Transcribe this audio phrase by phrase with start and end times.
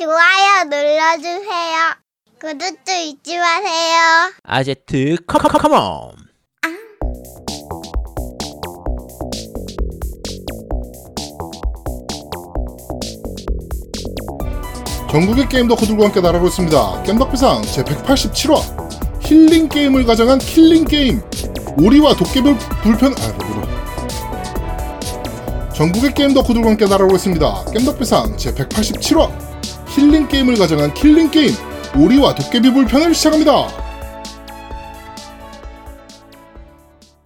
[0.00, 1.76] 좋아요 눌러주세요.
[2.40, 4.32] 구독도 잊지 마세요.
[4.44, 6.12] 아제트 come come come on
[15.10, 17.02] 전국의 게임 덕후들과 함께 날아오고 있습니다.
[17.02, 21.20] 겜덕비상 제187화 힐링 게임을 가장한 킬링 게임
[21.78, 23.68] 오리와 도깨비불 편 아 뭐로
[25.74, 27.64] 전국의 게임 덕후들과 함께 날아오고 있습니다.
[27.74, 29.49] 겜덕비상 제187화
[29.90, 31.54] 힐링 게임을 가장한 킬링 게임
[31.96, 33.52] 오리와 도깨비불 편을 시작합니다.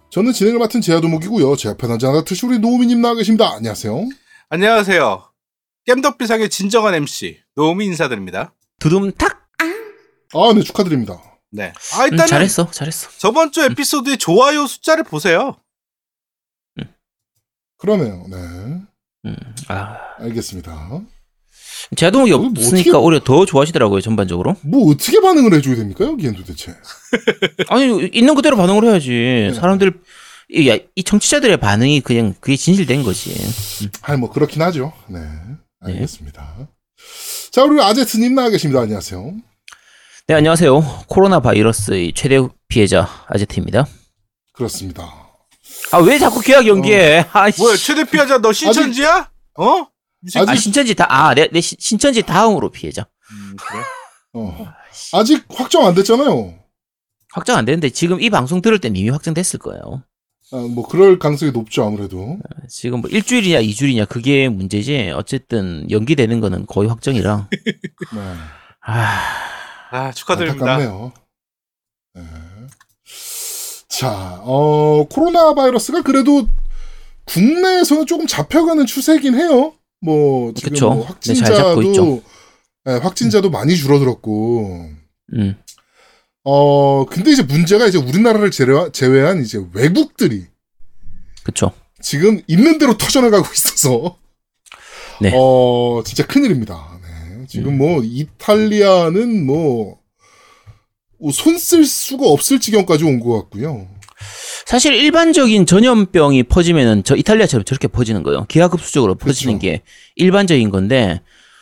[0.09, 1.55] 저는 진행을 맡은 제아도목이고요.
[1.57, 3.51] 제 앞에 나자나 트슈리 노우미님 나와 계십니다.
[3.53, 4.07] 안녕하세요.
[4.49, 5.29] 안녕하세요.
[5.85, 8.53] 겜덕비상의 진정한 MC 노우미 인사드립니다.
[8.79, 9.45] 두둠탁
[10.33, 11.21] 아, 네 축하드립니다.
[11.51, 11.71] 네.
[11.93, 15.55] 아 음, 일단은 잘했어 잘했어 저번 주 에피소드의 좋아요 숫자를 보세요.
[17.77, 18.25] 그러네요.
[18.29, 18.37] 네,
[19.25, 19.35] 음,
[19.67, 21.01] 아 알겠습니다.
[21.95, 26.73] 제동이 뭐 없으니까 어떻게- 오히려 더 좋아하시더라고요 전반적으로 뭐 어떻게 반응을 해줘야 됩니까 여기엔 도대체?
[27.69, 29.53] 아니 있는 그대로 반응을 해야지 네.
[29.53, 29.93] 사람들
[30.49, 33.35] 이, 야, 이 청취자들의 반응이 그냥 그게 진실된 거지
[34.01, 34.93] 아니 뭐 그렇긴 하죠.
[35.07, 35.19] 네,
[35.81, 36.67] 알겠습니다.
[37.51, 38.81] 자 우리 아제트님 나와 계십니다.
[38.81, 39.33] 안녕하세요.
[40.27, 43.85] 네 안녕하세요 코로나 바이러스의 최대 피해자 아제트입니다
[44.53, 45.03] 그렇습니다.
[45.91, 47.61] 아 왜 자꾸 계약 연기해 아이씨.
[47.61, 49.29] 뭐야 최대 피하자 너 신천지야?
[49.59, 49.87] 어?
[50.25, 53.81] 이 새끼- 아 신천지 다 아 내 내 신- 신천지 다음으로 피해자 음, 그래?
[54.33, 54.67] 어.
[55.13, 56.53] 아직 확정 안 됐잖아요.
[57.33, 60.03] 확정 안 되는데 지금 이 방송 들을 땐 이미 확정됐을 거예요
[60.51, 62.37] 아, 뭐 그럴 가능성이 높죠 아무래도.
[62.69, 67.49] 지금 뭐 일주일이냐 이주일이냐 그게 문제지 어쨌든 연기되는 거는 거의 확정이라
[68.13, 68.35] 네.
[68.81, 69.45] 아
[69.91, 70.73] 아 축하드립니다.
[70.75, 71.13] 안타깝네요.
[72.15, 72.21] 네.
[73.87, 76.47] 자, 어, 코로나 바이러스가 그래도
[77.25, 79.73] 국내에서는 조금 잡혀가는 추세긴 해요.
[80.05, 80.87] 뭐, 지금 그쵸.
[80.89, 81.05] 뭐 네.
[81.07, 82.23] 확진자도,
[82.85, 84.89] 네, 확진자도 많이 줄어들었고,
[85.33, 85.55] 음.
[86.43, 90.45] 어, 근데 이제 문제가 이제 우리나라를 제외한, 이제 외국들이
[91.43, 91.71] 그쵸.
[92.01, 94.17] 지금 있는 대로 터져나가고 있어서,
[95.21, 95.31] 네.
[95.33, 96.99] 어, 진짜 큰일입니다.
[97.01, 97.45] 네.
[97.47, 97.77] 지금 음.
[97.79, 99.99] 뭐, 이탈리아는 뭐,
[101.33, 103.87] 손쓸 수가 없을 지경까지 온 것 같고요.
[104.65, 108.45] 사실 일반적인 전염병이 퍼지면은 저 이탈리아처럼 저렇게 퍼지는 거예요.
[108.47, 109.61] 기하급수적으로 퍼지는 그쵸.
[109.61, 109.81] 게
[110.15, 111.21] 일반적인 건데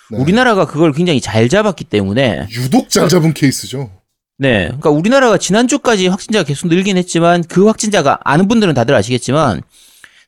[0.09, 0.17] 네.
[0.17, 3.91] 우리나라가 그걸 굉장히 잘 잡았기 때문에 유독 잘 잡은 케이스죠.
[4.37, 4.65] 네.
[4.65, 9.61] 그러니까 우리나라가 지난주까지 확진자가 계속 늘긴 했지만 그 확진자가 아는 분들은 다들 아시겠지만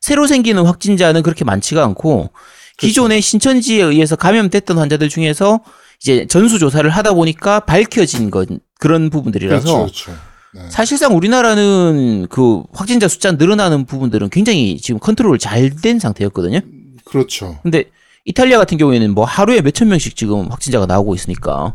[0.02, 2.30] 새로 생기는 확진자는 그렇게 많지가 않고
[2.76, 5.60] 기존의 신천지에 의해서 감염됐던 환자들 중에서
[6.00, 10.25] 이제 전수 조사를 하다 보니까 밝혀진 건 그런 부분들이라서 그렇죠, 그렇죠.
[10.54, 10.62] 네.
[10.70, 16.60] 사실상 우리나라는 그 확진자 숫자 늘어나는 부분들은 굉장히 지금 컨트롤 잘 된 상태였거든요.
[17.04, 17.58] 그렇죠.
[17.62, 17.84] 근데
[18.24, 21.74] 이탈리아 같은 경우에는 뭐 하루에 몇천 명씩 지금 확진자가 나오고 있으니까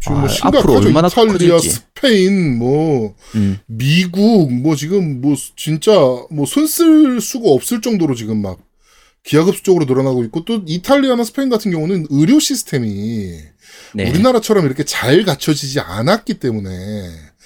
[0.00, 0.86] 지금 아, 뭐 앞으로 심각하죠.
[0.86, 1.70] 얼마나 이탈리아, 커질지.
[1.70, 5.92] 스페인, 뭐 음, 미국, 뭐 지금 뭐 진짜
[6.30, 8.58] 뭐 손 쓸 수가 없을 정도로 지금 막
[9.24, 13.32] 기하급수적으로 늘어나고 있고 또 이탈리아나 스페인 같은 경우는 의료 시스템이
[13.94, 14.10] 네.
[14.10, 16.70] 우리나라처럼 이렇게 잘 갖춰지지 않았기 때문에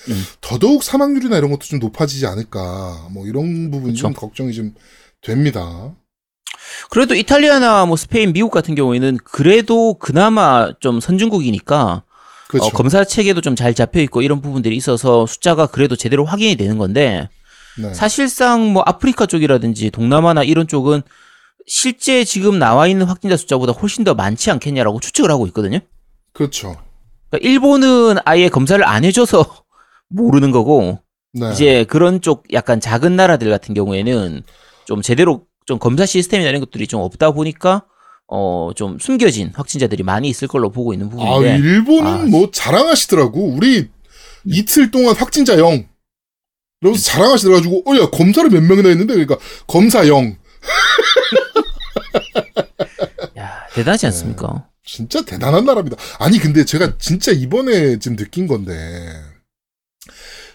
[0.09, 0.25] 음.
[0.41, 4.21] 더더욱 사망률이나 이런 것도 좀 높아지지 않을까 뭐 이런 부분이 좀 그쵸.
[4.21, 4.75] 걱정이 좀
[5.23, 5.95] 됩니다.
[6.91, 12.05] 그래도 이탈리아나 뭐 스페인, 미국 같은 경우에는 그래도 그나마 좀 선진국이니까
[12.49, 12.67] 그렇죠.
[12.67, 16.79] 어, 검사 체계도 좀 잘 잡혀 있고 이런 부분들이 있어서 숫자가 그래도 제대로 확인이 되는
[16.79, 17.29] 건데
[17.79, 17.95] 네.
[17.95, 21.03] 사실상 뭐 아프리카 쪽이라든지 동남아나 이런 쪽은
[21.67, 25.79] 실제 지금 나와 있는 확진자 숫자보다 훨씬 더 많지 않겠냐라고 추측을 하고 있거든요.
[26.33, 26.77] 그렇죠.
[27.31, 29.63] 그러니까 일본은 아예 검사를 안 해줘서
[30.11, 30.99] 모르는 거고
[31.33, 31.51] 네.
[31.53, 34.43] 이제 그런 쪽 약간 작은 나라들 같은 경우에는
[34.85, 37.85] 좀 제대로 좀 검사 시스템이나 이런 것들이 좀 없다 보니까
[38.27, 43.55] 어 좀 숨겨진 확진자들이 많이 있을 걸로 보고 있는 아, 부분인데 일본은 아, 뭐 자랑하시더라고.
[43.55, 43.89] 우리
[44.45, 45.87] 이틀 동안 확진자 0.
[46.81, 50.35] 이러면서 자랑하시더라가지고, 어, 야, 검사를 몇 명이나 했는데, 그러니까, 검사 0.
[53.39, 54.67] 야 대단하지 않습니까?
[54.85, 55.97] 진짜 대단한 나라입니다.
[56.19, 58.73] 아니, 근데 제가 진짜 이번에 지금 느낀 건데,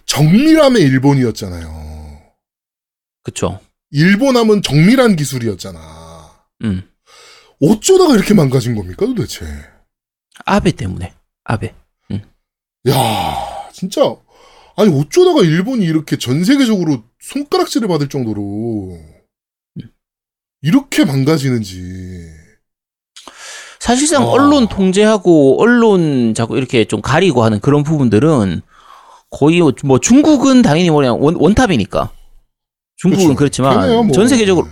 [0.06, 2.22] 정밀함의 일본이었잖아요.
[3.24, 3.60] 그쵸?
[3.92, 5.80] 일본 하면 정밀한 기술이었잖아.
[6.64, 6.88] 음
[7.62, 9.46] 어쩌다가 이렇게 망가진 겁니까, 도대체?
[10.46, 11.14] 아베 때문에
[11.44, 11.74] 아베
[12.88, 14.02] 야 진짜,
[14.78, 18.98] 아니, 어쩌다가 일본이 이렇게 전 세계적으로 손가락질을 받을 정도로,
[20.62, 22.30] 이렇게 망가지는지.
[23.80, 24.28] 사실상 어.
[24.28, 28.62] 언론 통제하고 언론 자꾸 이렇게 좀 가리고 하는 그런 부분들은
[29.30, 32.12] 거의 뭐 중국은 당연히 뭐냐 원, 원탑이니까
[32.98, 33.62] 중국은 그렇죠.
[33.66, 34.12] 그렇지만 뭐.
[34.12, 34.68] 전 세계적으로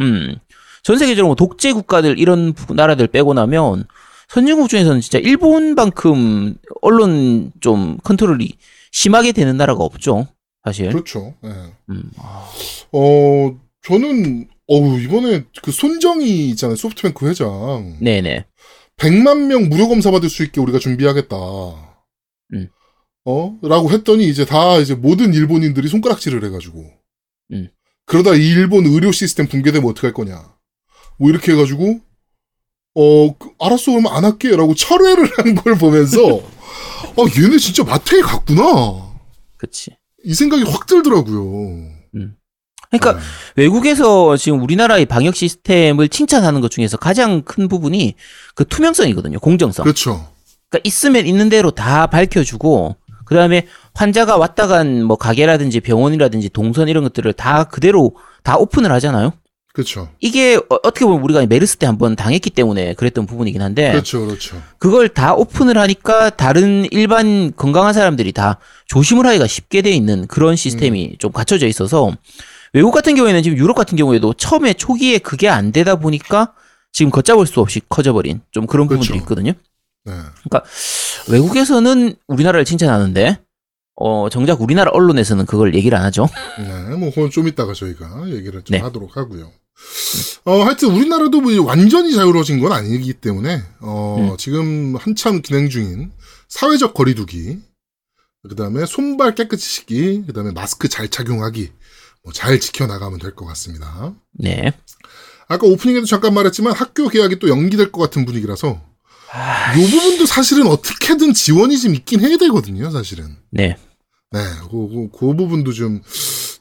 [0.00, 0.36] 음.
[0.82, 3.84] 전 세계적으로 뭐 독재 국가들 이런 부- 나라들 빼고 나면
[4.28, 8.52] 선진국 중에서는 진짜 일본만큼 언론 좀 컨트롤이
[8.92, 10.26] 심하게 되는 나라가 없죠.
[10.64, 10.88] 사실.
[10.90, 11.34] 그렇죠.
[11.44, 11.48] 예.
[11.90, 12.46] 음, 아,
[12.92, 13.56] 어,
[13.86, 16.76] 저는, 어우, 이번에 그 손정희 있잖아요.
[16.76, 17.96] 소프트뱅크 회장.
[18.00, 18.44] 네네.
[18.98, 21.36] 100만 명 무료 검사 받을 수 있게 우리가 준비하겠다.
[22.54, 22.68] 음.
[23.30, 23.58] 어?
[23.60, 26.90] 라고 했더니 이제 다 이제 모든 일본인들이 손가락질을 해가지고.
[27.52, 27.68] 음.
[28.06, 30.54] 그러다 이 일본 의료 시스템 붕괴되면 어떡할 거냐.
[31.18, 32.00] 뭐 이렇게 해가지고,
[32.94, 34.56] 어, 그, 알았어, 그러면 안 할게.
[34.56, 39.12] 라고 철회를 한 걸 보면서, 아, 얘네 진짜 마트에 갔구나.
[39.58, 39.90] 그치.
[40.24, 41.98] 이 생각이 확 들더라고요.
[42.90, 43.20] 그러니까 네.
[43.56, 48.14] 외국에서 지금 우리나라의 방역 시스템을 칭찬하는 것 중에서 가장 큰 부분이
[48.54, 49.38] 그 투명성이거든요.
[49.40, 49.82] 공정성.
[49.82, 50.32] 그렇죠.
[50.70, 52.96] 그러니까 있으면 있는 대로 다 밝혀주고
[53.28, 58.90] 그 다음에 환자가 왔다 간 뭐 가게라든지 병원이라든지 동선 이런 것들을 다 그대로 다 오픈을
[58.92, 59.32] 하잖아요.
[59.74, 60.08] 그렇죠.
[60.18, 64.60] 이게 어, 어떻게 보면 우리가 메르스 때 한번 당했기 때문에 그랬던 부분이긴 한데 그렇죠, 그렇죠.
[64.78, 70.56] 그걸 다 오픈을 하니까 다른 일반 건강한 사람들이 다 조심을 하기가 쉽게 돼 있는 그런
[70.56, 71.16] 시스템이 음.
[71.18, 72.10] 좀 갖춰져 있어서
[72.72, 76.54] 외국 같은 경우에는 지금 유럽 같은 경우에도 처음에 초기에 그게 안 되다 보니까
[76.92, 79.22] 지금 걷잡을 수 없이 커져버린 좀 그런 부분들이 그렇죠.
[79.22, 79.52] 있거든요.
[80.08, 80.60] 네.
[81.30, 83.38] 외국에서는 우리나라를 칭찬하는데
[83.96, 86.28] 어 정작 우리나라 언론에서는 그걸 얘기를 안 하죠.
[86.58, 88.78] 네, 뭐 그건 좀 이따가 저희가 얘기를 좀 네.
[88.78, 89.50] 하도록 하고요.
[90.44, 94.36] 어, 하여튼 우리나라도 뭐 완전히 자유로워진 건 아니기 때문에 어, 음.
[94.36, 96.10] 지금 한참 진행 중인
[96.48, 97.58] 사회적 거리두기,
[98.48, 101.70] 그다음에 손발 깨끗이 씻기, 그다음에 마스크 잘 착용하기
[102.24, 104.14] 뭐 잘 지켜 나가면 될 것 같습니다.
[104.32, 104.72] 네.
[105.48, 108.80] 아까 오프닝에도 잠깐 말했지만 학교 개학이 또 연기될 것 같은 분위기라서
[109.32, 113.36] 아, 이 부분도 사실은 어떻게든 지원이 좀 있긴 해야 되거든요, 사실은.
[113.50, 113.76] 네.
[114.30, 114.40] 네,
[114.70, 116.02] 그, 그, 그 부분도 좀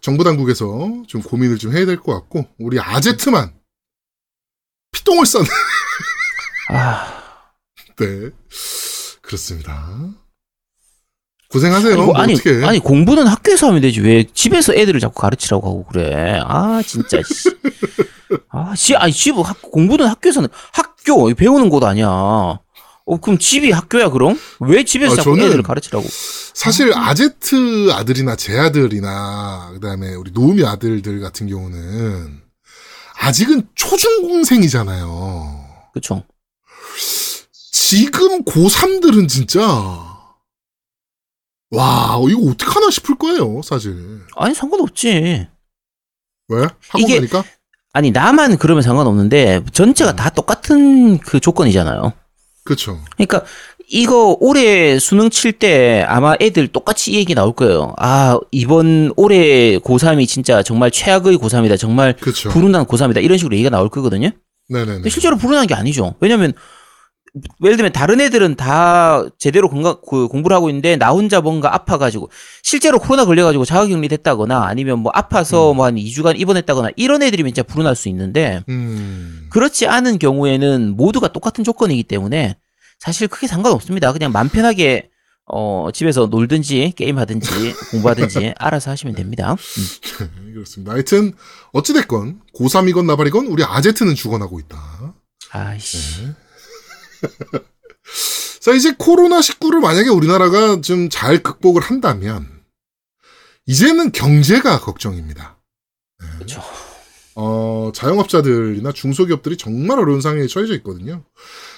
[0.01, 3.53] 정부 당국에서 좀 고민을 좀 해야 될 것 같고 우리 아제트만
[4.91, 5.43] 피똥을 싼
[6.69, 7.23] 아,
[7.99, 8.29] 네,
[9.21, 9.89] 그렇습니다.
[11.49, 11.93] 고생하세요.
[11.93, 12.35] 아니, 뭐 아니?
[12.65, 16.41] 아니 공부는 학교에서 하면 되지 왜 집에서 애들을 자꾸 가르치라고 하고 그래?
[16.43, 17.21] 아 진짜.
[17.23, 17.49] 씨.
[18.49, 22.07] 아, 지, 아니 집 학, 공부는 학교에서는 학 교 배우는 곳 아니야.
[22.09, 24.37] 어 그럼 집이 학교야 그럼?
[24.59, 26.05] 왜 집에서 아, 자꾸 애들을 가르치라고?
[26.53, 32.41] 사실 아제트 아들이나 제 아들이나 그다음에 우리 노미 아들들 같은 경우는
[33.19, 35.65] 아직은 초중공생이잖아요.
[35.93, 36.23] 그쵸?
[37.71, 39.61] 지금 고3들은 진짜
[41.71, 45.47] 와 이거 어떡하나 싶을 거예요 사실 아니 상관없지.
[46.49, 46.57] 왜?
[46.89, 47.43] 학원 이게- 가니까?
[47.93, 52.13] 아니 나만 그러면 상관없는데 전체가 다 똑같은 그 조건이잖아요.
[52.63, 53.43] 그렇죠 그러니까
[53.89, 57.93] 이거 올해 수능 칠 때 아마 애들 똑같이 이 얘기 나올 거예요.
[57.97, 61.79] 아 이번 올해 고3이 진짜 정말 최악의 고3이다.
[61.79, 63.23] 정말 그렇죠 불운한 고3이다.
[63.23, 64.29] 이런 식으로 얘기가 나올 거거든요.
[64.69, 66.15] 네네네 근데 실제로 불운한 게 아니죠.
[66.19, 66.53] 왜냐면
[67.63, 72.29] 예를 들면 다른 애들은 다 제대로 건강, 그 공부를 하고 있는데 나 혼자 뭔가 아파가지고
[72.63, 77.95] 실제로 코로나 걸려가지고 자가격리 됐다거나 아니면 뭐 아파서 뭐한 2주간 입원했다거나 이런 애들이면 진짜 불운할
[77.95, 82.57] 수 있는데 음 그렇지 않은 경우에는 모두가 똑같은 조건이기 때문에
[82.99, 84.13] 사실 크게 상관없습니다.
[84.13, 85.09] 그냥 맘 편하게
[85.45, 87.49] 어 집에서 놀든지 게임하든지
[87.91, 89.53] 공부하든지 알아서 하시면 됩니다.
[89.53, 89.85] 음.
[90.45, 91.33] 네, 그렇습니다 하여튼
[91.71, 95.13] 어찌됐건 고3이건 나발이건 우리 아제트는 죽어나고 있다
[95.51, 96.25] 아이씨.
[96.25, 96.33] 네.
[98.61, 102.47] 자 이제 코로나19를 만약에 우리나라가 좀 잘 극복을 한다면
[103.65, 105.57] 이제는 경제가 걱정입니다
[106.19, 106.27] 네.
[106.35, 106.61] 그렇죠.
[107.39, 111.23] 어, 자영업자들이나 중소기업들이 정말 어려운 상황에 처해져 있거든요.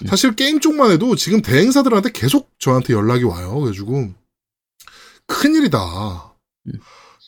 [0.07, 3.59] 사실 게임 쪽만 해도 지금 대행사들한테 계속 저한테 연락이 와요.
[3.59, 4.13] 그래가지고,
[5.27, 6.33] 큰일이다.
[6.67, 6.73] 음.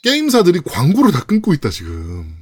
[0.03, 2.40] 게임사들이 광고를 다 끊고 있다, 지금.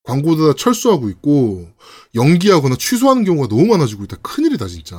[0.00, 0.04] 음.
[0.04, 1.68] 광고도 다 철수하고 있고,
[2.14, 4.16] 연기하거나 취소하는 경우가 너무 많아지고 있다.
[4.22, 4.98] 큰일이다, 진짜.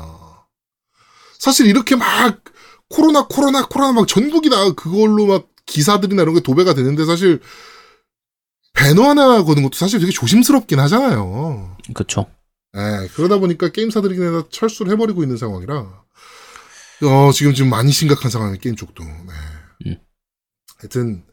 [1.40, 2.44] 사실 이렇게 막,
[2.90, 7.40] 코로나, 코로나, 코로나 막 전국이 다 그걸로 막 기사들이나 이런 게 도배가 되는데 사실
[8.74, 11.78] 배너 하나 거는 것도 사실 되게 조심스럽긴 하잖아요.
[11.94, 12.28] 그렇죠.
[12.76, 15.76] 예, 그러다 보니까 게임사들이 그냥 다 철수를 해버리고 있는 상황이라,
[17.04, 19.04] 어, 지금 좀 많이 심각한 상황이에요, 게임 쪽도.
[19.04, 19.32] 네.
[19.88, 19.98] 음.
[20.78, 21.24] 하여튼,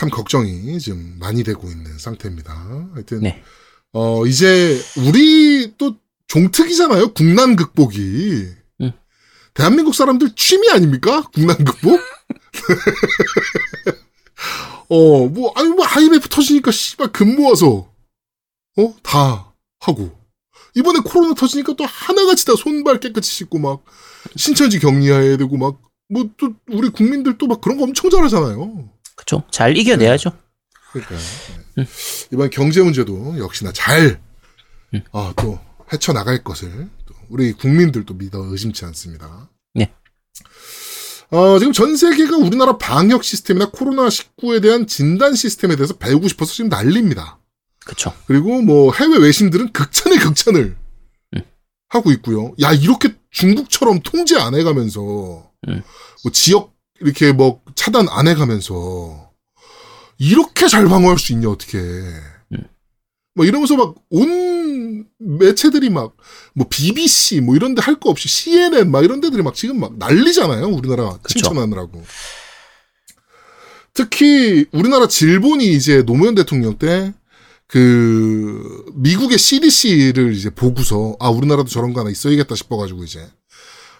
[0.00, 2.54] 참 걱정이 좀 많이 되고 있는 상태입니다.
[2.94, 3.42] 하여튼, 네.
[3.92, 8.46] 어, 이제, 우리 또 종특이잖아요, 국난 극복이.
[8.80, 8.92] 음.
[9.52, 11.28] 대한민국 사람들 취미 아닙니까?
[11.34, 12.00] 국난 극복?
[14.88, 17.92] 어, 뭐, 아니, 뭐, IMF 터지니까, 씨발, 금 모아서,
[18.78, 18.94] 어?
[19.02, 20.18] 다 하고.
[20.76, 23.84] 이번에 코로나 터지니까 또 하나같이 다 손발 깨끗이 씻고 막,
[24.34, 25.78] 신천지 격리해야 되고 막,
[26.08, 28.88] 뭐, 또, 우리 국민들 또 막 그런 거 엄청 잘하잖아요.
[29.20, 29.44] 그렇죠.
[29.50, 30.32] 잘 이겨내야죠.
[30.92, 31.16] 그러니까.
[32.32, 34.20] 이번 경제 문제도 역시나 잘,
[34.94, 35.02] 음.
[35.12, 35.58] 어, 또,
[35.92, 39.50] 헤쳐 나갈 것을 또 우리 국민들도 믿어 의심치 않습니다.
[39.74, 39.92] 네.
[41.30, 46.70] 어, 지금 전 세계가 우리나라 방역 시스템이나 코로나19에 대한 진단 시스템에 대해서 배우고 싶어서 지금
[46.70, 47.38] 난립니다.
[47.84, 48.12] 그쵸.
[48.26, 50.76] 그리고 뭐 해외 외신들은 극찬의 극찬을
[51.36, 51.42] 음.
[51.88, 52.54] 하고 있고요.
[52.62, 55.82] 야 이렇게 중국처럼 통제 안 해가면서 음.
[56.22, 59.30] 뭐 지역 이렇게 뭐 차단 안 해가면서
[60.18, 61.78] 이렇게 잘 방어할 수 있냐 어떻게?
[63.34, 66.14] 뭐 이러면서 막 온 매체들이 막
[66.54, 70.66] 뭐 BBC 뭐 이런데 할 거 없이 CNN 막 이런 데들이 막 지금 막 난리잖아요.
[70.66, 71.18] 우리나라.
[71.28, 72.02] 칭찬하느라고.
[73.94, 77.12] 특히 우리나라 질본이 이제 노무현 대통령 때
[77.72, 83.24] 그 미국의 CDC를 이제 보고서 아 우리나라도 저런 거 하나 있어야겠다 싶어가지고 이제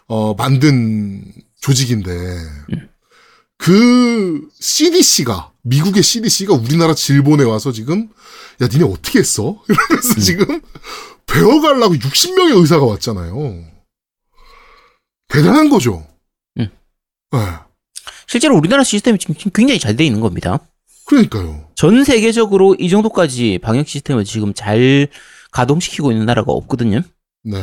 [0.09, 1.23] 어 만든
[1.61, 2.11] 조직인데
[3.61, 8.09] 그 CDC가 미국의 CDC가 우리나라 질본에 와서 지금
[8.62, 9.62] 야 니네 어떻게 했어?
[9.69, 10.61] 이러면서 지금
[11.26, 13.64] 배워가려고 60명의 의사가 왔잖아요.
[15.29, 16.07] 대단한 거죠.
[16.59, 16.69] 음.
[17.33, 17.38] 네,
[18.26, 20.59] 실제로 우리나라 시스템이 지금 굉장히 잘 돼 있는 겁니다.
[21.05, 21.69] 그러니까요.
[21.75, 25.09] 전 세계적으로 이 정도까지 방역 시스템을 지금 잘
[25.52, 27.02] 가동시키고 있는 나라가 없거든요.
[27.43, 27.59] 네.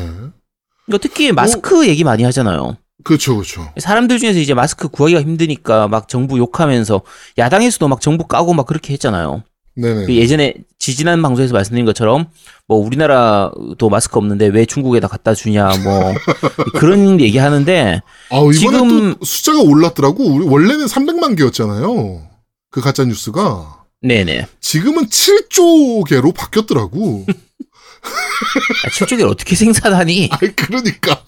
[0.85, 2.77] 그러니까 특히 마스크 얘기 많이 하잖아요.
[3.07, 3.71] 그렇죠, 그렇죠.
[3.79, 7.01] 사람들 중에서 이제 마스크 구하기가 힘드니까 막 정부 욕하면서
[7.37, 9.43] 야당에서도 막 정부 까고 막 그렇게 했잖아요.
[9.75, 10.07] 네네.
[10.07, 12.27] 그 예전에 지지난 방송에서 말씀드린 것처럼
[12.67, 16.13] 뭐 우리나라도 마스크 없는데 왜 중국에다 갖다 주냐 뭐
[16.75, 20.49] 그런 얘기 하는데 아, 지금- 또 숫자가 올랐더라고.
[20.51, 22.27] 원래는 300만 개였잖아요.
[22.71, 27.25] 그 가짜 뉴스가 네네 지금은 7조 개로 바뀌었더라고.
[28.85, 30.29] 아, 실적을 어떻게 생산하니?
[30.41, 31.21] 아이 그러니까.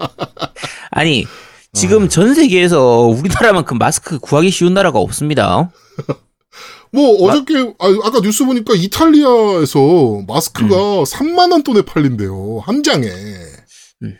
[0.92, 1.26] 아니
[1.74, 5.72] 지금 전 세계에서 우리나라만큼 마스크 구하기 쉬운 나라가 없습니다.
[6.92, 12.62] 뭐 어저께 아, 아까 뉴스 보니까 이탈리아에서 마스크가 3만 원 돈에 팔린대요.
[12.64, 13.06] 한 장에.
[13.06, 14.04] 음.
[14.04, 14.18] 예.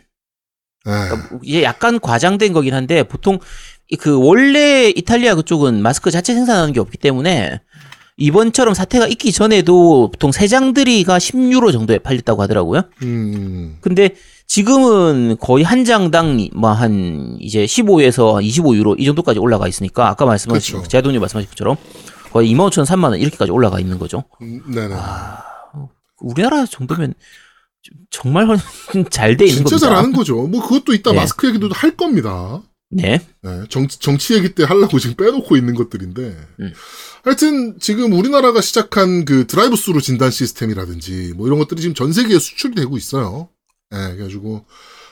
[0.84, 3.40] 그러니까 이게 약간 과장된 거긴 한데 보통
[3.88, 7.60] 이그 원래 이탈리아 그쪽은 마스크 자체 생산하는 게 없기 때문에
[8.16, 12.82] 이번처럼 사태가 있기 전에도 보통 세 장들이가 10유로 정도에 팔렸다고 하더라고요.
[13.02, 13.78] 음.
[13.80, 14.14] 근데
[14.50, 20.88] 지금은 거의 한 장당 뭐한 이제 15에서 25유로 이 정도까지 올라가 있으니까 아까 말씀하신 그쵸.
[20.88, 21.76] 제아돈님 말씀하신 것처럼
[22.32, 24.24] 거의 2만 5천 3만 원 이렇게까지 올라가 있는 거죠.
[24.42, 24.92] 음, 네네.
[24.96, 25.38] 아,
[26.18, 27.14] 우리나라 정도면
[27.82, 28.48] 좀 정말
[29.10, 29.86] 잘 돼 있는 진짜 겁니다.
[29.86, 30.48] 잘하는 거죠.
[30.48, 31.18] 뭐 그것도 이따 네.
[31.18, 32.60] 마스크 얘기도 할 겁니다.
[32.90, 33.20] 네.
[33.44, 36.22] 네, 정, 정치 얘기 때 하려고 지금 빼놓고 있는 것들인데.
[36.58, 36.72] 음.
[37.22, 42.40] 하여튼 지금 우리나라가 시작한 그 드라이브 스루 진단 시스템이라든지 뭐 이런 것들이 지금 전 세계에
[42.40, 43.48] 수출이 되고 있어요.
[43.92, 44.64] 예, 그래가지고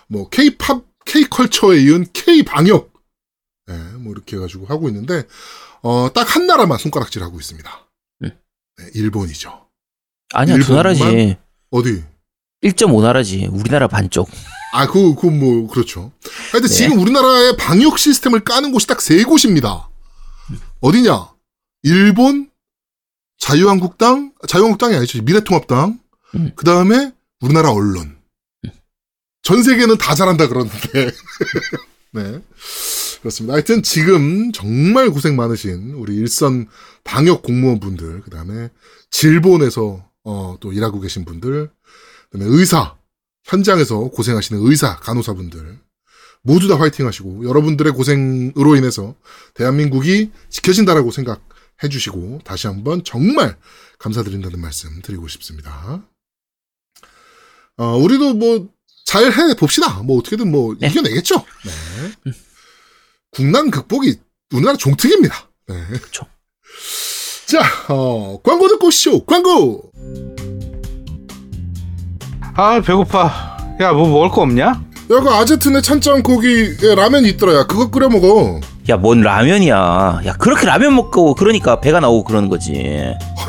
[0.09, 2.93] 뭐 K-팝, K-컬처에 이은 K-방역.
[3.71, 5.25] 예, 뭐 이렇게 해가지고 하고 있는데,
[5.83, 7.71] 어, 딱 한 나라만 손가락질 하고 있습니다.
[8.25, 8.31] 음.
[8.79, 9.67] 네, 일본이죠.
[10.33, 10.77] 아니야, 두 일본만?
[10.77, 11.37] 나라지.
[11.71, 12.05] 어디?
[12.63, 13.47] 1.5 나라지.
[13.47, 14.29] 우리나라 반쪽.
[14.73, 16.13] 아, 그, 그, 뭐, 그렇죠.
[16.53, 16.75] 하여튼 네.
[16.75, 19.89] 지금 우리나라의 방역 시스템을 까는 곳이 딱 세 곳입니다.
[20.81, 21.31] 어디냐?
[21.85, 22.51] 일본,
[23.39, 25.23] 자유한국당, 자유한국당이 아니죠.
[25.23, 26.01] 미래통합당.
[26.35, 26.53] 음.
[26.57, 28.18] 그 다음에 우리나라 언론.
[29.49, 31.11] 전 세계는 다 잘한다 그러는데.
[32.13, 32.43] 네.
[33.21, 33.55] 그렇습니다.
[33.55, 36.69] 하여튼 지금 정말 고생 많으신 우리 일선
[37.03, 38.69] 방역 공무원분들, 그 다음에
[39.11, 41.71] 질본에서, 어, 또 일하고 계신 분들,
[42.31, 42.99] 그 다음에 의사,
[43.45, 45.79] 현장에서 고생하시는 의사, 간호사분들
[46.43, 49.15] 모두 다 화이팅 하시고 여러분들의 고생으로 인해서
[49.55, 53.57] 대한민국이 지켜진다라고 생각해 주시고 다시 한번 정말
[53.99, 56.07] 감사드린다는 말씀 드리고 싶습니다.
[57.79, 58.69] 어, 우리도 뭐
[59.09, 60.03] 잘 해 봅시다.
[60.05, 60.89] 뭐 어떻게든 뭐 네.
[60.89, 61.35] 이겨내겠죠.
[61.65, 62.33] 네.
[63.31, 64.17] 국난 극복이
[64.53, 65.49] 우리나라 종특입니다.
[65.67, 65.75] 네.
[66.03, 66.27] 그쵸.
[67.47, 69.25] 자, 어, 광고 듣고 오시죠.
[69.25, 69.91] 광고!
[72.55, 73.57] 아 배고파.
[73.81, 74.65] 야 뭐 먹을 거 없냐?
[74.67, 77.55] 야, 그 아제트네 찬장 거기에 라면이 있더라.
[77.55, 78.61] 야, 그거 끓여 먹어.
[78.91, 80.21] 야, 뭔 라면이야.
[80.27, 82.73] 야, 그렇게 라면 먹고 그러니까 배가 나오고 그러는 거지.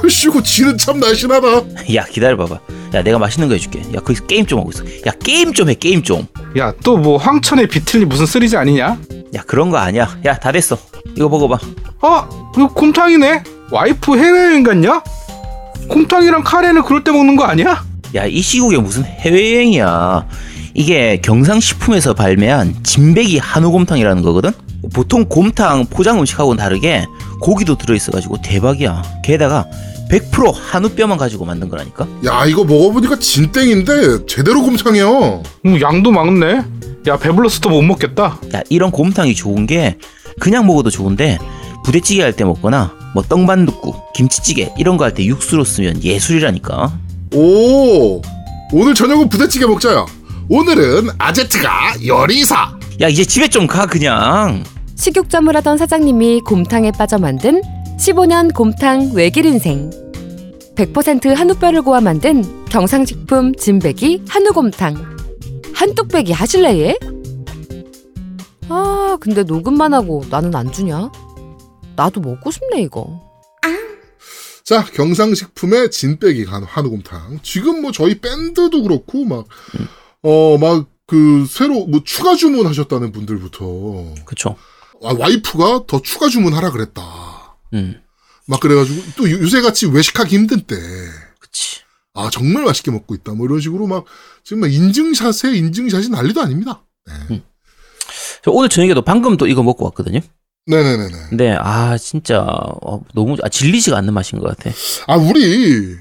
[0.01, 1.93] 얼씨구 지는 참 날씬하다.
[1.95, 2.59] 야, 기다려 봐봐.
[2.93, 3.81] 야, 내가 맛있는 거 해줄게.
[3.96, 4.84] 야, 거기서 게임 좀 하고 있어.
[5.08, 6.25] 야, 게임 좀 해, 게임 좀.
[6.58, 8.98] 야 또 뭐 황천의 비틀리 무슨 쓰리지 아니냐?
[9.36, 10.17] 야, 그런 거 아니야.
[10.25, 10.77] 야, 다 됐어.
[11.15, 11.58] 이거 먹어봐.
[12.01, 12.51] 어?
[12.55, 13.43] 이거 곰탕이네?
[13.72, 15.03] 와이프 해외여행 갔냐?
[15.88, 17.84] 곰탕이랑 카레는 그럴 때 먹는 거 아니야?
[18.15, 20.25] 야, 이 시국에 무슨 해외여행이야.
[20.74, 24.51] 이게 경상식품에서 발매한 진백이 한우곰탕이라는 거거든?
[24.93, 27.05] 보통 곰탕 포장 음식하고는 다르게
[27.41, 29.03] 고기도 들어있어가지고 대박이야.
[29.24, 29.65] 게다가
[30.09, 32.07] 100% 한우뼈만 가지고 만든 거라니까?
[32.25, 35.05] 야, 이거 먹어보니까 진땡인데 제대로 곰탕이야.
[35.65, 36.61] 음, 양도 많네.
[37.07, 38.39] 야 배불러서 더못 먹겠다.
[38.53, 39.97] 야, 이런 곰탕이 좋은 게
[40.39, 41.37] 그냥 먹어도 좋은데
[41.83, 46.91] 부대찌개 할 때 먹거나 뭐 떡반둣국, 김치찌개 이런 거 할 때 육수로 쓰면 예술이라니까.
[47.35, 48.21] 오,
[48.73, 50.05] 오늘 저녁은 부대찌개 먹자야.
[50.49, 52.71] 오늘은 아제트가 요리사.
[53.01, 54.63] 야 이제 집에 좀 가 그냥.
[54.95, 57.61] 식육점을 하던 사장님이 곰탕에 빠져 만든
[58.00, 59.89] 15년 곰탕 외길 인생.
[60.75, 64.96] 100% 한우뼈를 고아 만든 경상식품 진백이 한우곰탕.
[65.74, 66.98] 한뚝배기 하실래 얘?
[68.70, 71.12] 아 근데 녹음만 하고 나는 안 주냐?
[71.98, 73.22] 나도 먹고 싶네 이거.
[74.63, 77.39] 자, 경상식품의 진빼기 간 한우곰탕.
[77.41, 79.48] 지금 뭐 저희 밴드도 그렇고, 막,
[80.22, 84.56] 어, 막, 그, 새로, 뭐, 추가 주문하셨다는 분들부터, 그쵸.
[85.03, 87.01] 아, 와이프가 더 추가 주문하라 그랬다.
[87.73, 88.01] 음.
[88.47, 90.75] 막 그래가지고, 또 요- 요새같이 외식하기 힘든 때,
[91.39, 91.81] 그치.
[92.15, 93.33] 아, 정말 맛있게 먹고 있다.
[93.33, 94.05] 뭐 이런 식으로 막,
[94.43, 96.83] 지금 막 인증샷에 인증샷이 난리도 아닙니다.
[97.05, 97.43] 네.
[98.43, 100.19] 저 오늘 저녁에도 방금 또 이거 먹고 왔거든요.
[100.65, 101.13] 네네네네.
[101.29, 104.71] 근데 아 진짜 어, 너무 아, 질리지가 않는 맛인 것 같아.
[105.07, 105.99] 아, 우리, 음.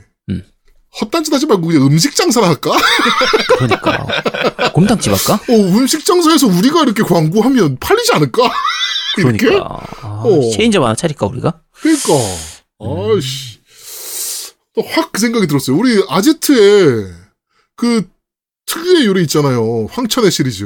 [1.00, 2.70] 헛단짓 하지 말고 그냥 음식 장사나 할까?
[3.58, 4.06] 그러니까
[4.72, 5.34] 곰탕집 할까?
[5.34, 8.42] 어, 음식 장사에서 우리가 이렇게 광고하면 팔리지 않을까?
[9.18, 9.36] 이렇게?
[9.38, 9.66] 그러니까
[10.02, 10.50] 아, 어.
[10.52, 11.60] 체인점 하나 차릴까 우리가?
[11.72, 12.12] 그러니까.
[12.80, 13.12] 음.
[13.12, 13.58] 아이씨.
[14.74, 15.76] 또확그 생각이 들었어요.
[15.76, 17.12] 우리 아제트에
[17.76, 18.08] 그
[18.66, 19.86] 특유의 요리 있잖아요.
[19.90, 20.64] 황천의 시리즈.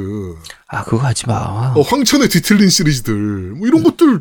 [0.69, 1.73] 아 그거 하지 마.
[1.75, 3.14] 어, 황천의 뒤틀린 시리즈들.
[3.14, 4.21] 뭐 이런 것들,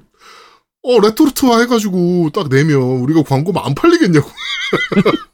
[0.84, 4.30] 어, 레토르트화 해가지고 딱 내면 우리가 광고만 안 팔리겠냐고.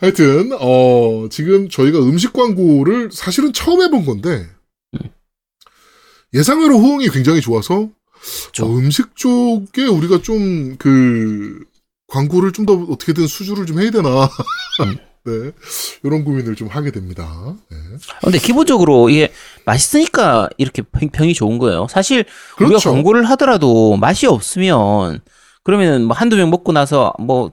[0.00, 4.48] 하여튼, 어, 지금 저희가 음식 광고를 사실은 처음 해본 건데,
[6.34, 7.88] 예상외로 호응이 굉장히 좋아서.
[8.60, 11.64] 어, 음식 쪽에 우리가 좀 그
[12.08, 14.24] 광고를 좀 더 어떻게든 수주를 좀 해야 되나.
[14.84, 14.96] 음.
[15.24, 15.52] 네.
[16.02, 17.54] 이런 고민을 좀 하게 됩니다.
[17.70, 17.76] 네.
[18.16, 19.32] 아, 근데 기본적으로 이게
[19.64, 21.86] 맛있으니까 이렇게 평- 평이 좋은 거예요.
[21.88, 22.24] 사실
[22.56, 22.90] 우리가 그렇죠.
[22.92, 25.20] 광고를 하더라도 맛이 없으면
[25.64, 27.52] 그러면은 뭐 한두 명 먹고 나서 뭐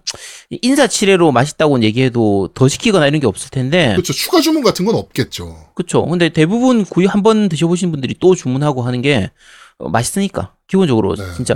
[0.49, 4.13] 인사치레로 맛있다고 얘기해도 더 시키거나 이런 게 없을 텐데 그렇죠.
[4.13, 5.67] 추가 주문 같은 건 없겠죠.
[5.75, 6.05] 그렇죠.
[6.05, 9.29] 근데 대부분 구이 한 번 드셔보신 분들이 또 주문하고 하는 게
[9.77, 11.23] 어, 맛있으니까 기본적으로 네.
[11.35, 11.55] 진짜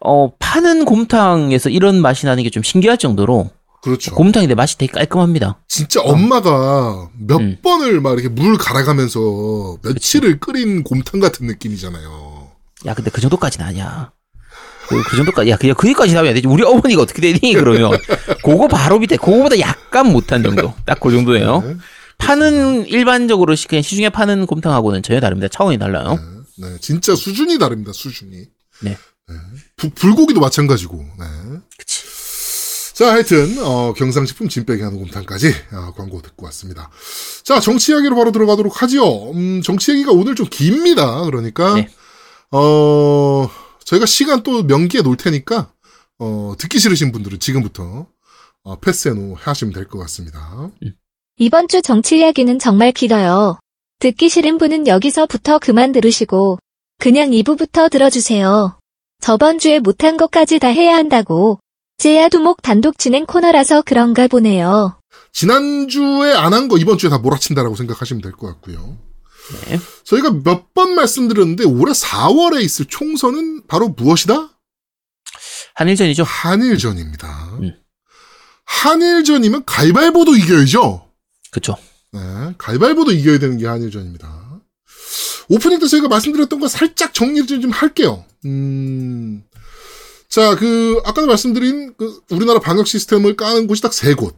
[0.00, 3.50] 어 파는 곰탕에서 이런 맛이 나는 게 좀 신기할 정도로
[3.82, 4.14] 그렇죠.
[4.14, 5.58] 곰탕인데 맛이 되게 깔끔합니다.
[5.68, 7.58] 진짜 엄마가 몇 음.
[7.62, 12.48] 번을 막 이렇게 물 갈아가면서 며칠을 끓인 곰탕 같은 느낌이잖아요.
[12.86, 14.10] 야 근데 그 정도까지는 아니야.
[15.02, 16.46] 그, 그 정도까지 야 그냥 거기까지 하면 안 되지.
[16.46, 17.92] 우리 어머니가 어떻게 되니 그러면
[18.44, 20.72] 그거 바로 밑에 그거보다 약간 못한 정도.
[20.86, 21.60] 딱 그 정도예요.
[21.62, 21.76] 네.
[22.18, 25.48] 파는 일반적으로 시- 그냥 시중에 파는 곰탕하고는 전혀 다릅니다.
[25.48, 26.18] 차원이 달라요.
[26.56, 27.92] 네, 네, 진짜 수준이 다릅니다.
[27.92, 28.44] 수준이.
[28.82, 28.96] 네.
[29.76, 30.96] 부- 불고기도 마찬가지고.
[31.18, 31.24] 네.
[31.76, 32.04] 그치.
[32.94, 36.90] 자, 하여튼 어, 경상식품 진빼기 하는 곰탕까지 아, 광고 듣고 왔습니다.
[37.42, 39.32] 자, 정치 이야기로 바로 들어가도록 하지요.
[39.32, 41.22] 음, 정치 얘기가 오늘 좀 깁니다.
[41.24, 41.88] 그러니까 네.
[42.52, 43.50] 어,
[43.84, 45.70] 저희가 시간 또 명기에 놓을 테니까
[46.18, 48.06] 어, 듣기 싫으신 분들은 지금부터
[48.62, 50.70] 어, 패스해놓 하시면 될 것 같습니다.
[51.38, 53.58] 이번 주 정치 이야기는 정말 길어요.
[53.98, 56.58] 듣기 싫은 분은 여기서부터 그만 들으시고
[56.98, 58.78] 그냥 2부부터 들어주세요.
[59.20, 61.58] 저번 주에 못한 것까지 다 해야 한다고.
[61.98, 64.98] 제야 두목 단독 진행 코너라서 그런가 보네요.
[65.32, 68.96] 지난주에 안 한 거 이번 주에 다 몰아친다라고 생각하시면 될 것 같고요.
[69.66, 69.78] 네.
[70.04, 74.50] 저희가 몇 번 말씀드렸는데 올해 4월에 있을 총선은 바로 무엇이다?
[75.74, 76.24] 한일전이죠.
[76.24, 77.58] 한일전입니다.
[77.60, 77.74] 음.
[78.64, 81.08] 한일전이면 가위바위보도 이겨야죠.
[81.50, 81.76] 그쵸.
[82.12, 82.20] 네,
[82.58, 84.60] 가위바위보도 이겨야 되는 게 한일전입니다.
[85.48, 88.24] 오프닝 때 저희가 말씀드렸던 거 살짝 정리를 좀 할게요.
[88.46, 89.44] 음,
[90.28, 94.36] 자, 그, 아까도 말씀드린 그 우리나라 방역 시스템을 까는 곳이 딱 세 곳.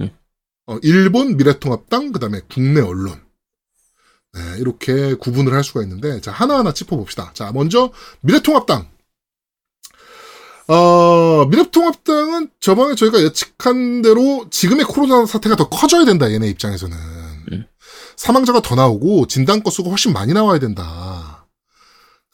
[0.00, 0.10] 음.
[0.66, 3.23] 어, 일본 미래통합당, 그 다음에 국내 언론.
[4.34, 7.30] 네, 이렇게 구분을 할 수가 있는데, 자, 하나하나 짚어봅시다.
[7.34, 8.88] 자, 먼저, 미래통합당.
[10.66, 16.96] 어, 미래통합당은 저번에 저희가 예측한 대로 지금의 코로나 사태가 더 커져야 된다, 얘네 입장에서는.
[17.52, 17.66] 음.
[18.16, 21.46] 사망자가 더 나오고 진단 건수가 훨씬 많이 나와야 된다.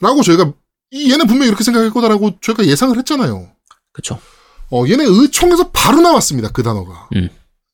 [0.01, 0.53] 라고 저희가,
[0.93, 3.51] 이 얘는 분명히 이렇게 생각할 거다라고 저희가 예상을 했잖아요.
[3.93, 4.19] 그쵸.
[4.71, 7.09] 어, 얘네 의총에서 바로 나왔습니다, 그 단어가.
[7.17, 7.29] 음.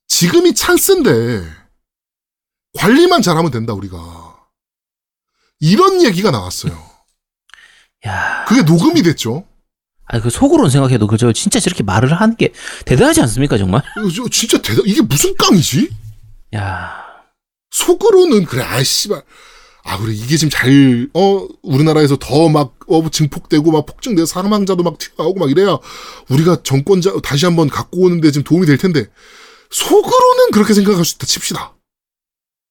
[0.08, 1.44] 지금이 찬스인데,
[2.76, 4.36] 관리만 잘하면 된다, 우리가.
[5.60, 6.78] 이런 얘기가 나왔어요.
[8.06, 8.44] 야.
[8.46, 9.46] 그게 녹음이 됐죠.
[10.08, 12.52] 아니 그 속으로는 생각해도 그저 진짜 저렇게 말을 하는 게
[12.84, 13.82] 대단하지 않습니까 정말?
[13.98, 15.90] 이거 저- 진짜 대단, 이게 무슨 깡이지?
[16.54, 17.04] 야.
[17.72, 19.22] 속으로는 그래, 아, 씨발.
[19.88, 24.98] 아, 그래, 이게 지금 잘, 어, 우리나라에서 더 막, 어, 증폭되고, 막 폭증돼서 사망자도 막
[24.98, 25.78] 튀어나오고 막 이래야
[26.28, 29.06] 우리가 정권자 다시 한번 갖고 오는데 지금 도움이 될 텐데,
[29.70, 31.75] 속으로는 그렇게 생각할 수 있다 칩시다.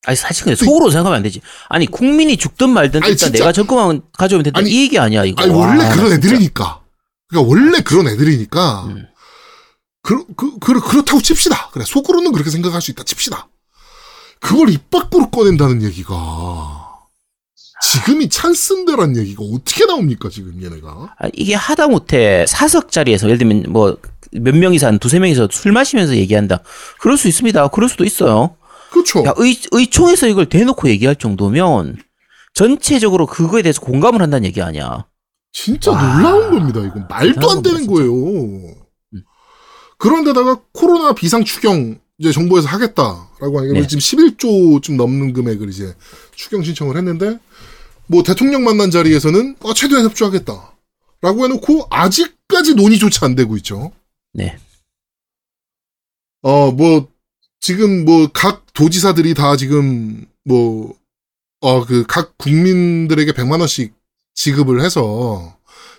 [0.06, 1.40] 아니 사실 근데 속으로 생각하면 안 되지.
[1.68, 3.38] 아니 국민이 죽든 말든 아니, 일단 진짜.
[3.38, 4.58] 내가 정권만 가져오면 된다.
[4.60, 5.42] 아니, 이 얘기 아니야 이거.
[5.42, 6.14] 아니, 와, 원래 그런 진짜.
[6.14, 6.80] 애들이니까.
[7.28, 8.84] 그러니까 원래 그런 애들이니까.
[8.86, 9.06] 음.
[10.02, 11.70] 그, 그, 그, 그렇다고 칩시다.
[11.72, 13.48] 그래, 속으로는 그렇게 생각할 수 있다 칩시다.
[14.38, 16.14] 그걸 입 밖으로 꺼낸다는 얘기가
[17.82, 20.88] 지금이 찬스인데란 얘기가 어떻게 나옵니까 지금 얘네가
[21.18, 23.96] 아, 이게 하다못해 사석 자리에서 예를 들면 뭐
[24.32, 26.60] 몇 명이서 한 두세 명이서 술 마시면서 얘기한다.
[26.98, 27.68] 그럴 수 있습니다.
[27.68, 28.56] 그럴 수도 있어요.
[28.96, 31.96] 그렇죠 야, 의, 의총에서 이걸 대놓고 얘기할 정도면
[32.54, 35.06] 전체적으로 그거에 대해서 공감을 한다는 얘기 아니야.
[35.52, 36.16] 진짜 와.
[36.16, 38.74] 놀라운 겁니다 이건 말도 안 되는 겁니다, 거예요
[39.98, 43.86] 그런데다가 코로나 비상 추경 이제 정부에서 하겠다라고 하니까 네.
[43.86, 45.94] 지금 11조쯤 넘는 금액을 이제
[46.34, 47.38] 추경 신청을 했는데
[48.06, 53.92] 뭐 대통령 만난 자리에서는 어, 최대한 협조하겠다라고 해놓고 아직까지 논의조차 안 되고 있죠.
[54.32, 54.58] 네.
[56.42, 57.08] 어, 뭐,
[57.60, 60.94] 지금 뭐, 각 도지사들이 다 지금, 뭐,
[61.60, 63.94] 어, 그, 각 국민들에게 100만 원씩
[64.34, 65.56] 지급을 해서,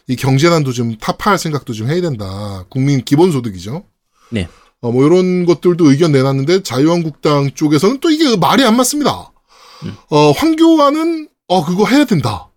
[0.08, 2.65] 이 경제난도 좀 타파할 생각도 좀 해야 된다.
[2.70, 3.84] 국민 기본소득이죠.
[4.32, 4.48] 네.
[4.80, 9.32] 어, 뭐, 이런 것들도 의견 내놨는데, 자유한국당 쪽에서는 또 이게 말이 안 맞습니다.
[9.84, 9.96] 음.
[10.10, 12.50] 어, 황교안은, 어, 그거 해야 된다.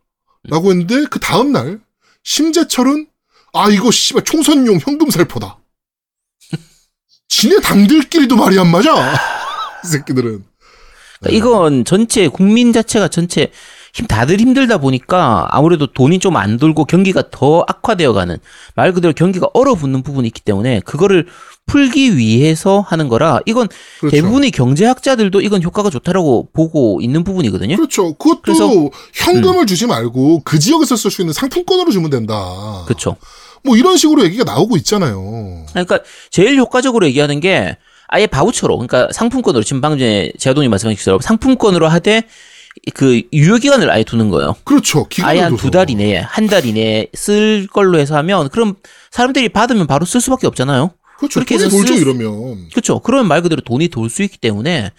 [0.44, 1.80] 라고 했는데, 그 다음 날,
[2.22, 3.06] 심재철은,
[3.52, 5.60] 아, 이거 씨발 총선용 현금 살포다.
[7.30, 9.14] 지네 당들끼리도 말이 안 맞아.
[9.84, 10.44] 이 새끼들은.
[11.20, 13.50] 그러니까 이건 전체 국민 자체가 전체
[13.94, 18.36] 힘 다들 힘들다 보니까 아무래도 돈이 좀 안 돌고 경기가 더 악화되어가는
[18.74, 21.26] 말 그대로 경기가 얼어붙는 부분이 있기 때문에 그거를
[21.66, 23.68] 풀기 위해서 하는 거라 이건
[24.00, 24.16] 그렇죠.
[24.16, 27.76] 대부분의 경제학자들도 이건 효과가 좋다라고 보고 있는 부분이거든요.
[27.76, 28.14] 그렇죠.
[28.14, 28.90] 그것도 그래서- 음.
[29.14, 32.34] 현금을 주지 말고 그 지역에서 쓸 수 있는 상품권으로 주면 된다.
[32.86, 33.16] 그렇죠.
[33.62, 35.64] 뭐 이런 식으로 얘기가 나오고 있잖아요.
[35.70, 37.77] 그러니까 제일 효과적으로 얘기하는 게
[38.09, 42.23] 아예 바우처로 그러니까 상품권으로 지금 방금 전에 제아동이 말씀하신 것처럼 상품권으로 하되
[42.94, 44.57] 그 유효 기간을 아예 두는 거예요.
[44.64, 45.07] 그렇죠.
[45.23, 45.62] 아예 한 둬서.
[45.62, 48.75] 두달 이내에 한 달 이내에 쓸 걸로 해서 하면 그럼
[49.11, 50.90] 사람들이 받으면 바로 쓸 수밖에 없잖아요.
[51.18, 51.35] 그렇죠.
[51.40, 52.68] 그렇게 돈이 해서 돌죠 쓸 수- 이러면.
[52.70, 52.99] 그렇죠.
[53.01, 54.90] 그러면 말 그대로 돈이 돌 수 있기 때문에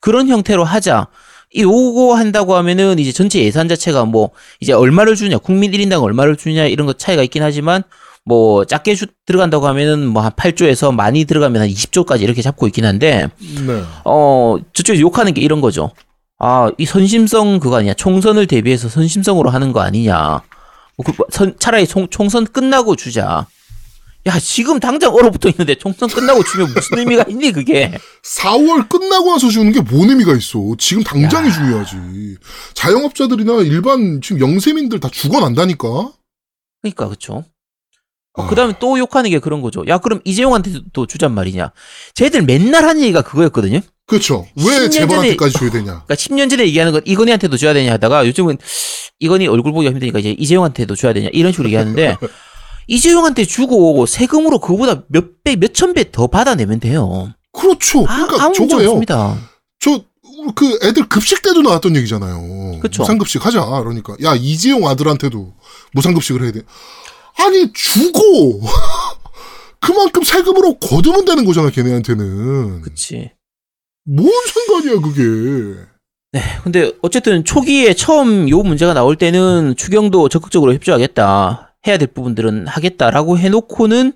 [0.00, 1.08] 그런 형태로 하자.
[1.52, 4.30] 이 요거 한다고 하면은 이제 전체 예산 자체가 뭐
[4.60, 7.82] 이제 얼마를 주냐, 국민 1인당 얼마를 주냐 이런 거 차이가 있긴 하지만
[8.24, 12.84] 뭐 작게 주, 들어간다고 하면은 뭐 한 8조에서 많이 들어가면 한 20조까지 이렇게 잡고 있긴
[12.84, 13.28] 한데
[13.66, 13.82] 네.
[14.04, 15.90] 어 저쪽에서 욕하는 게 이런 거죠.
[16.38, 17.94] 아, 이 선심성 그거 아니냐.
[17.94, 20.40] 총선을 대비해서 선심성으로 하는 거 아니냐.
[20.96, 23.46] 뭐 그, 선, 차라리 총, 총선 끝나고 주자.
[24.26, 27.92] 야, 지금 당장 얼어붙어 있는데 총선 끝나고 주면 무슨 의미가 있니, 그게?
[28.22, 30.58] 4월 끝나고 나서 주는 게 뭔 의미가 있어.
[30.78, 31.52] 지금 당장이 야.
[31.52, 31.96] 중요하지.
[32.74, 36.12] 자영업자들이나 일반 지금 영세민들 다 죽어난다니까.
[36.82, 37.44] 그러니까, 그쵸.
[38.44, 38.46] 아.
[38.48, 39.84] 그 다음에 또 욕하는 게 그런 거죠.
[39.88, 41.72] 야, 그럼 이재용한테도 주잔 말이냐.
[42.14, 43.80] 쟤들 맨날 하는 얘기가 그거였거든요.
[44.06, 44.46] 그렇죠.
[44.56, 45.84] 왜 10년 재벌한테까지 줘야 되냐.
[46.04, 48.58] 그러니까 10년 전에 얘기하는 건 이건희한테도 줘야 되냐 하다가 요즘은
[49.20, 52.16] 이건희 얼굴 보기가 힘드니까 이제 이재용한테도 줘야 되냐 이런 식으로 얘기하는데
[52.88, 57.32] 이재용한테 주고 세금으로 그거보다 몇 배, 몇천 배 더 받아내면 돼요.
[57.52, 58.04] 그렇죠.
[58.08, 59.00] 아, 그러니까 문제 저거예요.
[59.78, 60.02] 저,
[60.54, 62.80] 그 애들 급식 때도 나왔던 얘기잖아요.
[62.80, 63.02] 그쵸.
[63.02, 63.64] 무상급식 하자.
[63.64, 64.16] 그러니까.
[64.24, 65.54] 야, 이재용 아들한테도
[65.92, 66.62] 무상급식을 해야 돼.
[67.40, 68.60] 아니, 주고!
[69.80, 72.82] 그만큼 세금으로 거두면 되는 거잖아, 걔네한테는.
[72.82, 73.30] 그치.
[74.04, 75.80] 뭔 상관이야, 그게.
[76.62, 81.74] 근데 어쨌든 초기에 처음 요 문제가 나올 때는 추경도 적극적으로 협조하겠다.
[81.86, 84.12] 해야 될 부분들은 하겠다라고 해놓고는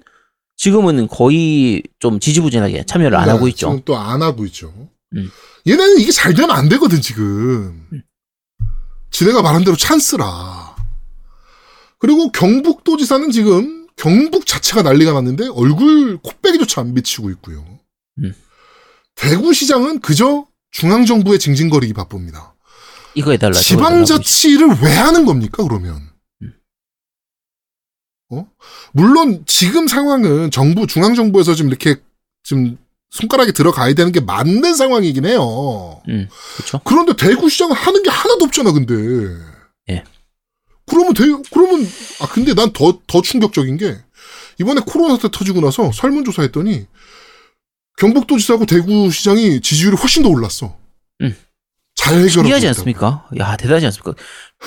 [0.57, 3.69] 지금은 거의 좀 지지부진하게 참여를 안 네, 하고 있죠.
[3.71, 4.73] 지금 또 안 하고 있죠.
[5.17, 5.31] 음.
[5.67, 7.85] 얘네는 이게 잘 되면 안 되거든, 지금.
[9.11, 10.74] 지네가 말한 대로 찬스라.
[11.99, 17.65] 그리고 경북도지사는 지금 경북 자체가 난리가 났는데 얼굴 코빼기조차 안 비치고 있고요.
[18.19, 18.35] 음.
[19.15, 22.55] 대구시장은 그저 중앙정부의 징징거리기 바쁩니다.
[23.15, 23.55] 이거 해달라.
[23.55, 26.01] 지방자치를 왜 하는 겁니까, 그러면?
[26.43, 26.53] 음.
[28.31, 28.49] 어?
[28.93, 31.97] 물론 지금 상황은 정부, 중앙정부에서 좀 이렇게
[32.43, 32.77] 좀
[33.11, 36.03] 손가락이 들어가야 되는 게 맞는 상황이긴 해요.
[36.09, 36.81] 음, 그렇죠.
[36.85, 38.95] 그런데 대구시장은 하는 게 하나도 없잖아, 근데.
[39.91, 40.05] 예.
[40.87, 41.87] 그러면 대, 그러면,
[42.21, 43.97] 아, 근데 난 더, 더 충격적인 게,
[44.61, 46.87] 이번에 코로나 사태 터지고 나서 설문조사 했더니,
[47.97, 50.77] 경북도지사하고 대구시장이 지지율이 훨씬 더 올랐어.
[51.21, 51.37] 음.
[51.95, 52.69] 잘 해결하고 신기하지.
[52.69, 53.29] 않습니까?
[53.39, 54.15] 야, 대단하지 않습니까?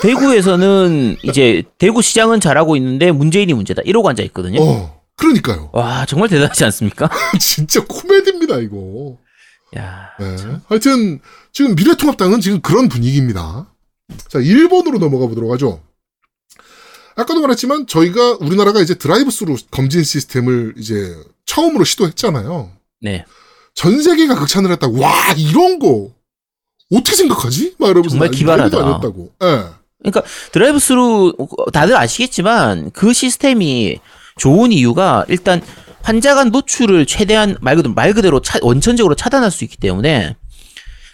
[0.01, 3.82] 대구에서는 이제 대구 시장은 잘하고 있는데 문재인이 문제다.
[3.84, 4.62] 이러고 앉아 있거든요.
[4.62, 5.69] 어, 그러니까요.
[5.73, 7.10] 와, 정말 대단하지 않습니까?
[7.39, 9.17] 진짜 코미디입니다, 이거.
[9.77, 10.36] 야, 네.
[10.67, 11.19] 하여튼,
[11.51, 13.69] 지금 미래통합당은 지금 그런 분위기입니다.
[14.30, 15.82] 자, 일본으로 넘어가 보도록 하죠.
[17.17, 22.71] 아까도 말했지만, 저희가, 우리나라가 이제 드라이브 스루 검진 시스템을 이제 처음으로 시도했잖아요.
[23.01, 23.25] 네.
[23.73, 26.12] 전 세계가 극찬을 했다고, 와, 이런 거,
[26.93, 27.75] 어떻게 생각하지?
[27.80, 28.10] 막 이러면서.
[28.12, 28.77] 정말 나 이거 기발하다.
[28.77, 29.32] 아니었다고.
[29.43, 29.63] 예.
[29.99, 31.34] 그러니까 드라이브 스루
[31.73, 33.99] 다들 아시겠지만 그 시스템이
[34.38, 35.60] 좋은 이유가 일단
[36.03, 40.36] 환자 간 노출을 최대한 말 그대로 말 그대로 차- 원천적으로 차단할 수 있기 때문에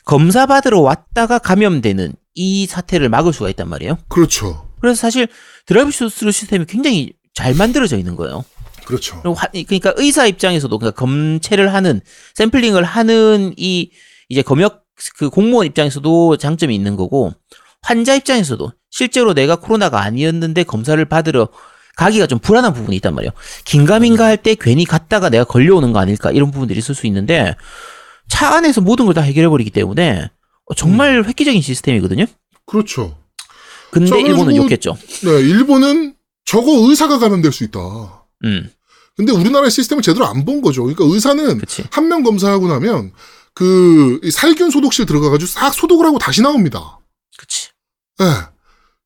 [0.06, 3.98] 검사 받으러 왔다가 감염되는 이 사태를 막을 수가 있단 말이에요.
[4.10, 4.68] 그렇죠.
[4.84, 5.28] 그래서 사실
[5.66, 8.44] 드라이브 스루 시스템이 굉장히 잘 만들어져 있는 거예요.
[8.86, 9.16] 그렇죠.
[9.34, 12.02] 화- 그러니까 의사 입장에서도 그러니까 검체를 하는
[12.36, 13.92] 샘플링을 하는 이
[14.28, 14.84] 이제 검역
[15.18, 17.32] 그 공무원 입장에서도 장점이 있는 거고
[17.82, 21.48] 환자 입장에서도 실제로 내가 코로나가 아니었는데 검사를 받으러
[21.96, 23.32] 가기가 좀 불안한 부분이 있단 말이에요.
[23.64, 27.56] 긴가민가 할 때 괜히 갔다가 내가 걸려오는 거 아닐까 이런 부분들이 있을 수 있는데
[28.28, 30.30] 차 안에서 모든 걸 다 해결해 버리기 때문에
[30.66, 32.26] 어, 정말 획기적인 시스템이거든요.
[32.66, 33.18] 그렇죠.
[33.94, 34.98] 근데 자, 일본은 욕했죠.
[35.24, 37.80] 네, 일본은 저거 의사가 감염될 수 있다.
[38.46, 38.70] 음,
[39.16, 40.84] 근데 우리나라의 시스템을 제대로 안 본 거죠.
[40.84, 41.62] 그러니까 의사는.
[41.92, 43.12] 한 명 검사하고 나면
[43.54, 47.00] 그이 살균 소독실 들어가가지고 싹 소독을 하고 다시 나옵니다.
[47.38, 47.70] 그치.
[48.22, 48.26] 예.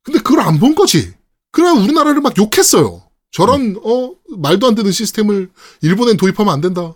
[0.04, 1.14] 근데 그걸 안 본 거지.
[1.52, 3.04] 그래 우리나라를 막 욕했어요.
[3.32, 5.50] 저런 어 말도 안 되는 시스템을
[5.82, 6.94] 일본엔 도입하면 안 된다.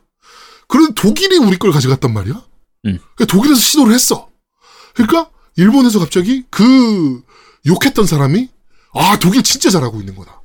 [0.67, 2.35] 그런데 독일이 우리 걸 가져갔단 말이야.
[2.85, 2.99] 음.
[3.15, 4.29] 그러니까 독일에서 시도를 했어.
[4.93, 7.21] 그러니까 일본에서 갑자기 그
[7.65, 8.49] 욕했던 사람이
[8.93, 10.41] 아 독일 진짜 잘하고 있는 거다.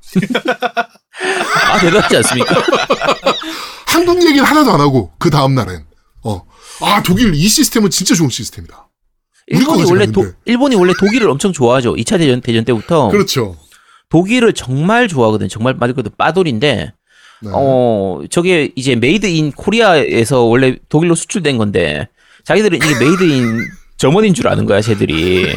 [1.73, 2.55] 아 대단하지 않습니까?
[3.87, 5.85] 한국 얘기를 하나도 안 하고 그 다음 날엔
[6.23, 8.89] 어아 독일 이 시스템은 진짜 좋은 시스템이다.
[9.49, 10.25] 일본이 원래 도.
[10.45, 11.95] 일본이 원래 독일을 엄청 좋아하죠.
[11.95, 13.57] 2차 대전 대전 때부터 그렇죠.
[14.11, 15.49] 독일을 정말 좋아하거든.
[15.49, 16.93] 정말 말 그대로 빠돌인데
[17.43, 17.51] 네.
[17.53, 22.09] 어 저게 이제 made in Korea에서 원래 독일로 수출된 건데
[22.45, 23.61] 자기들은 이게 made in
[23.99, 25.55] Germany인 줄 아는 거야, 쟤들이.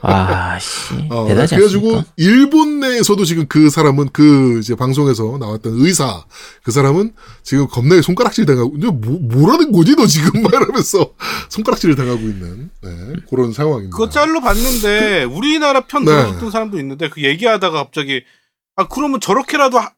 [0.00, 0.94] 아, 씨.
[1.10, 2.12] 어, 대단하지 그래가지고 않습니까?
[2.16, 6.24] 일본 내에서도 지금 그 사람은 그 이제 방송에서 나왔던 의사
[6.62, 7.12] 그 사람은
[7.42, 11.12] 지금 겁나게 손가락질 당하고 뭐, 뭐라는 거지 너 지금 막 이러면서
[11.50, 12.90] 손가락질을 당하고 있는 네,
[13.28, 13.94] 그런 상황입니다.
[13.94, 16.12] 그거 짤로 봤는데 우리나라 편 네.
[16.12, 18.22] 들어줬던 사람도 있는데 그 얘기하다가 갑자기
[18.76, 19.92] 아 그러면 저렇게라도 하-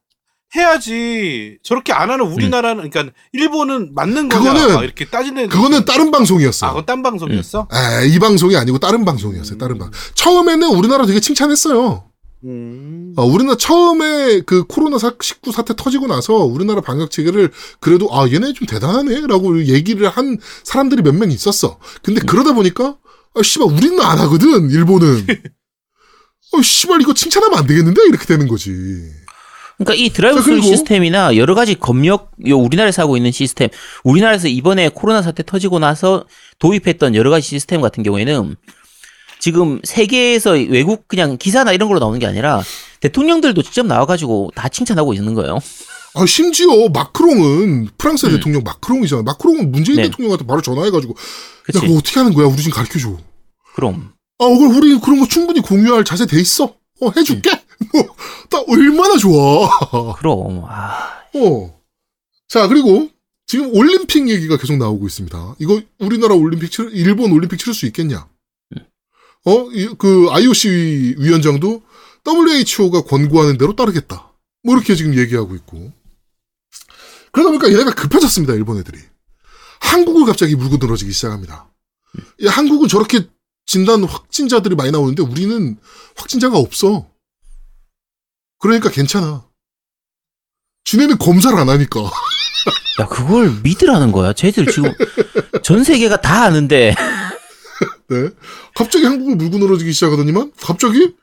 [0.55, 6.11] 해야지 저렇게 안 하는 우리나라는 그러니까 일본은 맞는 거냐 그거는- 막 이렇게 따지는 그거는 다른
[6.11, 6.65] 방송이었어.
[6.65, 7.67] 아 그건 딴 방송이었어?
[7.73, 9.57] 에, 이 방송이 아니고 다른 방송이었어요.
[9.57, 9.91] 다른 방.
[10.15, 12.05] 처음에는 우리나라 되게 칭찬했어요.
[12.45, 13.13] 음.
[13.17, 18.53] 어, 우리나라 처음에 그 코로나 19 사태 터지고 나서 우리나라 방역 체계를 그래도 아 얘네
[18.53, 21.79] 좀 대단하네라고 얘기를 한 사람들이 몇 명 있었어.
[22.01, 22.97] 근데 그러다 보니까
[23.35, 25.27] 아 씨발 우리는 안 하거든 일본은.
[26.53, 28.71] 어 씨발 이거 칭찬하면 안 되겠는데 이렇게 되는 거지.
[29.79, 33.69] 그러니까 이 드라이브 자, 스루 그리고- 시스템이나 여러 가지 검역 요 우리나라에서 하고 있는 시스템,
[34.03, 36.25] 우리나라에서 이번에 코로나 사태 터지고 나서
[36.59, 38.55] 도입했던 여러 가지 시스템 같은 경우에는
[39.39, 42.61] 지금 세계에서 외국 그냥 기사나 이런 걸로 나오는 게 아니라
[42.99, 45.59] 대통령들도 직접 나와가지고 다 칭찬하고 있는 거예요.
[46.15, 48.35] 아 심지어 마크롱은 프랑스 의 음.
[48.35, 49.21] 대통령 마크롱이잖아.
[49.23, 50.03] 마크롱은 문재인 네.
[50.03, 51.15] 대통령한테 바로 전화해가지고
[51.63, 51.77] 그치?
[51.77, 52.47] 야 그거 어떻게 하는 거야?
[52.47, 53.15] 우리 좀 가르쳐 줘.
[53.75, 54.11] 그럼.
[54.39, 56.75] 아, 그걸 우리 그런 거 충분히 공유할 자세 돼 있어.
[57.01, 57.51] 어, 해줄게.
[57.93, 58.15] 뭐,
[58.49, 59.69] 나 얼마나 좋아.
[60.17, 60.63] 그럼.
[60.65, 61.79] 아, 어.
[62.47, 63.09] 자, 그리고
[63.47, 65.55] 지금 올림픽 얘기가 계속 나오고 있습니다.
[65.59, 68.27] 이거 우리나라 올림픽 치를, 일본 올림픽 치를 수 있겠냐?
[69.45, 71.81] 어, 이- 그 IOC 위원장도
[72.27, 74.31] WHO가 권고하는 대로 따르겠다.
[74.63, 75.91] 뭐 이렇게 지금 얘기하고 있고.
[77.31, 78.99] 그러다 보니까 얘네가 급해졌습니다, 일본 애들이.
[79.79, 81.71] 한국을 갑자기 물고 늘어지기 시작합니다.
[82.39, 83.27] 이 한국은 저렇게
[83.65, 85.77] 진단 확진자들이 많이 나오는데 우리는
[86.15, 87.07] 확진자가 없어.
[88.59, 89.45] 그러니까 괜찮아.
[90.83, 92.01] 지네는 검사를 안 하니까.
[92.99, 94.33] 야 그걸 믿으라는 거야.
[94.33, 94.93] 쟤들 지금
[95.63, 96.93] 전 세계가 다 아는데.
[98.09, 98.29] 네.
[98.75, 101.15] 갑자기 한국을 물고 늘어지기 시작하더니만 갑자기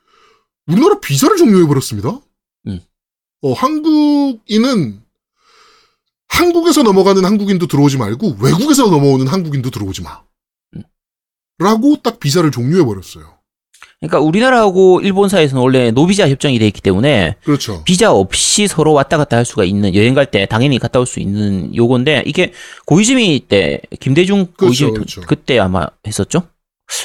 [0.66, 2.18] 우리나라 비자를 종료해 버렸습니다.
[2.66, 2.80] 음.
[3.42, 5.02] 어, 한국인은
[6.28, 10.22] 한국에서 넘어가는 한국인도 들어오지 말고 외국에서 넘어오는 한국인도 들어오지 마.
[10.76, 10.82] 음.
[11.58, 13.35] 라고 딱 비자를 종료해 버렸어요.
[14.00, 17.82] 그러니까 우리나라하고 일본 사이에서는 원래 노비자 협정이 돼 있기 때문에 그렇죠.
[17.84, 21.18] 비자 없이 서로 왔다 갔다 할 수가 있는 여행 갈 때 당연히 갔다 올 수
[21.20, 22.52] 있는 요건데 이게
[22.86, 25.20] 고이즈미 때 김대중 고이즈미 그렇죠.
[25.22, 26.42] 그때 아마 했었죠?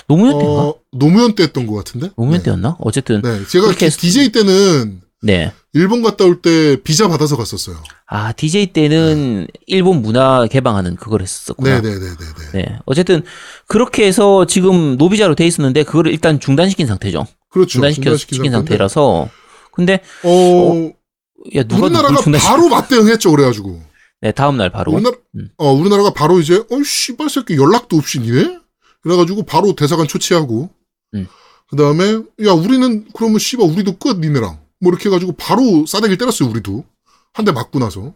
[0.07, 0.61] 노무현 때인가?
[0.61, 2.09] 어, 노무현 때 했던 것 같은데?
[2.17, 2.43] 노무현 네.
[2.43, 2.75] 때였나?
[2.79, 3.39] 어쨌든 네.
[3.49, 5.53] 제가 했- DJ 때는 네.
[5.73, 7.77] 일본 갔다 올 때 비자 받아서 갔었어요.
[8.07, 11.79] 아 DJ 때는 일본 문화 개방하는 그걸 했었구나.
[11.79, 12.15] 네네네네네.
[12.53, 12.79] 네.
[12.85, 13.23] 어쨌든
[13.67, 17.27] 그렇게 해서 지금 노비자로 돼 있었는데 그거를 일단 중단시킨 상태죠.
[17.49, 17.69] 그렇죠.
[17.73, 18.57] 중단시켜 시킨 상태인데.
[18.57, 19.29] 상태라서
[19.73, 20.89] 근데 어,
[21.55, 23.31] 야 누가 우리나라가 바로 맞대응했죠.
[23.31, 23.81] 그래가지고.
[24.21, 25.49] 네 다음 날 바로 우리나라, 음.
[25.57, 28.59] 어, 우리나라가 바로 이제, 어, 씨발 새끼 연락도 없이 니네?
[29.01, 30.69] 그래가지고 바로 대사관 초치하고,
[31.15, 31.25] 음.
[31.71, 32.03] 그 다음에,
[32.45, 34.59] 야, 우리는, 그러면 씨발, 우리도 끝, 니네랑.
[34.81, 36.83] 뭐 이렇게 해가지고 바로 싸대기를 때렸어요, 우리도.
[37.33, 38.13] 한 대 맞고 나서.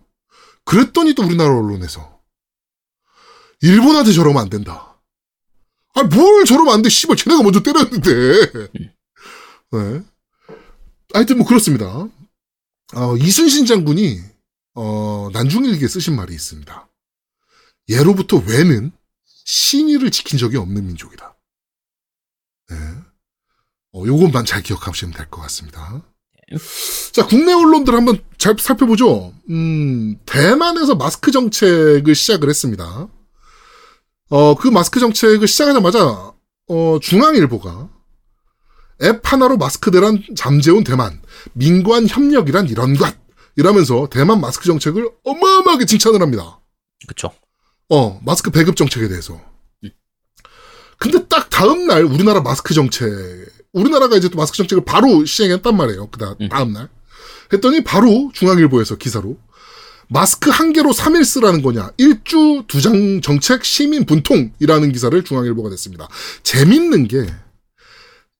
[0.65, 2.19] 그랬더니 또 우리나라 언론에서.
[3.61, 4.99] 일본한테 저러면 안 된다.
[5.93, 8.69] 아, 뭘 저러면 안 돼, 씨발, 쟤네가 먼저 때렸는데.
[9.71, 10.03] 네.
[11.13, 11.85] 하여튼 뭐 그렇습니다.
[12.93, 14.19] 어, 이순신 장군이
[14.73, 16.89] 어, 난중일기에 쓰신 말이 있습니다.
[17.87, 18.91] 예로부터 외는
[19.45, 21.37] 신의를 지킨 적이 없는 민족이다.
[22.69, 22.75] 네.
[23.93, 26.03] 어, 요것만 잘 기억하시면 될 것 같습니다.
[27.11, 29.33] 자, 국내 언론들 한번 잘 살펴보죠.
[29.49, 33.07] 음, 대만에서 마스크 정책을 시작을 했습니다.
[34.29, 36.33] 어, 그 마스크 정책을 시작하자마자,
[36.67, 37.89] 어, 중앙일보가
[39.03, 41.21] 앱 하나로 마스크 대란 잠재운 대만,
[41.53, 43.15] 민관 협력이란 이런 것!
[43.57, 46.59] 이라면서 대만 마스크 정책을 어마어마하게 칭찬을 합니다.
[47.07, 47.31] 그쵸.
[47.89, 49.39] 어, 마스크 배급 정책에 대해서.
[50.97, 53.05] 근데 딱 다음 날 우리나라 마스크 정책,
[53.75, 56.07] 우리나라가 이제 또 마스크 정책을 바로 시행했단 말이에요.
[56.09, 56.49] 그 다, 음.
[56.49, 56.89] 다음 날.
[57.53, 59.37] 했더니 바로 중앙일보에서 기사로
[60.07, 61.91] 마스크 한 개로 3일 쓰라는 거냐.
[61.97, 66.07] 일주 두장 정책 시민 분통이라는 기사를 중앙일보가 냈습니다.
[66.43, 67.25] 재밌는 게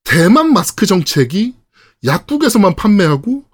[0.04, 1.54] 대만 마스크 정책이
[2.04, 3.44] 약국에서만 판매하고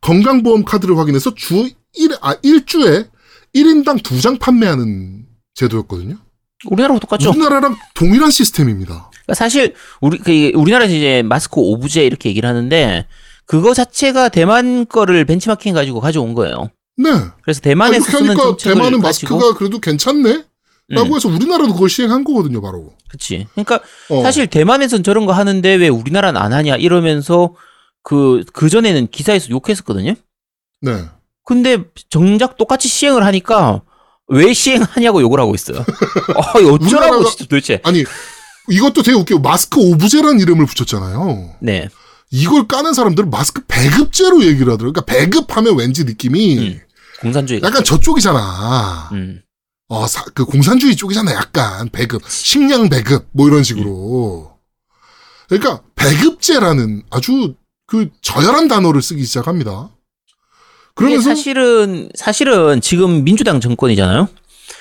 [0.00, 3.08] 건강보험 카드를 확인해서 주 1, 아, 일주에
[3.54, 6.18] 1인당 두장 판매하는 제도였거든요.
[6.66, 7.30] 우리나라하고 똑같죠.
[7.30, 9.10] 우리나라랑 동일한 시스템입니다.
[9.24, 13.06] 그러니까 사실 우리 그 우리나라에서 이제 마스크 오브제 이렇게 얘기를 하는데
[13.46, 16.70] 그거 자체가 대만 거를 벤치마킹 가지고 가져온 거예요.
[16.96, 17.10] 네.
[17.42, 20.44] 그래서 아, 대만에서 이렇게 쓰는 정책을 대만은 마스크가 그래도 괜찮네?
[20.88, 22.92] 라고 음, 해서 우리나라도 그걸 시행한 거거든요, 바로.
[23.08, 23.46] 그치.
[23.52, 23.80] 그러니까
[24.10, 24.22] 어.
[24.22, 27.54] 사실 대만에선 저런 거 하는데 왜 우리나라는 안 하냐 이러면서
[28.02, 30.14] 그, 그 전에는 기사에서 욕했었거든요.
[30.82, 31.04] 네.
[31.44, 31.78] 근데
[32.10, 33.82] 정작 똑같이 시행을 하니까
[34.28, 35.78] 왜 시행하냐고 욕을 하고 있어요.
[35.78, 35.84] 어,
[36.60, 37.80] 이거 어쩌라고 우리나라가- 진짜 도대체.
[37.84, 38.04] 아니,
[38.68, 39.38] 이것도 되게 웃겨.
[39.38, 41.56] 마스크 오브제라는 이름을 붙였잖아요.
[41.60, 41.88] 네.
[42.30, 44.92] 이걸 까는 사람들은 마스크 배급제로 얘기를 하더라고요.
[44.92, 46.80] 그러니까 배급하면 왠지 느낌이 음.
[47.20, 47.58] 공산주의.
[47.60, 47.96] 약간 같죠.
[47.96, 49.10] 저쪽이잖아.
[49.12, 49.42] 음.
[49.88, 51.32] 어, 사- 그 공산주의 쪽이잖아.
[51.34, 54.52] 약간 배급, 식량 배급 뭐 이런 식으로.
[55.48, 57.54] 그러니까 배급제라는 아주
[57.86, 59.90] 그 저열한 단어를 쓰기 시작합니다.
[60.94, 64.28] 그러면서 사실은 사실은 지금 민주당 정권이잖아요.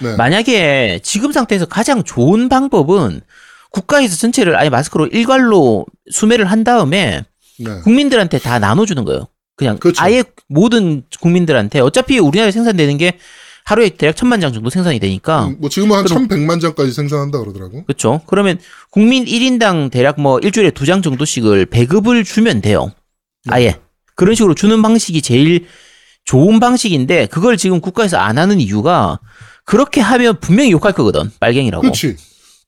[0.01, 0.15] 네.
[0.15, 3.21] 만약에 지금 상태에서 가장 좋은 방법은
[3.71, 7.23] 국가에서 전체를 아예 마스크로 일괄로 수매를 한 다음에
[7.59, 7.79] 네.
[7.83, 9.27] 국민들한테 다 나눠주는 거예요.
[9.55, 10.01] 그냥 그렇죠.
[10.01, 13.17] 아예 모든 국민들한테 어차피 우리나라에 생산되는 게
[13.63, 17.85] 하루에 대략 천만 장 정도 생산이 되니까 음, 뭐 지금은 한 1100만 장까지 생산한다 그러더라고.
[17.85, 18.21] 그렇죠.
[18.25, 22.91] 그러면 국민 1인당 대략 뭐 일주일에 두 장 정도씩을 배급을 주면 돼요.
[23.45, 23.53] 네.
[23.53, 23.75] 아예.
[24.15, 25.65] 그런 식으로 주는 방식이 제일
[26.25, 29.19] 좋은 방식인데 그걸 지금 국가에서 안 하는 이유가
[29.63, 31.31] 그렇게 하면 분명히 욕할 거거든.
[31.39, 31.81] 빨갱이라고.
[31.81, 32.17] 그렇지.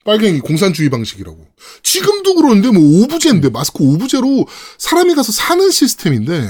[0.03, 1.47] 빨갱이 공산주의 방식이라고.
[1.81, 4.45] 지금도 그러는데 뭐 오브제인데 마스크 오브제로
[4.77, 6.49] 사람이 가서 사는 시스템인데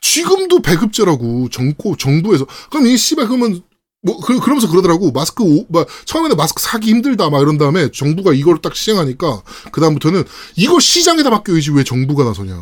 [0.00, 3.62] 지금도 배급제라고 정코 정부에서 그럼 이 씨발 그러면
[4.02, 8.32] 뭐 그, 러면서 그러더라고 마스크 오, 막 처음에는 마스크 사기 힘들다 막 이런 다음에 정부가
[8.32, 10.24] 이걸 딱 시행하니까 그 다음부터는
[10.56, 12.56] 이걸 시장에다 맡겨야지 왜 정부가 나서냐.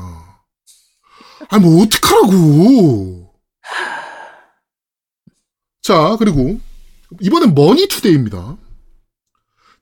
[1.49, 3.33] 아니 뭐 어떡하라고.
[5.81, 6.61] 자 그리고
[7.21, 8.57] 이번엔 머니투데이입니다.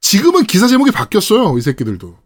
[0.01, 1.57] 지금은 기사 제목이 바뀌었어요.
[1.59, 2.17] 이 새끼들도.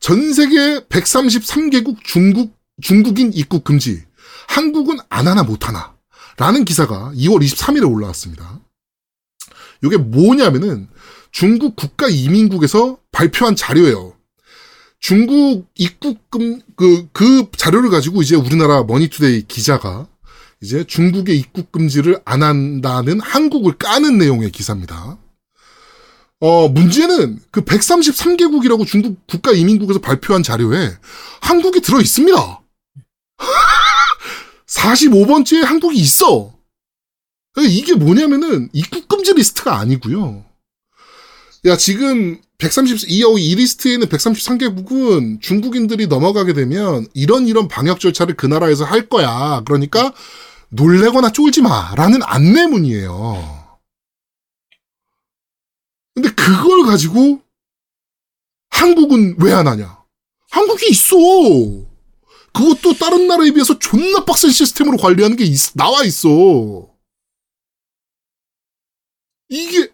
[0.00, 4.02] 전 세계 133개국 중국, 중국인 입국 금지.
[4.48, 5.94] 한국은 안 하나 못 하나.
[6.36, 8.60] 라는 기사가 2월 23일에 올라왔습니다.
[9.84, 10.88] 이게 뭐냐면은
[11.30, 14.14] 중국 국가이민국에서 발표한 자료예요.
[14.98, 20.06] 중국 입국금, 그, 그 자료를 가지고 이제 우리나라 머니투데이 기자가
[20.62, 25.18] 이제 중국의 입국 금지를 안 한다는 한국을 까는 내용의 기사입니다.
[26.40, 30.90] 어, 문제는 그 133개국이라고 중국 국가이민국에서 발표한 자료에
[31.42, 32.60] 한국이 들어 있습니다.
[34.66, 36.54] 45번째에 한국이 있어.
[37.58, 40.44] 이게 뭐냐면은 입국 금지 리스트가 아니고요.
[41.66, 48.36] 야, 지금 130, 이, 이 리스트에 있는 133개국은 중국인들이 넘어가게 되면 이런 이런 방역 절차를
[48.36, 49.62] 그 나라에서 할 거야.
[49.66, 50.14] 그러니까
[50.70, 51.94] 놀래거나 쫄지 마.
[51.96, 53.59] 라는 안내문이에요.
[56.20, 57.40] 근데 그걸 가지고
[58.70, 59.98] 한국은 왜 안 하냐?
[60.50, 61.16] 한국이 있어.
[62.52, 66.88] 그것도 다른 나라에 비해서 존나 빡센 시스템으로 관리하는 게 있- 나와 있어.
[69.48, 69.90] 이게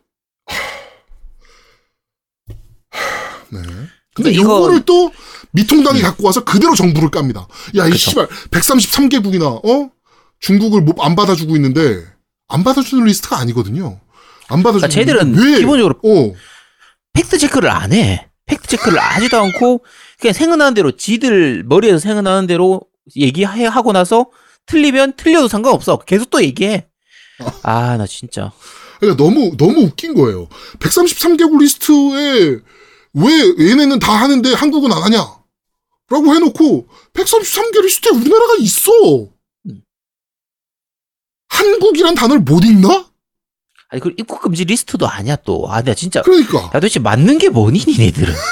[3.51, 3.61] 네.
[4.15, 5.13] 근데 이거- 이거를 또
[5.53, 7.47] 미통당이 갖고 와서 그대로 정부를 깝니다.
[7.77, 7.97] 야, 이.
[7.97, 9.91] 씨발 133개국이나 어?
[10.41, 12.05] 중국을 뭐안 받아주고 있는데
[12.49, 14.01] 안 받아주는 리스트가 아니거든요.
[14.49, 15.59] 안 받아주는 그러니까 쟤들은 왜?
[15.59, 16.35] 기본적으로 어.
[17.13, 18.29] 팩트 체크를 안 해.
[18.47, 19.85] 팩트 체크를 하지도 않고
[20.21, 22.83] 그냥 생각나는 대로 지들 머리에서 생각나는 대로
[23.17, 24.27] 얘기하고 나서
[24.67, 25.99] 틀리면 틀려도 상관없어.
[25.99, 26.87] 계속 또 얘기해.
[27.63, 28.53] 아, 나 진짜.
[29.01, 30.49] 그러니까 너무 너무 웃긴 거예요.
[30.79, 32.59] 133개국 리스트에
[33.15, 35.37] 왜 얘네는 다 하는데 한국은 안 하냐?
[36.09, 38.91] 라고 해놓고 133개 리스트에 우리나라가 있어.
[39.67, 39.83] 음.
[41.49, 43.06] 한국이란 단어를 못 읽나?
[43.89, 45.67] 아니 그 입국 금지 리스트도 아니야 또.
[45.71, 46.61] 아, 내가 진짜 그러니까.
[46.61, 48.35] 나 도대체 맞는 게 뭐니 니네들은.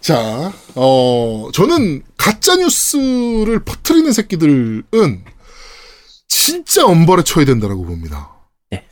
[0.00, 5.24] 자, 어, 저는 가짜 뉴스를 퍼뜨리는 새끼들은
[6.28, 8.34] 진짜 엄벌에 쳐야 된다라고 봅니다.
[8.70, 8.86] 네.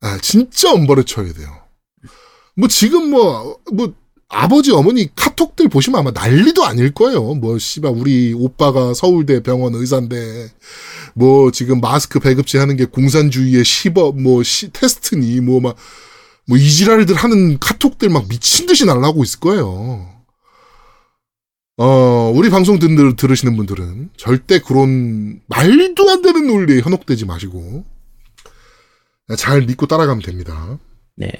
[0.00, 1.48] 아, 진짜 엄벌에 쳐야 돼요.
[2.56, 3.94] 뭐 지금 뭐, 뭐,
[4.30, 7.34] 아버지, 어머니 카톡들 보시면 아마 난리도 아닐 거예요.
[7.34, 10.50] 뭐, 씨발, 우리 오빠가 서울대 병원 의사인데,
[11.14, 15.76] 뭐, 지금 마스크 배급제 하는 게 공산주의의 시법, 뭐, 시, 테스트니, 뭐, 막,
[16.46, 20.14] 뭐, 이지랄들 하는 카톡들 막 미친 듯이 날라오고 있을 거예요.
[21.78, 27.84] 어, 우리 방송 들, 들으시는 분들은 절대 그런 말도 안 되는 논리에 현혹되지 마시고,
[29.36, 30.78] 잘 믿고 따라가면 됩니다.
[31.16, 31.30] 네.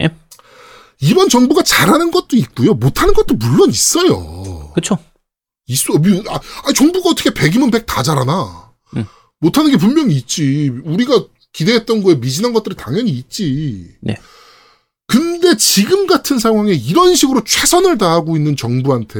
[1.00, 2.74] 이번 정부가 잘하는 것도 있고요.
[2.74, 4.70] 못하는 것도 물론 있어요.
[4.74, 4.98] 그렇죠.
[5.66, 5.98] 있어.
[5.98, 6.34] 미- 아,
[6.64, 8.72] 아, 정부가 어떻게 100이면 100 다 잘하나?
[8.96, 9.04] 응.
[9.38, 10.70] 못하는 게 분명히 있지.
[10.84, 13.96] 우리가 기대했던 거에 미진한 것들이 당연히 있지.
[14.00, 14.16] 네.
[15.06, 19.18] 근데 지금 같은 상황에 이런 식으로 최선을 다하고 있는 정부한테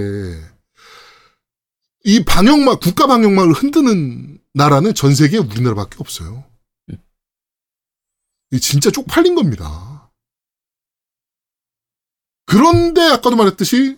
[2.04, 6.44] 이 방역망, 국가 방역망을 흔드는 나라는 전 세계에 우리나라밖에 없어요.
[8.50, 9.87] 이 진짜 쪽팔린 겁니다.
[12.48, 13.96] 그런데 아까도 말했듯이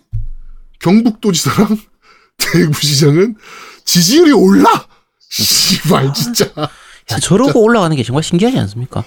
[0.79, 1.77] 경북도지사랑
[2.37, 3.35] 대구시장은
[3.85, 4.87] 지지율이 올라.
[5.29, 6.45] 씨발 진짜.
[6.57, 9.05] 야, 저러고 올라가는 게 정말 신기하지 않습니까?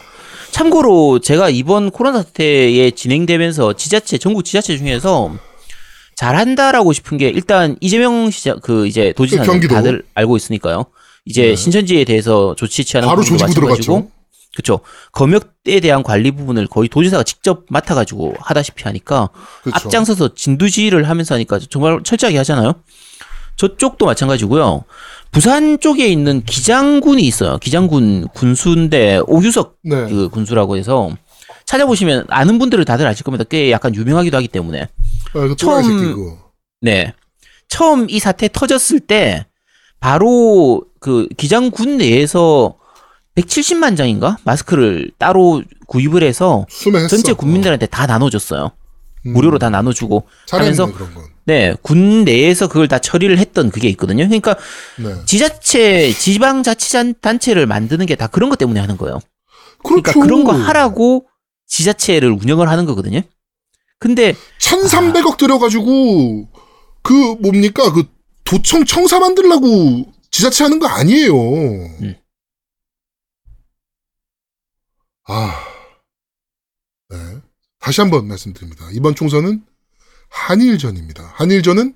[0.50, 5.34] 참고로 제가 이번 코로나 사태에 진행되면서 지자체 전국 지자체 중에서
[6.16, 9.74] 잘한다라고 싶은 게 일단 이재명 시장 그 이제 도지사는 경기도.
[9.74, 10.86] 다들 알고 있으니까요.
[11.26, 11.56] 이제 네.
[11.56, 14.08] 신천지에 대해서 조치 취하는 바로 마찬가지고 들어갔죠.
[14.54, 14.80] 그렇죠.
[15.12, 19.30] 검역에 대한 관리 부분을 거의 도지사가 직접 맡아가지고 하다시피 하니까
[19.62, 19.86] 그렇죠.
[19.86, 22.74] 앞장서서 진두지휘를 하면서 하니까 정말 철저하게 하잖아요.
[23.56, 24.84] 저쪽도 마찬가지고요.
[25.30, 27.58] 부산 쪽에 있는 기장군이 있어요.
[27.58, 30.08] 기장군 군수인데 오규석 네.
[30.08, 31.10] 그 군수라고 해서
[31.66, 33.44] 찾아보시면 아는 분들은 다들 아실 겁니다.
[33.48, 34.82] 꽤 약간 유명하기도 하기 때문에.
[34.82, 34.86] 아,
[35.32, 36.36] 그 처음-.
[36.80, 37.12] 네.
[37.68, 39.46] 처음 이 사태 터졌을 때
[39.98, 42.76] 바로 그 기장군 내에서
[43.36, 46.66] 170만 장인가 마스크를 따로 구입을 해서.
[47.08, 48.70] 전체 국민들한테 다 나눠줬어요.
[49.26, 49.32] 음.
[49.32, 50.26] 무료로 다 나눠주고
[50.58, 50.86] 하면서.
[51.46, 54.24] 네, 군 내에서 그걸 다 처리를 했던 그게 있거든요.
[54.26, 54.56] 그러니까
[54.98, 55.14] 네.
[55.26, 59.18] 지자체, 지방 자치 단체를 만드는 게 다 그런 것 때문에 하는 거예요.
[59.82, 60.26] 그러니까 그렇죠.
[60.26, 61.26] 그런 거 하라고
[61.66, 63.20] 지자체를 운영을 하는 거거든요.
[63.98, 66.48] 근데 1,300억 들여가지고
[67.02, 68.04] 그 뭡니까 그
[68.44, 71.34] 도청 청사 만들라고 지자체 하는 거 아니에요.
[75.26, 75.58] 아,
[77.08, 77.16] 네.
[77.78, 78.88] 다시 한번 말씀드립니다.
[78.92, 79.64] 이번 총선은
[80.28, 81.32] 한일전입니다.
[81.34, 81.94] 한일전은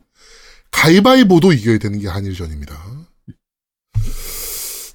[0.71, 3.09] 가위바위보도 이겨야 되는 게 한일전입니다.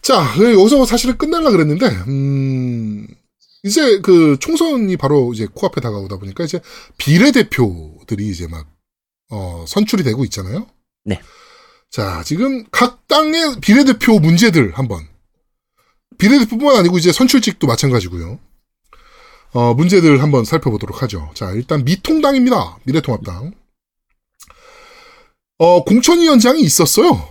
[0.02, 3.08] 자, 그 여기서 사실은 끝날라 그랬는데, 음,
[3.64, 6.60] 이제 그 총선이 바로 이제 코앞에 다가오다 보니까 이제
[6.98, 8.68] 비례대표들이 이제 막,
[9.30, 10.68] 어, 선출이 되고 있잖아요.
[11.06, 11.22] 네.
[11.90, 15.08] 자, 지금 각 당의 비례대표 문제들 한번.
[16.18, 18.40] 비례대표뿐만 아니고 이제 선출직도 마찬가지고요.
[19.54, 21.30] 어, 문제들 한번 살펴보도록 하죠.
[21.36, 22.78] 자, 일단 미통당입니다.
[22.86, 23.54] 미래통합당.
[25.60, 27.30] 어, 공천위원장이 있었어요.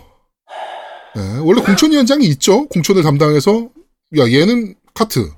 [1.15, 2.67] 네, 원래 공천위원장이 있죠.
[2.69, 3.69] 공천을 담당해서,
[4.17, 5.31] 야, 얘는 카트.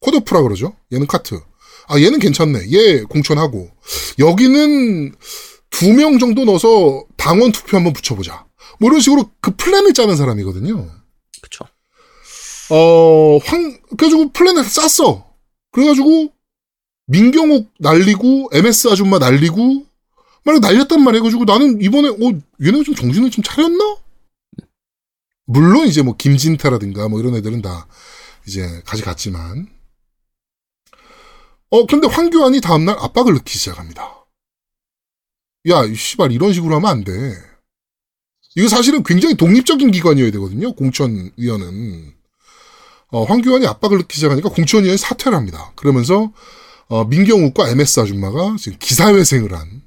[0.00, 0.74] 컷오프라 그러죠.
[0.92, 1.40] 얘는 커트.
[1.88, 2.72] 아, 얘는 괜찮네.
[2.72, 3.70] 얘 공천하고.
[4.18, 5.14] 여기는
[5.70, 8.46] 두 명 정도 넣어서 당원 투표 한번 붙여보자.
[8.78, 10.90] 뭐 이런 식으로 그 플랜을 짜는 사람이거든요.
[12.70, 15.34] 어, 황, 그래가지고 플랜을 짰어.
[15.72, 16.32] 그래가지고,
[17.06, 19.86] 민경욱 날리고, MS 아줌마 날리고,
[20.44, 21.20] 막 날렸단 말이야.
[21.20, 23.98] 그래가지고 나는 이번에, 어, 얘네 좀 정신을 좀 차렸나?
[25.46, 27.86] 물론 이제 뭐 김진태라든가 뭐 이런 애들은 다
[28.46, 29.68] 이제 가져갔지만.
[31.70, 34.26] 어, 근데 황교안이 다음날 압박을 넣기 시작합니다.
[35.68, 37.12] 야, 이 씨발, 이런 식으로 하면 안 돼.
[38.56, 40.74] 이거 사실은 굉장히 독립적인 기관이어야 되거든요.
[40.74, 42.13] 공천위원은.
[43.14, 45.70] 어, 황교안이 압박을 넣기 시작하니까 공천 위원이 사퇴를 합니다.
[45.76, 46.32] 그러면서
[46.88, 49.82] 어, 민경욱과 MS 아줌마가 지금 기사회생을 한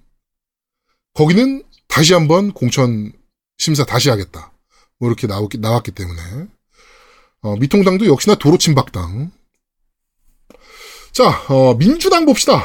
[1.13, 3.11] 거기는 다시 한번 공천
[3.57, 4.53] 심사 다시 하겠다.
[4.97, 6.21] 뭐 이렇게 나왔기, 나왔기 때문에
[7.41, 9.29] 어, 미통당도 역시나 도로 침박당.
[11.11, 12.63] 자, 어, 민주당 봅시다.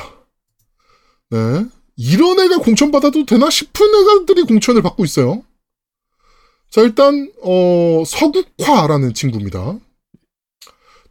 [1.30, 1.66] 네.
[1.96, 5.42] 이런 애가 공천 받아도 되나 싶은 애가들이 공천을 받고 있어요.
[6.70, 9.78] 자, 일단, 어, 서국화라는 친구입니다.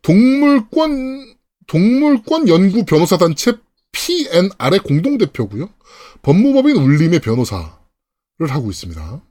[0.02, 1.36] 동물권,
[1.68, 3.54] 동물권 연구 변호사 단체
[3.92, 5.70] PNR의 공동 대표고요
[6.22, 7.70] 법무법인 울림의 변호사를
[8.48, 9.22] 하고 있습니다.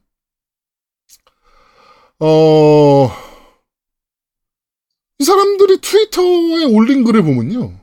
[2.21, 3.11] 어,
[5.18, 7.79] 이 사람들이 트위터에 올린 글을 보면요.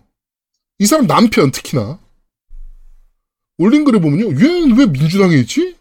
[0.79, 1.99] 이 사람 남편 특히나
[3.57, 4.29] 올린 글을 보면요.
[4.29, 5.77] 얘는 왜 민주당에 있지?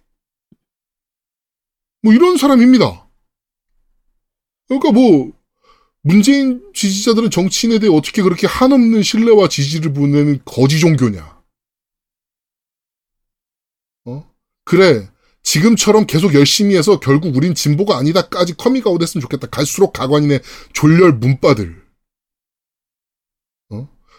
[2.03, 3.09] 뭐 이런 사람입니다.
[4.69, 5.33] 그러니까 뭐
[6.07, 11.43] 문재인 지지자들은 정치인에 대해 어떻게 그렇게 한없는 신뢰와 지지를 보내는 거지 종교냐?
[14.05, 14.31] 어?
[14.65, 15.11] 그래.
[15.43, 19.49] 지금처럼 계속 열심히 해서 결국 우린 진보가 아니다까지 커밍아웃 했으면 좋겠다.
[19.49, 20.43] 갈수록 가관이네
[20.73, 21.86] 졸렬 문빠들.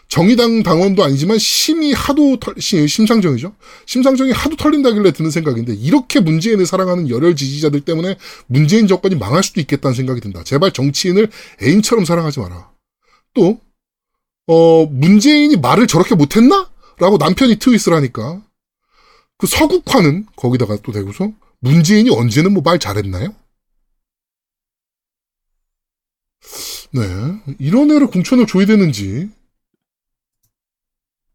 [0.08, 0.18] 어?
[0.18, 3.54] 정의당 당원도 아니지만 심이 하도 털, 심, 심상정이죠.
[3.86, 9.60] 심상정이 하도 털린다길래 드는 생각인데 이렇게 문재인을 사랑하는 열혈 지지자들 때문에 문재인 정권이 망할 수도
[9.60, 10.44] 있겠다는 생각이 든다.
[10.44, 11.30] 제발 정치인을
[11.62, 12.70] 애인처럼 사랑하지 마라.
[13.34, 13.60] 또
[14.46, 16.70] 어, 문재인이 말을 저렇게 못했나?
[16.98, 18.42] 라고 남편이 트윗을 하니까
[19.36, 21.30] 그 서국화는 거기다가 또 대고서
[21.60, 23.34] 문재인이 언제는 뭐 말 잘했나요?
[26.92, 27.02] 네.
[27.58, 29.28] 이런 애를 공천을 줘야 되는지.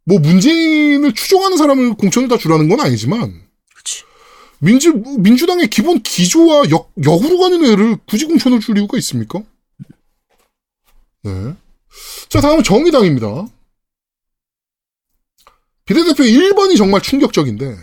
[0.06, 3.42] 뭐 문재인을 추종하는 사람을 공천을 다 주라는 건 아니지만
[3.74, 4.04] 그렇지.
[4.60, 9.42] 민주 민주당의 기본 기조와 역 역으로 가는 애를 굳이 공천을 줄 이유가 있습니까?
[11.24, 11.56] 네.
[12.30, 13.48] 자, 다음은 정의당입니다.
[15.86, 17.78] 비례대표 1번이 정말 충격적인데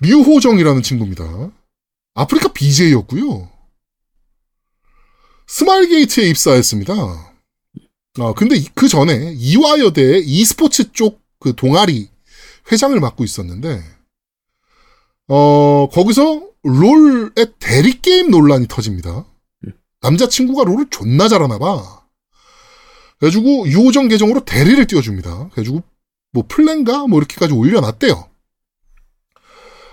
[0.00, 1.50] 류호정이라는 친구입니다.
[2.14, 3.50] 아프리카 BJ였고요.
[5.46, 7.29] 스마일게이트에 입사했습니다.
[8.18, 12.08] 아, 근데 그 전에 이화여대 e스포츠 쪽 그 동아리
[12.70, 13.82] 회장을 맡고 있었는데,
[15.28, 19.24] 어, 거기서 롤의 대리게임 논란이 터집니다.
[20.02, 22.00] 남자친구가 롤을 존나 잘하나봐.
[23.18, 25.48] 그래가지고 유호정 계정으로 대리를 띄워줍니다.
[25.50, 25.82] 그래가지고
[26.32, 28.28] 뭐 플랜가 뭐 이렇게까지 올려놨대요.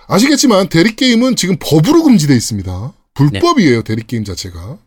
[0.08, 2.94] 아시겠지만 대리게임은 지금 법으로 금지돼 있습니다.
[3.14, 4.78] 불법이에요, 대리게임 자체가.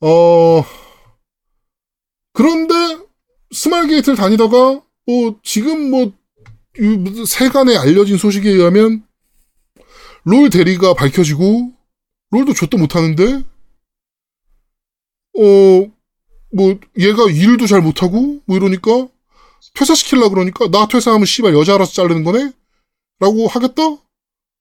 [0.00, 0.64] 어,
[2.32, 2.74] 그런데
[3.52, 6.12] 스마일 게이트를 다니다가 뭐 지금 뭐
[7.26, 9.04] 세간에 알려진 소식에 의하면
[10.24, 11.72] 롤 대리가 밝혀지고
[12.30, 13.42] 롤도 좆도 못하는데
[15.38, 16.00] 어
[16.52, 19.08] 뭐 얘가 일도 잘 못하고 뭐 이러니까
[19.74, 22.52] 퇴사시키려 그러니까 나 퇴사하면 씨발 여자 알아서 자르는 거네?
[23.20, 23.82] 라고 하겠다?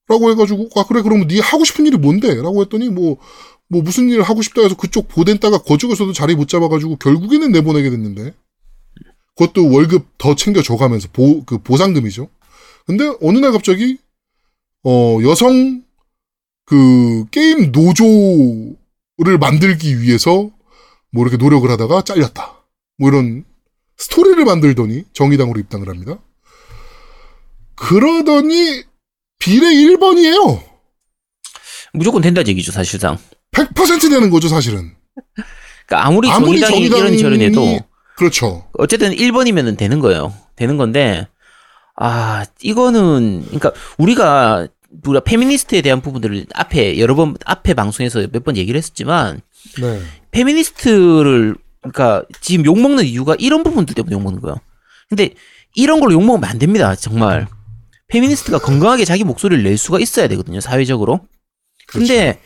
[0.07, 2.35] 라고 해가지고 아 그래 그러면 네 하고 싶은 일이 뭔데?
[2.35, 3.17] 라고 했더니 뭐
[3.69, 8.33] 뭐 무슨 일을 하고 싶다 해서 그쪽 보댄다가 거쪽에서도 자리 못 잡아가지고 결국에는 내보내게 됐는데
[9.35, 12.29] 그것도 월급 더 챙겨 줘가면서 보 그 보상금이죠.
[12.85, 13.97] 근데 어느 날 갑자기
[14.83, 15.83] 어 여성
[16.65, 20.49] 그 게임 노조를 만들기 위해서
[21.11, 22.63] 뭐 이렇게 노력을 하다가 잘렸다.
[22.97, 23.45] 뭐 이런
[23.97, 26.19] 스토리를 만들더니 정의당으로 입당을 합니다.
[27.75, 28.83] 그러더니
[29.39, 30.63] 비례 1번이에요.
[31.93, 33.17] 무조건 된다는 얘기죠, 사실상.
[33.51, 34.93] 100% 되는 거죠, 사실은.
[35.85, 37.85] 그러니까 아무리, 아무리 정의당이 정의당이 이런 저런 해도
[38.15, 38.67] 그렇죠.
[38.73, 40.33] 어쨌든 1번이면 되는 거예요.
[40.55, 41.27] 되는 건데,
[41.95, 44.67] 아, 이거는, 그러니까 우리가,
[45.05, 49.41] 우리가 페미니스트에 대한 부분들을 앞에, 여러 번, 앞에 방송에서 몇 번 얘기를 했었지만,
[49.81, 50.01] 네.
[50.31, 54.57] 페미니스트를, 그러니까 지금 욕 먹는 이유가 이런 부분들 때문에 욕 먹는 거예요.
[55.07, 55.31] 근데
[55.75, 57.47] 이런 걸로 욕 먹으면 안 됩니다, 정말.
[58.09, 61.21] 페미니스트가 건강하게 자기 목소리를 낼 수가 있어야 되거든요, 사회적으로.
[61.87, 62.39] 근데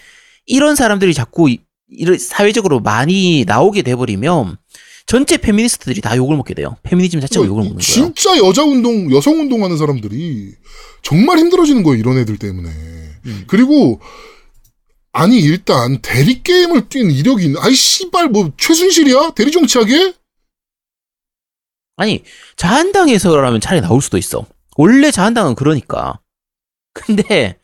[0.46, 4.58] 이런 사람들이 자꾸 이- 이런 사회적으로 많이 나오게 돼버리면
[5.06, 6.78] 전체 페미니스트들이 다 욕을 먹게 돼요.
[6.84, 7.82] 페미니즘 자체가 욕을 먹는 거예요.
[7.82, 10.54] 진짜 여자 운동, 여성 운동하는 사람들이
[11.02, 12.70] 정말 힘들어지는 거예요, 이런 애들 때문에.
[13.26, 13.44] 음.
[13.48, 14.00] 그리고,
[15.12, 19.34] 아니, 일단, 대리 게임을 뛴 이력이 있는, 아이, 씨발, 뭐, 최순실이야?
[19.36, 20.14] 대리 정치하게?
[21.96, 22.24] 아니
[22.56, 24.46] 자한당에서라면 차라리 나올 수도 있어.
[24.78, 26.20] 원래 자한당은 그러니까.
[26.94, 27.60] 근데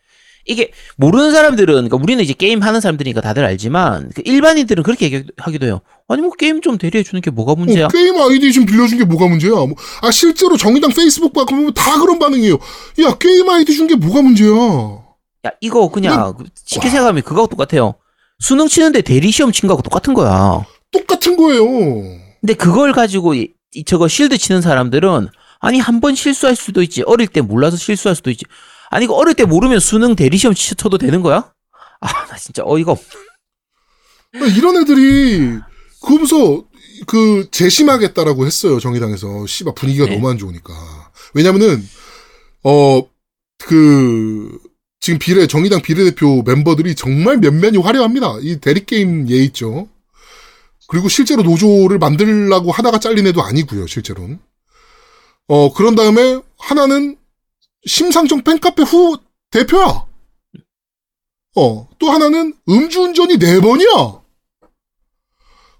[0.46, 5.66] 이게 모르는 사람들은 그러니까 우리는 이제 게임 하는 사람들이니까 다들 알지만 그 일반인들은 그렇게 얘기하기도
[5.66, 5.80] 해요.
[6.08, 7.86] 아니 뭐 게임 좀 대리해 주는 게 뭐가 문제야?
[7.86, 9.52] 어, 게임 아이디 좀 빌려준 게 뭐가 문제야?
[9.52, 12.54] 뭐, 아, 실제로 정의당 페이스북 봐, 보면 다 그런 반응이에요.
[13.04, 14.50] 야, 게임 아이디 준 게 뭐가 문제야?
[15.46, 16.34] 야 이거 그냥
[16.66, 17.94] 쉽게 생각하면 그거하고 똑같아요.
[18.40, 20.64] 수능 치는데 대리 시험 친 거하고 똑같은 거야.
[20.90, 21.64] 똑같은 거예요.
[22.40, 25.28] 근데 그걸 가지고 이, 이 저거 실드 치는 사람들은
[25.60, 27.02] 아니 한 번 실수할 수도 있지.
[27.02, 28.44] 어릴 때 몰라서 실수할 수도 있지.
[28.90, 31.52] 아니 이거 어릴 때 모르면 수능 대리 시험 치- 쳐도 되는 거야?
[32.00, 33.00] 아 나 진짜 어이가 없.
[34.56, 35.58] 이런 애들이,
[36.02, 36.64] 그러면서,
[37.06, 39.46] 그, 재심하겠다라고 했어요, 정의당에서.
[39.46, 40.14] 씨발, 분위기가 네.
[40.14, 40.72] 너무 안 좋으니까.
[41.34, 41.82] 왜냐면은,
[42.62, 43.02] 어,
[43.58, 44.56] 그,
[45.00, 48.36] 지금 비례, 정의당 비례대표 멤버들이 정말 면면이 화려합니다.
[48.42, 49.88] 이 대리 게임 얘 있죠.
[50.88, 54.38] 그리고 실제로 노조를 만들라고 하다가 잘린 애도 아니고요, 실제로는.
[55.48, 57.16] 어, 그런 다음에 하나는
[57.86, 60.06] 심상정 팬카페 부대표야.
[61.56, 64.20] 어, 또 하나는 음주운전이 네 번이야.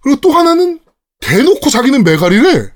[0.02, 0.80] 그리고 또 하나는
[1.20, 2.72] 대놓고 자기는 메가리래.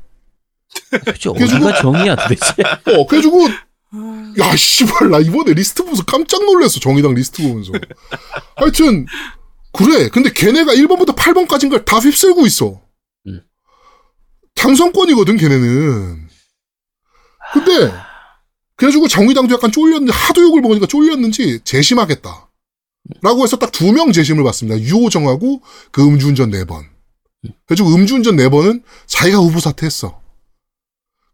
[1.04, 1.30] 그죠.
[1.32, 2.54] 어디가 정의야 도대체.
[2.96, 3.48] 어, 그래가지고,
[4.40, 6.80] 야, 씨발, 나 이번에 리스트 보면서 깜짝 놀랐어.
[6.80, 7.72] 정의당 리스트 보면서.
[8.56, 9.06] 하여튼,
[9.72, 10.08] 그래.
[10.08, 12.80] 근데 걔네가 1번부터 8번까지인 걸 다 휩쓸고 있어.
[13.26, 13.40] 음.
[14.54, 16.28] 당선권이거든, 걔네는.
[17.52, 17.92] 근데,
[18.76, 22.50] 그래가지고 정의당도 약간 쫄렸는데, 하도 욕을 먹으니까 쫄렸는지 재심하겠다.
[23.22, 24.80] 라고 해서 딱 두 명 재심을 받습니다.
[24.80, 25.60] 유호정하고
[25.92, 26.84] 그 음주운전 4번.
[27.66, 30.20] 그래가지고 음주운전 4번은 자기가 후보 사퇴했어.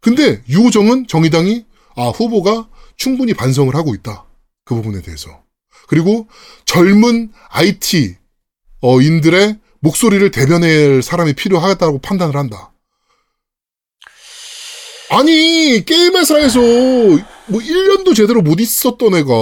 [0.01, 1.65] 근데 유호정은 정의당이
[1.95, 2.67] 아 후보가
[2.97, 4.25] 충분히 반성을 하고 있다.
[4.65, 5.43] 그 부분에 대해서.
[5.87, 6.27] 그리고
[6.65, 8.17] 젊은 IT
[8.81, 12.70] 어, 인들의 목소리를 대변할 사람이 필요하다고 판단을 한다.
[15.13, 19.33] 아니 게임 회사에서 뭐 1년도 제대로 못 있었던 애가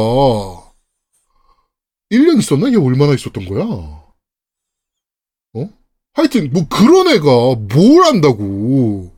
[2.12, 2.72] 1년 있었나?
[2.72, 3.64] 얘 얼마나 있었던 거야?
[5.54, 5.70] 어?
[6.14, 9.14] 하여튼 뭐 그런 애가 뭘 안다고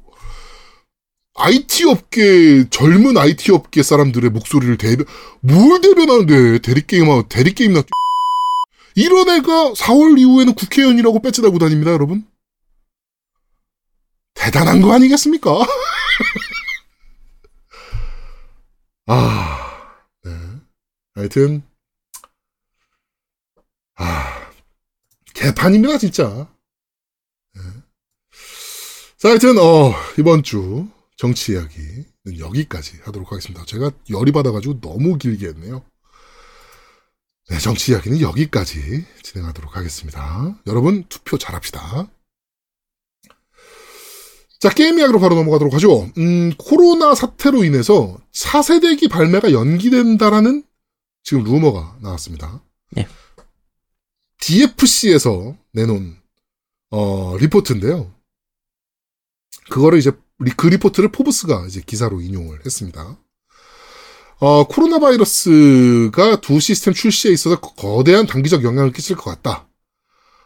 [1.36, 5.06] IT 업계 젊은 IT 업계 사람들의 목소리를 대변
[5.40, 7.82] 뭘 대변하는데 대리 게임하고 대리 게임나
[8.96, 12.26] 이런 애가 4월 이후에는 국회의원이라고 배지 달고 다닙니다, 여러분.
[14.34, 15.50] 대단한 거 아니겠습니까?
[19.14, 20.32] 아, 네.
[21.16, 21.64] 하여튼
[23.96, 24.50] 아,
[25.34, 26.50] 개판입니다, 진짜.
[27.54, 27.62] 네.
[29.18, 30.88] 자, 하여튼, 어, 이번 주
[31.18, 33.66] 정치 이야기는 여기까지 하도록 하겠습니다.
[33.66, 35.84] 제가 열이 받아가지고 너무 길게 했네요.
[37.50, 40.58] 네, 정치 이야기는 여기까지 진행하도록 하겠습니다.
[40.68, 42.10] 여러분, 투표 잘 합시다.
[44.62, 46.10] 자, 게임 이야기로 바로 넘어가도록 하죠.
[46.18, 50.64] 음, 코로나 사태로 인해서 4세대기 발매가 연기된다라는
[51.24, 52.62] 지금 루머가 나왔습니다.
[52.92, 53.08] 네.
[54.40, 56.18] DFC에서 내놓은,
[56.90, 58.12] 어, 리포트인데요.
[59.70, 63.18] 그거를 이제, 리- 그 리포트를 포브스가 이제 기사로 인용을 했습니다.
[64.40, 69.68] 어, 코로나 바이러스가 두 시스템 출시에 있어서 거대한 단기적 영향을 끼칠 것 같다.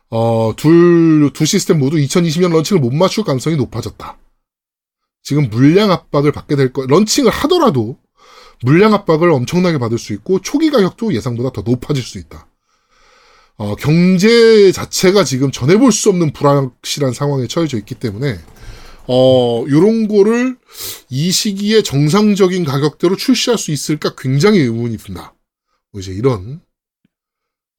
[0.09, 4.17] 어, 둘, 두 시스템 모두 2020년 런칭을 못 맞출 가능성이 높아졌다.
[5.25, 7.97] 지금 물량 압박을 받게 될 거, 런칭을 하더라도
[8.61, 12.47] 물량 압박을 엄청나게 받을 수 있고 초기 가격도 예상보다 더 높아질 수 있다.
[13.57, 18.37] 어, 경제 자체가 지금 전해볼 수 없는 불확실한 상황에 처해져 있기 때문에
[19.07, 20.57] 어, 요런 거를
[21.09, 25.33] 이 시기에 정상적인 가격대로 출시할 수 있을까 굉장히 의문이 든다.
[25.91, 26.61] 뭐 이제 이런,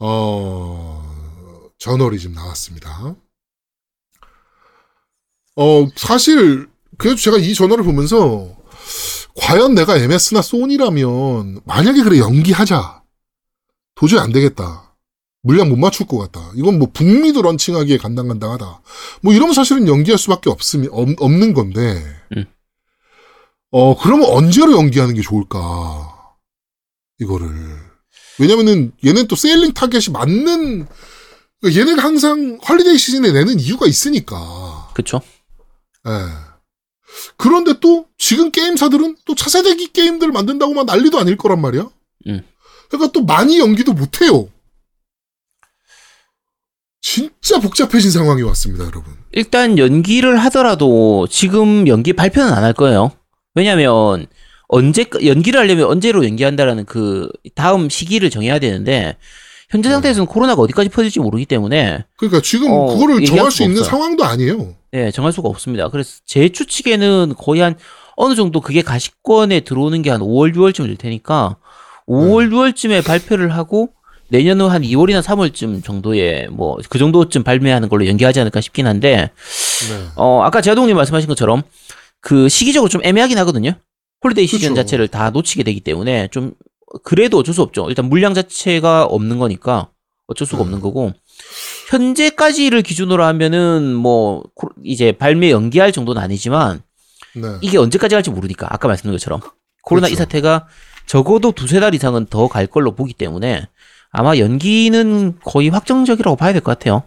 [0.00, 3.14] 어, 저널이 지금 나왔습니다.
[5.56, 6.68] 어, 사실,
[6.98, 8.48] 그래도 제가 이 저널을 보면서,
[9.36, 13.02] 과연 내가 MS나 소니라면, 만약에 그래, 연기하자.
[13.94, 14.96] 도저히 안 되겠다.
[15.42, 16.50] 물량 못 맞출 것 같다.
[16.56, 18.82] 이건 뭐 북미도 런칭하기에 간당간당하다.
[19.22, 22.02] 뭐 이러면 사실은 연기할 수밖에 없음, 없, 없는 건데.
[22.36, 22.44] 음.
[23.70, 26.34] 어, 그러면 언제로 연기하는 게 좋을까?
[27.20, 27.48] 이거를.
[28.38, 30.86] 왜냐면은 얘는 또 selling target이 맞는,
[31.60, 34.90] 그러니까 얘네가 항상 holiday 시즌에 내는 이유가 있으니까.
[34.94, 35.20] 그쵸.
[36.06, 36.10] 예.
[37.36, 41.88] 그런데 또 지금 게임사들은 또 차세대기 게임들 만든다고만 난리도 아닐 거란 말이야.
[42.28, 42.42] 음.
[42.88, 44.48] 그러니까 또 많이 연기도 못해요.
[47.00, 49.14] 진짜 복잡해진 상황이 왔습니다, 여러분.
[49.32, 53.12] 일단 연기를 하더라도 지금 연기 발표는 안 할 거예요.
[53.54, 54.26] 왜냐면
[54.68, 59.16] 언제 연기를 하려면 언제로 연기한다라는 그 다음 시기를 정해야 되는데
[59.70, 59.94] 현재 네.
[59.94, 63.90] 상태에서는 코로나가 어디까지 퍼질지 모르기 때문에 그러니까 지금 어, 그거를 정할 수 있는 없어요.
[63.90, 64.74] 상황도 아니에요.
[64.92, 65.88] 네, 정할 수가 없습니다.
[65.88, 67.74] 그래서 제 추측에는 거의 한
[68.16, 71.56] 어느 정도 그게 가시권에 들어오는 게 한 5월, 6월쯤 될 테니까
[72.08, 73.90] 5월, 6월쯤에 발표를 하고
[74.28, 79.30] 내년 후한 2월이나 3월쯤 정도에 뭐 그 정도쯤 발매하는 걸로 연기하지 않을까 싶긴 한데
[79.88, 80.06] 네.
[80.16, 81.62] 어 아까 제아동님 말씀하신 것처럼
[82.20, 83.72] 그 시기적으로 좀 애매하긴 하거든요.
[84.24, 84.82] holiday 시즌 그쵸.
[84.82, 86.52] 자체를 다 놓치게 되기 때문에 좀
[87.02, 87.86] 그래도 어쩔 수 없죠.
[87.88, 89.90] 일단 물량 자체가 없는 거니까
[90.26, 90.66] 어쩔 수가 음.
[90.66, 91.12] 없는 거고
[91.90, 96.82] 현재까지를 기준으로 하면은 뭐 코- 이제 발매 연기할 정도는 아니지만
[97.34, 97.42] 네.
[97.60, 99.40] 이게 언제까지 갈지 모르니까 아까 말씀드린 것처럼
[99.82, 100.24] 코로나 이 그렇죠.
[100.24, 100.66] 사태가
[101.06, 103.68] 적어도 두세 달 이상은 더 갈 걸로 보기 때문에
[104.10, 107.02] 아마 연기는 거의 확정적이라고 봐야 될 것 같아요.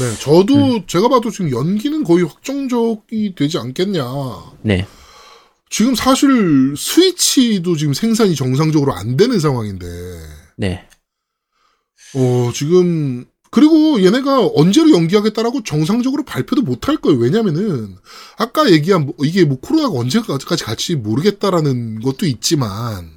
[0.00, 0.16] 네.
[0.20, 0.82] 저도 음.
[0.86, 4.04] 제가 봐도 지금 연기는 거의 확정적이 되지 않겠냐.
[4.62, 4.86] 네.
[5.70, 9.86] 지금 사실 스위치도 지금 생산이 정상적으로 안 되는 상황인데,
[10.56, 10.86] 네.
[12.14, 17.18] 어, 지금, 그리고 얘네가 언제로 연기하겠다라고 정상적으로 발표도 못 할 거예요.
[17.18, 17.96] 왜냐면은,
[18.36, 23.10] 아까 얘기한, 뭐, 이게 뭐 코로나가 언제까지 갈지 모르겠다라는 것도 있지만,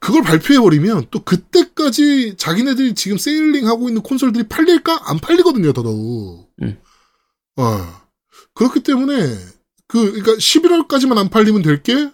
[0.00, 5.08] 그걸 발표해 버리면 또 그때까지 자기네들이 지금 세일링 하고 있는 콘솔들이 팔릴까?
[5.08, 6.50] 안 팔리거든요, 더더욱.
[6.62, 6.78] 음.
[7.56, 8.02] 어.
[8.54, 9.36] 그렇기 때문에
[9.88, 12.10] 그 그러니까 11월까지만 안 팔리면 될 게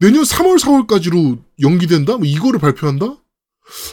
[0.00, 2.16] 내년 3월 4월까지로 연기된다?
[2.16, 3.16] 뭐 이거를 발표한다?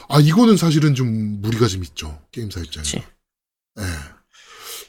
[0.09, 2.83] 아 이거는 사실은 좀 무리가 좀 있죠 게임사 입장에.
[2.83, 2.97] 그치.
[2.97, 3.83] 예.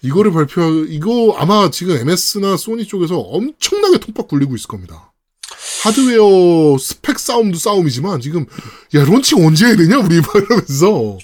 [0.02, 5.11] 이거를 발표 이거 아마 지금 MS나 소니 쪽에서 엄청나게 통박 굴리고 있을 겁니다.
[5.82, 8.46] 하드웨어 스펙 싸움도 싸움이지만 지금
[8.94, 11.18] 야 론칭 언제 해야 되냐 우리 막 이러면서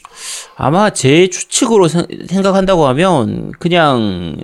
[0.56, 4.36] 아마 제 추측으로 생- 생각한다고 하면 그냥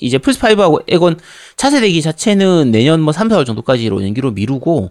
[0.00, 1.18] 이제 플스 5하고 엑원
[1.56, 4.90] 차세대기 자체는 내년 뭐 3, 4월 정도까지로 연기로 미루고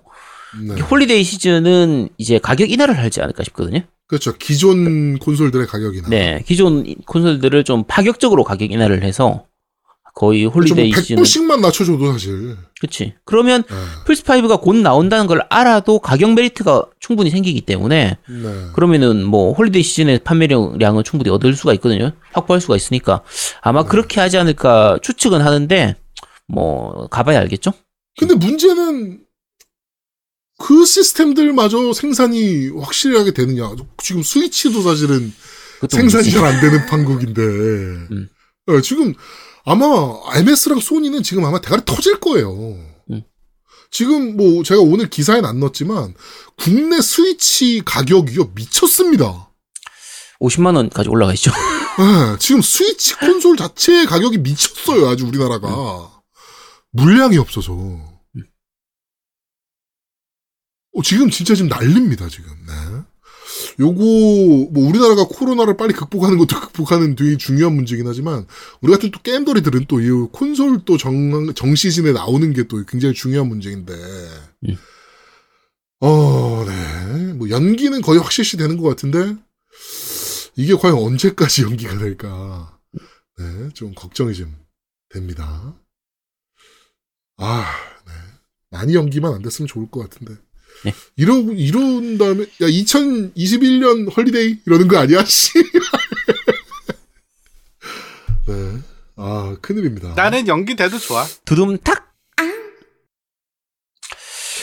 [0.68, 0.82] 네.
[0.82, 3.82] holiday 시즌은 이제 가격 인하를 하지 않을까 싶거든요.
[4.08, 9.46] 그렇죠 기존 콘솔들의 가격이나 네, 기존 콘솔들을 좀 파격적으로 가격 인하를 해서
[10.14, 13.14] 거의 좀 holiday 시즌은 100불씩만 낮춰줘도 사실 그치.
[13.26, 13.76] 그러면 네.
[14.06, 18.66] 플스5가 곧 나온다는 걸 알아도 가격 메리트가 충분히 생기기 때문에 네.
[18.74, 22.12] 그러면은 뭐 holiday 시즌의 판매량은 충분히 얻을 수가 있거든요.
[22.34, 23.22] 확보할 수가 있으니까
[23.62, 25.96] 아마 그렇게 하지 않을까 추측은 하는데
[26.48, 27.72] 뭐 가봐야 알겠죠.
[28.20, 29.22] 근데 문제는
[30.60, 35.34] 그 시스템들마저 생산이 확실하게 되느냐 지금 스위치도 사실은
[35.90, 36.30] 생산이.
[36.30, 38.30] 잘 안 되는 판국인데 음.
[38.68, 39.14] 어, 지금
[39.64, 39.86] 아마
[40.36, 42.52] MS랑 소니는 지금 아마 대가리 터질 거예요.
[43.12, 43.24] 음.
[43.92, 46.16] 지금 뭐 제가 오늘 기사에는 안 넣었지만
[46.58, 49.52] 국내 스위치 가격이요 미쳤습니다.
[50.40, 51.52] 50만 원까지 올라가 있죠.
[52.00, 55.68] 예, 지금 스위치 콘솔 자체의 가격이 미쳤어요, 아주 우리나라가.
[56.92, 57.74] 물량이 없어서.
[60.94, 62.50] 어, 지금 진짜 지금 난립니다, 지금.
[62.66, 63.02] 네.
[63.82, 64.02] 요거,
[64.72, 68.46] 뭐, 우리나라가 코로나를 빨리 극복하는 것도 극복하는 되게 중요한 문제긴 하지만,
[68.82, 73.16] 우리 같은 또 게임더리들은 또 이 콘솔 또 정, 정 시즌에 나오는 게 또 굉장히
[73.16, 73.94] 중요한 문제인데,
[74.68, 74.78] 음.
[76.02, 77.34] 어, 네.
[77.34, 79.36] 뭐, 연기는 거의 확실시 되는 것 같은데,
[80.56, 82.78] 이게 과연 언제까지 연기가 될까?
[83.40, 84.56] 네, 좀 걱정이 좀
[85.10, 85.76] 됩니다.
[87.38, 87.66] 아,
[88.06, 88.12] 네.
[88.70, 90.36] 많이 연기만 안 됐으면 좋을 것 같은데.
[90.84, 90.94] 네.
[91.16, 94.60] 이러, 이런 다음에, 야, 2021년 헐리데이?
[94.66, 95.52] 이러는 거 아니야, 씨?
[98.48, 98.80] 네.
[99.18, 100.14] 아, 큰일입니다.
[100.16, 101.26] 나는 연기돼도 좋아.
[101.46, 102.10] 두둠탁.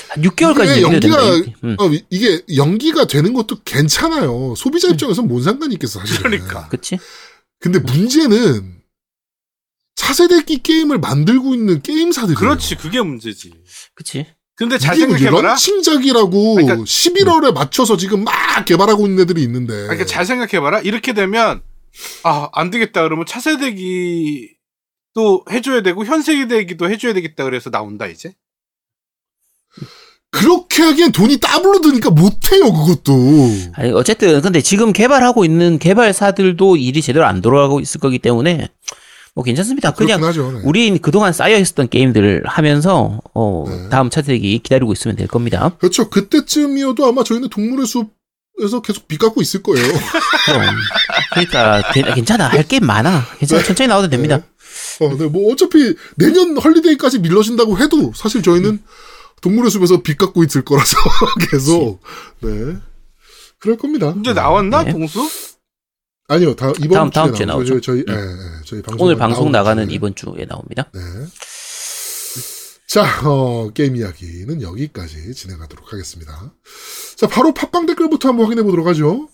[0.08, 1.34] 한 6개월까지 이게 연기가.
[1.64, 4.54] 음, 어, 이- 이게 연기가 되는 것도 괜찮아요.
[4.56, 6.22] 소비자 입장에서는 뭔 상관이 있겠어, 사실은.
[6.30, 6.68] 그러니까.
[6.70, 6.98] 그치?
[7.60, 8.78] 근데 문제는
[9.96, 13.52] 차세대기 게임을 만들고 있는 게임사들이 그렇지, 그게 문제지.
[13.94, 14.26] 그치?
[14.58, 15.50] 근데 잘 생각해봐라.
[15.50, 18.32] 런칭작이라고 그러니까- 11월에 맞춰서 지금 막
[18.64, 20.80] 개발하고 있는 애들이 있는데 그러니까 잘 생각해봐라.
[20.80, 21.62] 이렇게 되면
[22.24, 23.02] 아 안 되겠다.
[23.04, 24.50] 그러면 차세대기
[25.14, 27.44] 또 해줘야 되고 현세대기도 해줘야 되겠다.
[27.44, 28.34] 그래서 나온다 이제.
[30.30, 33.12] 그렇게 하기엔 돈이 따블로 드니까 못해요 그것도
[33.74, 38.68] 아니, 어쨌든, 근데 지금 개발하고 있는 개발사들도 일이 제대로 안 돌아가고 있을 거기 때문에,
[39.34, 39.92] 뭐 괜찮습니다.
[39.92, 40.60] 그냥, 하죠 네.
[40.64, 43.88] 우린 그동안 쌓여 있었던 게임들을 하면서, 어, 네.
[43.88, 45.72] 다음 차세기 기다리고 있으면 될 겁니다.
[45.78, 49.86] 그렇죠 그때쯤이어도 아마 저희는 동물의 숲에서 계속 빚 갚고 있을 거예요
[50.46, 50.62] 그럼.
[51.32, 52.48] 그러니까, 되- 괜찮아.
[52.48, 53.24] 할 게임 많아.
[53.38, 53.62] 괜찮아.
[53.62, 54.40] 천천히 나와도 됩니다.
[55.00, 58.82] 어, 네, 뭐 어차피 내년 헐리데이까지 밀려진다고 해도 사실 저희는
[59.40, 60.96] 동물의 숲에서 빚 갚고 있을 거라서
[61.50, 62.00] 계속
[62.40, 62.76] 네
[63.60, 64.34] 그럴 겁니다 이제 네.
[64.40, 64.92] 나왔나 네.
[64.92, 65.28] 동수?
[66.28, 67.72] 아니요 다 이번 다음- 다음 주에 주에 나오죠.
[67.74, 67.80] 나오죠.
[67.80, 68.04] 저희 음.
[68.08, 70.90] 예, 예, 저희 방송 오늘 방송 나가는 이번 주에 나옵니다.
[70.94, 71.00] 네.
[72.86, 76.52] 자, 어, 게임 이야기는 여기까지 진행하도록 하겠습니다.
[77.16, 79.28] 자, 바로 팟빵 댓글부터 한번 확인해 보도록 하죠.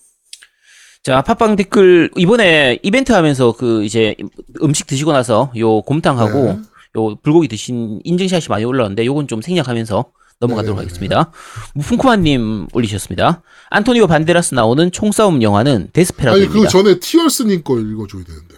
[1.04, 4.16] 자, 팟빵 댓글, 이번에 이벤트 하면서 그, 이제,
[4.62, 6.58] 음식 드시고 나서 요 곰탕하고 네.
[6.96, 10.04] 요 불고기 드신 인증샷이 많이 올라왔는데 요건 좀 생략하면서
[10.40, 10.86] 넘어가도록 네네네.
[10.86, 11.32] 하겠습니다.
[11.74, 13.42] 무풍쿠마님 올리셨습니다.
[13.70, 16.52] 안토니오 반데라스 나오는 총싸움 영화는 아니, 데스페라도입니다.
[16.52, 18.54] 그 전에 티얼스님 거 읽어줘야 되는데.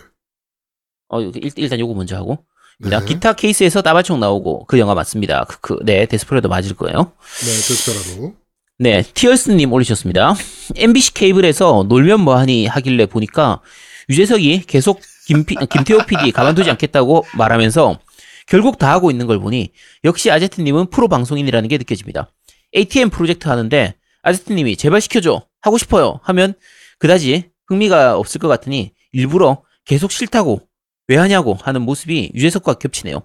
[1.08, 2.44] 어, 일, 일단 요거 먼저 하고.
[2.78, 2.98] 네.
[3.06, 5.44] 기타 케이스에서 따발총 나오고 그 영화 맞습니다.
[5.44, 5.78] 크크.
[5.84, 7.12] 네, 데스페라도 맞을 거예요.
[7.40, 8.34] 네, 데스페라도.
[8.78, 10.34] 네, 티얼스님 올리셨습니다.
[10.74, 13.60] MBC 케이블에서 놀면 뭐하니 하길래 보니까
[14.10, 17.98] 유재석이 계속 김, 김태호 PD 가만두지 않겠다고 말하면서
[18.46, 19.72] 결국 다 하고 있는 걸 보니
[20.04, 22.30] 역시 아제트님은 프로 방송인이라는 게 느껴집니다.
[22.74, 26.54] ATM 프로젝트 하는데 아제트님이 제발 시켜줘 하고 싶어요 하면
[26.98, 30.60] 그다지 흥미가 없을 것 같으니 일부러 계속 싫다고
[31.08, 33.22] 왜 하냐고 하는 모습이 유재석과 겹치네요.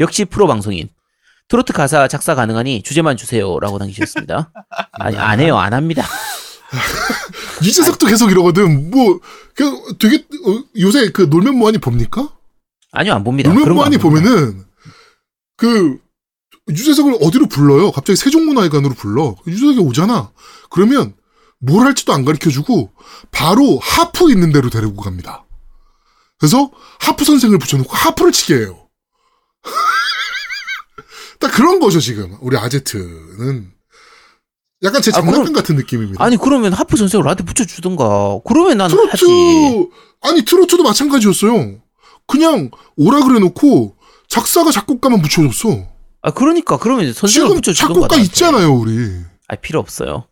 [0.00, 0.88] 역시 프로 방송인.
[1.48, 4.50] 트로트 가사 작사 가능하니 주제만 주세요라고 남기셨습니다.
[4.92, 6.04] 아니 안 해요 안 합니다.
[7.62, 8.90] 이재석도 계속 이러거든.
[8.90, 9.20] 뭐,
[9.54, 12.28] 그 되게, 어, 요새 그 놀면 뭐하니 봅니까?
[12.94, 13.50] 아니요 안 봅니다.
[13.52, 13.98] 봅니다.
[14.02, 14.64] 보면은,
[15.56, 15.98] 그,
[16.70, 17.90] 유재석을 어디로 불러요?
[17.92, 19.36] 갑자기 세종문화회관으로 불러.
[19.46, 20.32] 유재석이 오잖아.
[20.70, 21.14] 그러면
[21.58, 22.92] 뭘 할지도 안 가르쳐 주고
[23.30, 25.44] 바로 하프 있는 데로 데리고 갑니다.
[26.38, 26.70] 그래서
[27.00, 28.88] 하프 선생을 붙여놓고 하프를 치게 해요.
[31.40, 33.70] 딱 그런 거죠 지금 우리 아제트는
[34.82, 36.22] 약간 제 아, 장난감 그럼- 같은 느낌입니다.
[36.24, 38.40] 아니 그러면 하프 선생을 나한테 붙여주든가.
[38.46, 39.88] 그러면 난 트로트 하지.
[40.22, 41.80] 아니 트로트도 마찬가지였어요.
[42.26, 43.96] 그냥 오라 그래놓고
[44.28, 45.86] 작사가 작곡가만 붙여줬어.
[46.22, 47.74] 아 그러니까 그러면 선생을 지금.
[47.74, 48.16] 작곡가.
[48.16, 48.92] 있잖아요 우리.
[49.48, 50.26] 아 필요 없어요.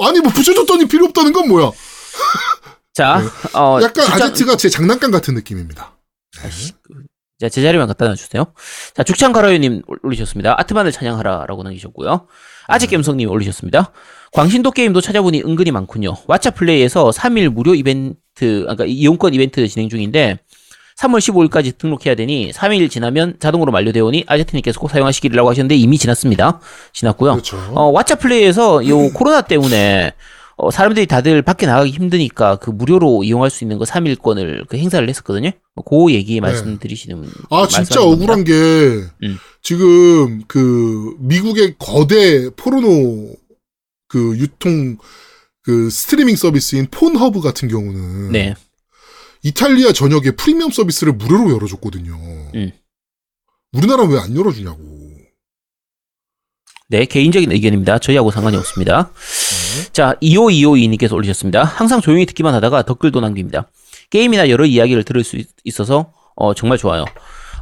[0.00, 1.70] 아니 뭐 붙여줬더니 필요 없다는 건 뭐야?
[2.94, 3.20] 자,
[3.54, 3.86] 어, 네.
[3.86, 5.98] 약간 죽창- 아제트가 제 장난감 같은 느낌입니다.
[6.42, 6.94] 아이씨, 그,
[7.40, 8.52] 자, 제자리만 갖다 놔주세요.
[8.94, 10.54] 자, 죽창 가라유님 올리셨습니다.
[10.60, 12.28] 아트만을 찬양하라라고 남기셨고요.
[12.68, 13.92] 아직겜성님 올리셨습니다.
[14.32, 16.14] 광신도 게임도 찾아보니 은근히 많군요.
[16.28, 18.16] 왓챠 플레이에서 3일 무료 이벤트,
[18.62, 20.38] 그러니까 이용권 이벤트 진행 중인데
[20.96, 26.60] 3월 15일까지 등록해야 되니 3일 지나면 자동으로 만료되어 오니 아제트님께서 꼭 사용하시기라고 하셨는데 이미 지났습니다.
[26.92, 27.32] 지났고요.
[27.32, 27.56] 그렇죠.
[27.74, 30.12] 어, 왓챠 플레이에서 요 코로나 때문에
[30.56, 35.06] 어, 사람들이 다들 밖에 나가기 힘드니까 그 무료로 이용할 수 있는 거 3일권을 그 행사를
[35.08, 35.50] 했었거든요.
[35.84, 37.28] 그 얘기 말씀드리시는 네.
[37.50, 39.38] 아 진짜 억울한 게 음.
[39.62, 43.34] 지금 그 미국의 거대 포르노
[44.06, 44.96] 그 유통
[45.62, 48.32] 그 스트리밍 서비스인 Pornhub 같은 경우는 겁니다.
[48.32, 48.54] 네.
[49.44, 52.14] 이탈리아 전역에 프리미엄 서비스를 무료로 열어줬거든요.
[52.54, 52.72] 음.
[53.72, 54.82] 우리나라 왜 안 열어주냐고.
[56.88, 57.98] 네, 개인적인 의견입니다.
[57.98, 59.10] 저희하고 상관이 없습니다.
[59.92, 61.64] 자, 25252님께서 올리셨습니다.
[61.64, 63.68] 항상 조용히 듣기만 하다가 댓글도 남깁니다.
[64.10, 67.04] 게임이나 여러 이야기를 들을 수 있- 있어서 어, 정말 좋아요.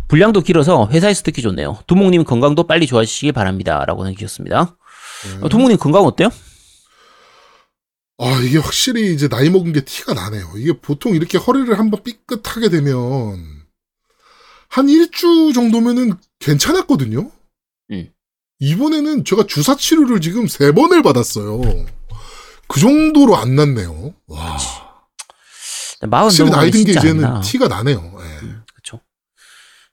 [0.09, 1.79] 분량도 길어서 회사에서 듣기 좋네요.
[1.87, 3.85] 두목님 건강도 빨리 좋아지시길 바랍니다.
[3.87, 4.77] 라고 남기셨습니다.
[5.25, 5.39] 네.
[5.43, 6.29] 어, 두목님 건강 어때요?
[8.25, 10.53] 아 이게 확실히 이제 나이 먹은 게 티가 나네요.
[10.57, 13.45] 이게 보통 이렇게 허리를 한번 삐끗하게 되면
[14.69, 17.31] 한 일주 정도면은 괜찮았거든요.
[17.91, 18.09] 음.
[18.61, 21.61] 이번에는 제가 주사 치료를 지금 세 번을 받았어요.
[22.69, 24.15] 그 정도로 안 났네요.
[24.29, 24.57] 와.
[26.03, 27.41] 마흔 확실히 나이 든 게 이제는 나.
[27.41, 27.99] 티가 나네요.
[28.21, 28.39] 예.
[28.73, 29.01] 그렇죠.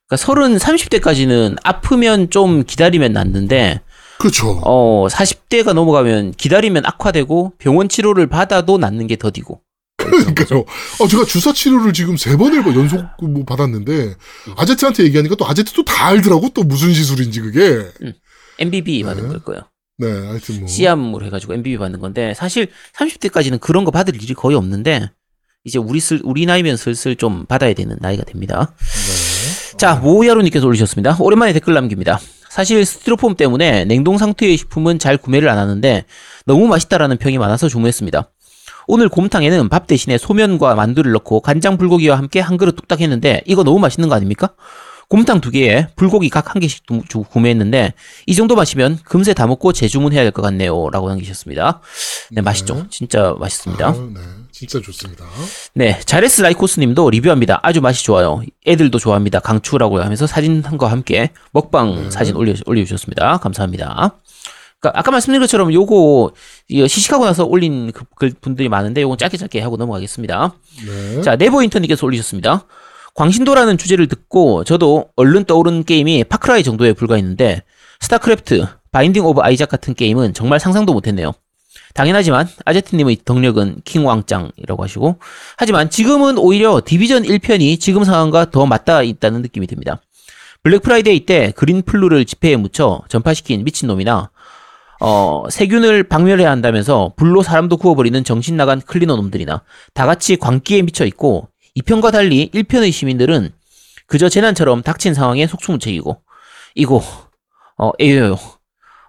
[0.08, 3.82] 그러니까 서른 30대까지는 아프면 좀 기다리면 낫는데
[4.20, 4.62] 그렇죠.
[4.64, 9.62] 어 40대가 넘어가면 기다리면 악화되고 병원 치료를 받아도 낫는 게 더디고.
[9.98, 10.66] 그러니까요.
[11.00, 14.16] 어, 제가 주사 치료를 지금 세 번을 뭐 연속 뭐 받았는데
[14.58, 17.86] 아제트한테 얘기하니까 또 아제트도 다 알더라고 또 무슨 시술인지 그게.
[18.60, 19.30] MBB 받은 네.
[19.30, 19.62] 걸 거예요.
[19.98, 20.68] 네, 하여튼 뭐.
[20.68, 25.12] 씨암으로 해가지고 MBB 받는 건데 사실 30대까지는 그런 거 받을 일이 거의 없는데
[25.64, 28.74] 이제 우리 슬 우리 나이면 슬슬 좀 받아야 되는 나이가 됩니다.
[28.78, 29.78] 네.
[29.78, 31.18] 자 모야루님께서 올리셨습니다.
[31.20, 32.20] 오랜만에 댓글 남깁니다.
[32.50, 36.06] 사실 스티로폼 때문에 냉동 상태의 식품은 잘 구매를 안 하는데
[36.46, 38.30] 너무 맛있다라는 평이 많아서 주문했습니다.
[38.88, 43.64] 오늘 곰탕에는 밥 대신에 소면과 만두를 넣고 간장 불고기와 함께 한 그릇 뚝딱 했는데 이거
[43.64, 44.50] 너무 맛있는 거 아닙니까?
[45.10, 47.94] 곰탕 두 개에 불고기 각 한 개씩 두- 주- 구매했는데
[48.28, 50.90] 이 정도 마시면 금세 다 먹고 재주문해야 될 것 같네요.
[50.92, 51.82] 라고 남기셨습니다.
[52.32, 52.86] 네, 맛있죠.
[52.90, 53.88] 진짜 맛있습니다.
[53.88, 54.20] 아, 네,
[54.52, 55.26] 진짜 좋습니다.
[55.74, 57.60] 네, 자레스 라이코스 님도 리뷰합니다.
[57.64, 58.42] 아주 맛이 좋아요.
[58.68, 59.40] 애들도 좋아합니다.
[59.40, 62.12] 강추라고 하면서 사진과 함께 먹방 네.
[62.12, 63.38] 사진 올려, 올려주셨습니다.
[63.38, 64.16] 감사합니다.
[64.80, 66.34] 그러니까 아까 말씀드린 것처럼 요거
[66.88, 70.54] 시식하고 나서 올린 그, 그 분들이 많은데 요건 짧게 짧게 하고 넘어가겠습니다.
[70.86, 71.22] 네.
[71.22, 72.66] 자, 네버윈터님께서 올리셨습니다.
[73.16, 77.64] 광신도라는 주제를 듣고 저도 얼른 떠오른 게임이 Far Cry 정도에 불과했는데
[78.00, 81.34] StarCraft, Binding of Isaac 같은 게임은 정말 상상도 못했네요.
[81.94, 85.20] 당연하지만 아제트님의 덕력은 킹왕짱이라고 하시고
[85.58, 90.02] 하지만 지금은 오히려 Division 1편이 지금 상황과 더 맞닿아 있다는 느낌이 듭니다.
[90.62, 94.30] 블랙 프라이데이 때 Green Flu를 지폐에 묻혀 전파시킨 미친놈이나
[95.02, 99.62] 어, 세균을 박멸해야 한다면서 불로 사람도 구워버리는 정신 나간 클리너 놈들이나
[99.94, 101.48] 다 같이 광기에 미쳐 있고
[101.80, 103.52] 2편과 달리 1편의 시민들은
[104.08, 106.22] 그저 재난처럼 닥친 상황에 속수무책이고
[106.76, 107.02] 이고
[107.78, 108.38] 어 에요요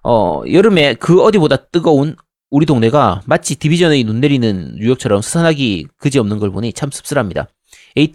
[0.05, 2.17] 어 여름에 그 어디보다 뜨거운
[2.51, 7.49] 우리 동네가 마치 Division의 눈 내리는 뉴욕처럼 스산하기 그지없는 걸 보니 참 씁쓸합니다.
[7.97, 8.15] 에잇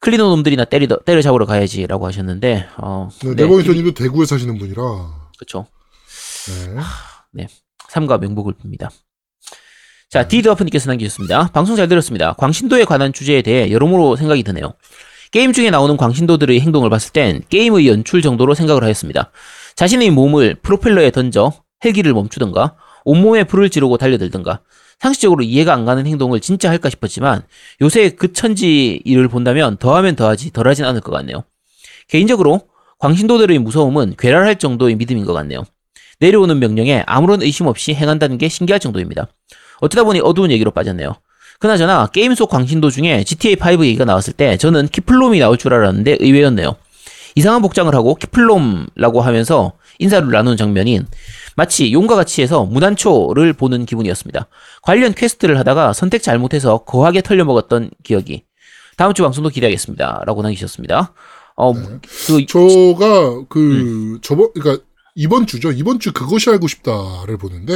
[0.00, 4.82] 클리너 놈들이나 때리 때려 잡으러 가야지라고 하셨는데 어 네, 네, 네버윈터님도 대구에 사시는 분이라.
[5.38, 5.66] 그렇죠.
[7.32, 7.46] 네.
[7.88, 8.90] 삼가 명복을 빕니다.
[10.08, 11.48] 자, 디드와프님께서 남기셨습니다.
[11.52, 12.34] 방송 잘 들었습니다.
[12.34, 14.74] 광신도에 관한 주제에 대해 여러모로 생각이 드네요.
[15.32, 19.32] 게임 중에 나오는 광신도들의 행동을 봤을 땐 게임의 연출 정도로 생각을 하였습니다.
[19.74, 21.52] 자신의 몸을 프로펠러에 던져
[21.84, 24.60] 헬기를 멈추든가 온몸에 불을 지르고 달려들든가
[25.00, 27.42] 상식적으로 이해가 안 가는 행동을 진짜 할까 싶었지만
[27.82, 31.42] 요새 그 천지 일을 본다면 더하면 더하지 덜하진 않을 것 같네요.
[32.08, 32.68] 개인적으로
[33.00, 35.64] 광신도들의 무서움은 괴랄할 정도의 믿음인 것 같네요.
[36.20, 39.26] 내려오는 명령에 아무런 의심 없이 행한다는 게 신기할 정도입니다.
[39.80, 41.14] 어쩌다 보니 어두운 얘기로 빠졌네요.
[41.58, 46.76] 그나저나 게임 속 광신도 중에 GTA5 얘기가 나왔을 때 저는 키플롬이 나올 줄 알았는데 의외였네요.
[47.34, 51.00] 이상한 복장을 하고 키플롬라고 하면서 인사를 나누는 장면이
[51.54, 54.46] 마치 용과 같이 해서 무난초를 보는 기분이었습니다.
[54.82, 58.44] 관련 퀘스트를 하다가 선택 잘못해서 거하게 털려먹었던 기억이
[58.96, 60.22] 다음 주 방송도 기대하겠습니다.
[60.26, 61.12] 라고 남기셨습니다.
[61.56, 61.80] 어, 네.
[62.26, 64.18] 그, 저가 그 음.
[64.22, 64.84] 저번 그러니까
[65.16, 65.72] 이번 주죠.
[65.72, 67.72] 이번 주 그것이 알고 싶다를 보는데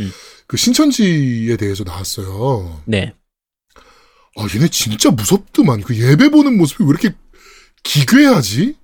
[0.00, 0.10] 음.
[0.46, 2.80] 그 신천지에 대해서 나왔어요.
[2.86, 3.12] 네.
[4.36, 5.82] 아 얘네 진짜 무섭더만.
[5.82, 7.10] 그 예배 보는 모습이 왜 이렇게
[7.84, 8.74] 기괴하지?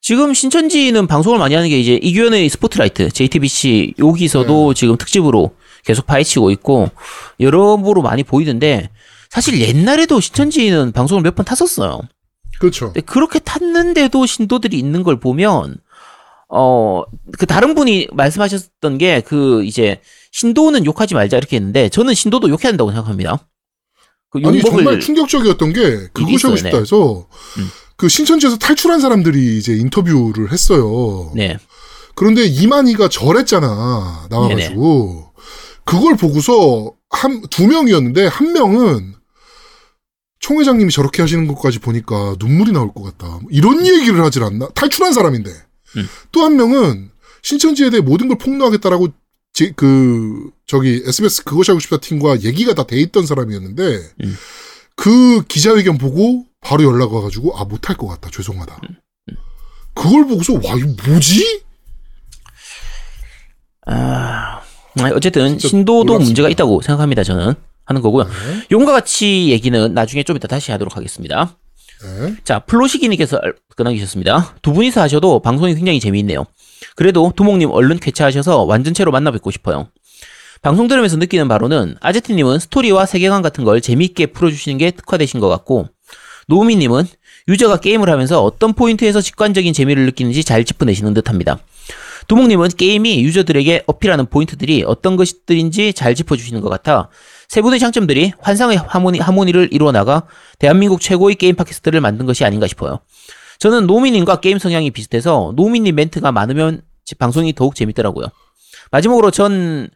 [0.00, 6.50] 지금 신천지는 방송을 많이 하는 게 이제 이규현의 스포트라이트, JTBC 여기서도 지금 특집으로 계속 파헤치고
[6.52, 6.90] 있고
[7.40, 8.90] 여러모로 많이 보이던데
[9.30, 12.00] 사실 옛날에도 신천지는 방송을 몇 번 탔었어요.
[12.60, 12.92] 그렇죠.
[13.06, 15.78] 그렇게 탔는데도 신도들이 있는 걸 보면
[16.52, 17.04] 어
[17.38, 20.00] 그 다른 분이 말씀하셨던 게 그 이제
[20.32, 23.46] 신도는 욕하지 말자 이렇게 했는데 저는 신도도 욕해야 된다고 생각합니다.
[24.30, 27.26] 그 아니 정말 충격적이었던 게 그것이 하고 싶다 해서
[27.58, 27.68] 음.
[27.96, 31.30] 그 신천지에서 탈출한 사람들이 이제 인터뷰를 했어요.
[31.34, 31.58] 네.
[32.14, 35.32] 그런데 이만희가 절했잖아 나와가지고
[35.84, 39.14] 그걸 보고서 한 두 명이었는데 한 명은
[40.40, 43.38] 총 회장님이 저렇게 하시는 것까지 보니까 눈물이 나올 것 같다.
[43.50, 44.68] 이런 얘기를 하질 않나?
[44.74, 45.50] 탈출한 사람인데.
[45.96, 46.08] 음.
[46.30, 47.10] 또한 명은
[47.42, 49.08] 신천지에 대해 모든 걸 폭로하겠다라고
[49.52, 53.82] 제, 그 저기 SBS 그것이 하고 싶다 팀과 얘기가 다 돼 있던 사람이었는데
[54.24, 54.36] 음.
[54.96, 58.80] 그 기자회견 보고 바로 연락 와가지고 아 못할 것 같다 죄송하다.
[59.94, 61.62] 그걸 보고서 와 이거 뭐지?
[63.86, 64.60] 아,
[65.14, 66.24] 어쨌든 신도도 놀랍습니다.
[66.24, 67.24] 문제가 있다고 생각합니다.
[67.24, 68.24] 저는 하는 거고요.
[68.24, 68.66] 네.
[68.70, 71.56] 용과 같이 얘기는 나중에 좀 이따 다시 하도록 하겠습니다.
[72.02, 72.34] 네.
[72.44, 73.40] 자, 플로시기님께서
[73.76, 74.56] 끊어주셨습니다.
[74.62, 76.44] 두 분이서 하셔도 방송이 굉장히 재미있네요.
[76.96, 79.88] 그래도 두목님 얼른 쾌차하셔서 완전체로 만나 뵙고 싶어요.
[80.62, 85.88] 방송 들으면서 느끼는 바로는 아제트님은 스토리와 세계관 같은 걸 재미있게 풀어주시는 게 특화되신 것 같고
[86.46, 87.04] 노우미님은
[87.48, 91.58] 유저가 게임을 하면서 어떤 포인트에서 직관적인 재미를 느끼는지 잘 짚어내시는 듯합니다.
[92.28, 97.08] 두목님은 게임이 유저들에게 어필하는 포인트들이 어떤 것들인지 잘 짚어주시는 것 같아
[97.52, 100.22] 세 분의 장점들이 환상의 하모니, 하모니를 이루어나가
[100.58, 103.00] 대한민국 최고의 게임 팟캐스트를 만든 것이 아닌가 싶어요.
[103.58, 108.28] 저는 노미님과 게임 성향이 비슷해서 노미님 멘트가 많으면 지- 방송이 더욱 재밌더라고요.
[108.90, 109.90] 마지막으로 전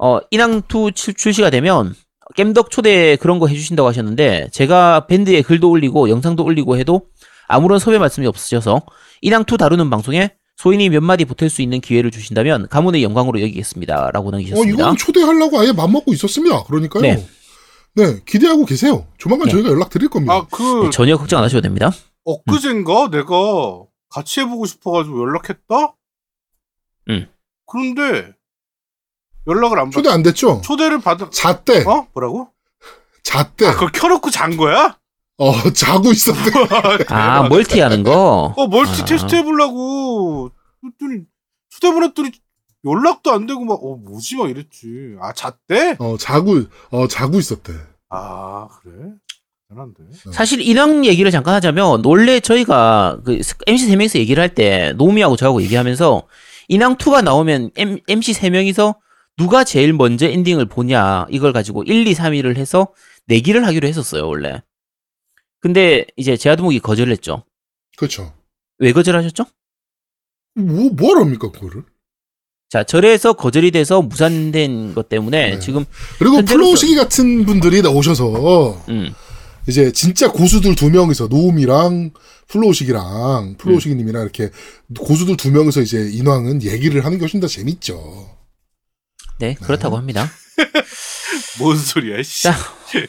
[0.00, 1.94] 어, 인왕2 출- 출시가 되면
[2.34, 7.02] 겜덕 초대 그런 거 해주신다고 하셨는데 제가 밴드에 글도 올리고 영상도 올리고 해도
[7.46, 8.82] 아무런 섭외 말씀이 없으셔서
[9.22, 14.10] 인왕2 다루는 방송에 소인이 몇 마디 보탤 수 있는 기회를 주신다면 가문의 영광으로 여기겠습니다.
[14.12, 14.72] 라고 어, 남기셨습니다.
[14.82, 16.64] 이건 초대하려고 아예 맘먹고 있었습니다.
[16.64, 17.02] 그러니까요.
[17.02, 17.26] 네.
[17.94, 18.20] 네.
[18.26, 19.06] 기대하고 계세요.
[19.18, 19.52] 조만간 네.
[19.52, 20.34] 저희가 연락 드릴 겁니다.
[20.34, 21.90] 아, 그, 네, 전혀 걱정 안 하셔도 됩니다.
[22.24, 25.94] 엊그젠가 내가 같이 해보고 싶어가지고 연락했다?
[27.10, 27.28] 응.
[27.66, 28.32] 그런데
[29.46, 30.60] 연락을 안 받, 초대 안 됐죠?
[30.64, 31.84] 초대를 받은, 잤대.
[31.84, 32.08] 어?
[32.14, 32.50] 뭐라고?
[33.22, 33.66] 잤대.
[33.66, 34.98] 아, 그걸 켜놓고 잔 거야?
[35.38, 36.50] 어, 자고 있었대.
[37.08, 38.54] 아, 멀티 하는 거?
[38.56, 39.04] 어, 멀티 아.
[39.04, 40.50] 테스트 해보려고.
[40.80, 41.24] 그랬더니,
[41.70, 42.30] 초대 보냈더니
[42.84, 44.36] 연락도 안 되고 막, 어, 뭐지?
[44.36, 45.16] 막 이랬지.
[45.20, 45.96] 아, 잤대?
[45.98, 47.72] 어, 자고, 어, 자고 있었대.
[48.08, 48.94] 아, 그래?
[49.68, 50.04] 대단한데.
[50.32, 55.34] 사실 인왕 얘기를 잠깐 하자면 원래 저희가 그 MC 세 명이서 얘기를 할 때 노미하고
[55.36, 56.22] 저하고 얘기하면서
[56.68, 58.94] 인왕 2가 나오면 M, MC 세 명이서
[59.36, 62.88] 누가 제일 먼저 엔딩을 보냐 이걸 가지고 1, 2, 3위를 해서
[63.26, 64.62] 내기를 하기로 했었어요 원래.
[65.66, 67.42] 근데 이제 제아두목이 거절했죠.
[67.96, 68.32] 그렇죠.
[68.78, 69.46] 왜 거절하셨죠?
[70.54, 71.82] 뭐, 뭐랍니까, 그거를?
[72.68, 75.58] 자 절에서 거절이 돼서 무산된 것 때문에 네.
[75.58, 75.84] 지금
[76.20, 79.12] 그리고 플로우시기 같은 분들이 나오셔서, 음,
[79.66, 82.12] 이제 진짜 고수들 두 명이서, 노움이랑
[82.46, 84.50] 플로우시기랑, 플로우시기님이랑 이렇게
[84.96, 88.38] 고수들 두 명이서 이제 인왕은 얘기를 하는 게 훨씬 더 재밌죠.
[89.40, 90.30] 네 그렇다고 합니다.
[91.58, 92.44] 뭔 소리야, 씨.
[92.44, 92.54] 자,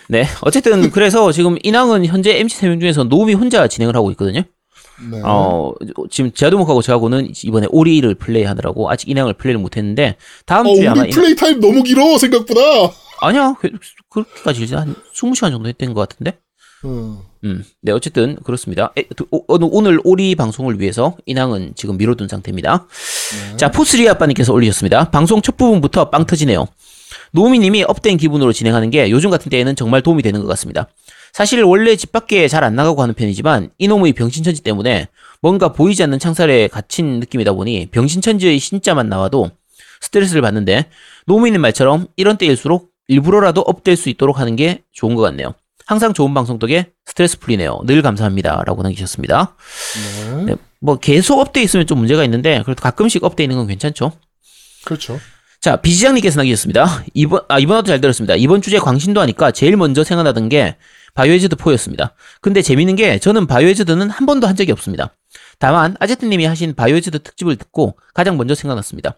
[0.08, 4.42] 네 어쨌든 그래서 지금 인왕은 현재 MC 세 명 중에서 노미 혼자 진행을 하고 있거든요.
[5.12, 5.22] 네.
[5.24, 5.72] 어,
[6.10, 10.16] 지금 제아두목하고 저하고는 이번에 오리를 플레이 하느라고 아직 인왕을 플레이를 못했는데
[10.48, 12.62] 다음 어, 주에 아마 우리 플레이 타임 너무 길어, 생각보다.
[13.22, 13.70] 아니야 그-
[14.10, 16.38] 그렇게까지 길지 한 20시간 정도 했던 것 같은데
[16.84, 17.24] 어.
[17.44, 22.28] 음, 네 어쨌든 그렇습니다 에, 두- 오, 오늘- 오늘 오리 방송을 위해서 인왕은 지금 미뤄둔
[22.28, 22.86] 상태입니다
[23.52, 23.58] 네.
[23.58, 26.68] 자 포스리 아빠님께서 올리셨습니다 방송 첫 부분부터 빵 터지네요
[27.32, 30.88] 노미님이 up된 기분으로 진행하는 게 요즘 같은 때에는 정말 도움이 되는 것 같습니다
[31.34, 35.08] 사실 원래 집 밖에 잘 안 나가고 하는 편이지만 이놈의 병신천지 때문에
[35.42, 39.52] 뭔가 보이지 않는 창살에 갇힌 느낌이다 보니 병신천지의 신자만 나와도
[40.02, 40.90] 스트레스를 받는데
[41.26, 45.54] 노미님 말처럼 이런 때일수록 일부러라도 up될 수 있도록 하는 게 좋은 것 같네요.
[45.86, 47.80] 항상 좋은 방송 덕에 스트레스 풀리네요.
[47.86, 48.64] 늘 감사합니다.
[48.66, 49.56] 라고 남기셨습니다.
[50.36, 50.44] 네.
[50.44, 54.12] 네, 뭐 계속 up돼 있으면 좀 문제가 있는데 그래도 가끔씩 up돼 있는 건 괜찮죠.
[54.84, 55.20] 그렇죠.
[55.60, 57.04] 자, 비지장님께서 남기셨습니다.
[57.14, 58.36] 이번, 아, 이번 화도 잘 들었습니다.
[58.36, 60.78] 이번 주제 광신도 하니까 제일 먼저 생각나던 게
[61.16, 62.14] 바이오하자드 4였습니다.
[62.42, 65.16] 근데 재밌는 게 저는 바이오하자드는 한 번도 한 적이 없습니다.
[65.58, 69.18] 다만, 아제트님이 하신 바이오하자드 특집을 듣고 가장 먼저 생각났습니다.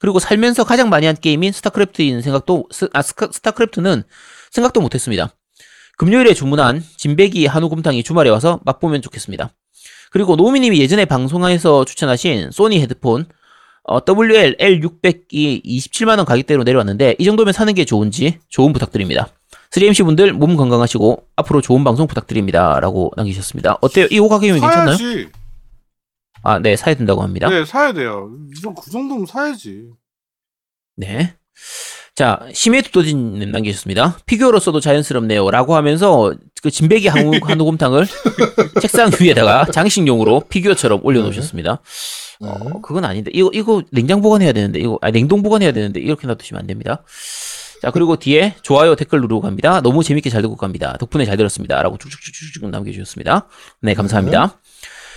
[0.00, 4.02] 그리고 살면서 가장 많이 한 게임인 스타크래프트인 생각도, 스, 아, 스타크래프트는
[4.50, 5.30] 생각도 못했습니다.
[5.98, 9.50] 금요일에 주문한 진배기 한우곰탕이 주말에 와서 맛보면 좋겠습니다.
[10.10, 13.26] 그리고 노미님이 예전에 방송에서 추천하신 소니 헤드폰
[13.88, 19.28] 어, WH L600이 27만원 가격대로 내려왔는데 이 정도면 사는 게 좋은지 조언 부탁드립니다.
[19.70, 22.80] 3MC 분들 몸 건강하시고 앞으로 좋은 방송 부탁드립니다.
[22.80, 23.78] 라고 남기셨습니다.
[23.80, 24.06] 어때요?
[24.10, 24.96] 이 가격이면 괜찮나요?
[24.96, 25.28] 사야지.
[26.42, 27.48] 아, 네, 사야 된다고 합니다.
[27.48, 28.30] 네, 사야 돼요.
[28.56, 29.88] 이정 그 정도면 사야지.
[30.96, 31.34] 네.
[32.14, 34.18] 자, 심해 두더지님 남기셨습니다.
[34.26, 35.50] 피규어로서도 자연스럽네요.
[35.50, 36.32] 라고 하면서
[36.62, 38.06] 그 진배기 한우, 한우곰탕을
[38.80, 41.82] 책상 위에다가 장식용으로 피규어처럼 올려놓으셨습니다.
[42.40, 42.48] 네.
[42.48, 43.30] 어, 그건 아닌데.
[43.34, 47.02] 이거, 이거 냉장 보관해야 되는데, 이거, 아, 냉동 보관해야 되는데, 이렇게 놔두시면 안 됩니다.
[47.82, 49.80] 자, 그리고 뒤에 좋아요 댓글 누르고 갑니다.
[49.80, 50.96] 너무 재밌게 잘 듣고 갑니다.
[50.98, 51.82] 덕분에 잘 들었습니다.
[51.82, 53.48] 라고 쭉쭉쭉쭉 남겨주셨습니다.
[53.82, 54.58] 네, 감사합니다.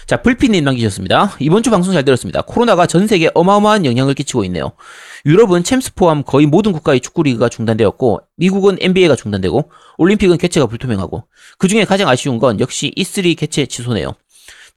[0.10, 1.36] 자, 불피님 남기셨습니다.
[1.40, 2.42] 이번 주 방송 잘 들었습니다.
[2.42, 4.72] 코로나가 전 세계에 어마어마한 영향을 끼치고 있네요.
[5.26, 11.26] 유럽은 챔스 포함 거의 모든 국가의 축구 리그가 중단되었고, 미국은 NBA가 중단되고, 올림픽은 개최가 불투명하고,
[11.60, 14.16] 그 중에 가장 아쉬운 건 역시 E3 개최 취소네요.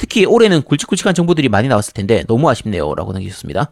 [0.03, 2.93] 특히 올해는 굵직굵직한 정보들이 많이 나왔을 텐데 너무 아쉽네요.
[2.97, 3.71] 라고 남기셨습니다.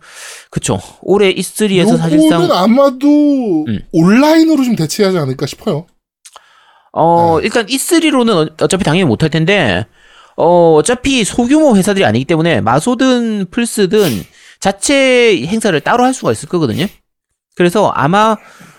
[0.49, 0.79] 그쵸.
[1.03, 3.81] 올해 E3에서 사실상 아마도 음.
[3.91, 5.87] 온라인으로 좀 대체하지 않을까 싶어요.
[6.93, 9.87] 어, 일단 E3로는 어차피 당연히 못 할 텐데,
[10.37, 14.23] 어, 어차피 소규모 회사들이 아니기 때문에 마소든 플스든
[14.61, 16.87] 자체 행사를 따로 할 수가 있을 거거든요.
[17.57, 18.37] 그래서 아마,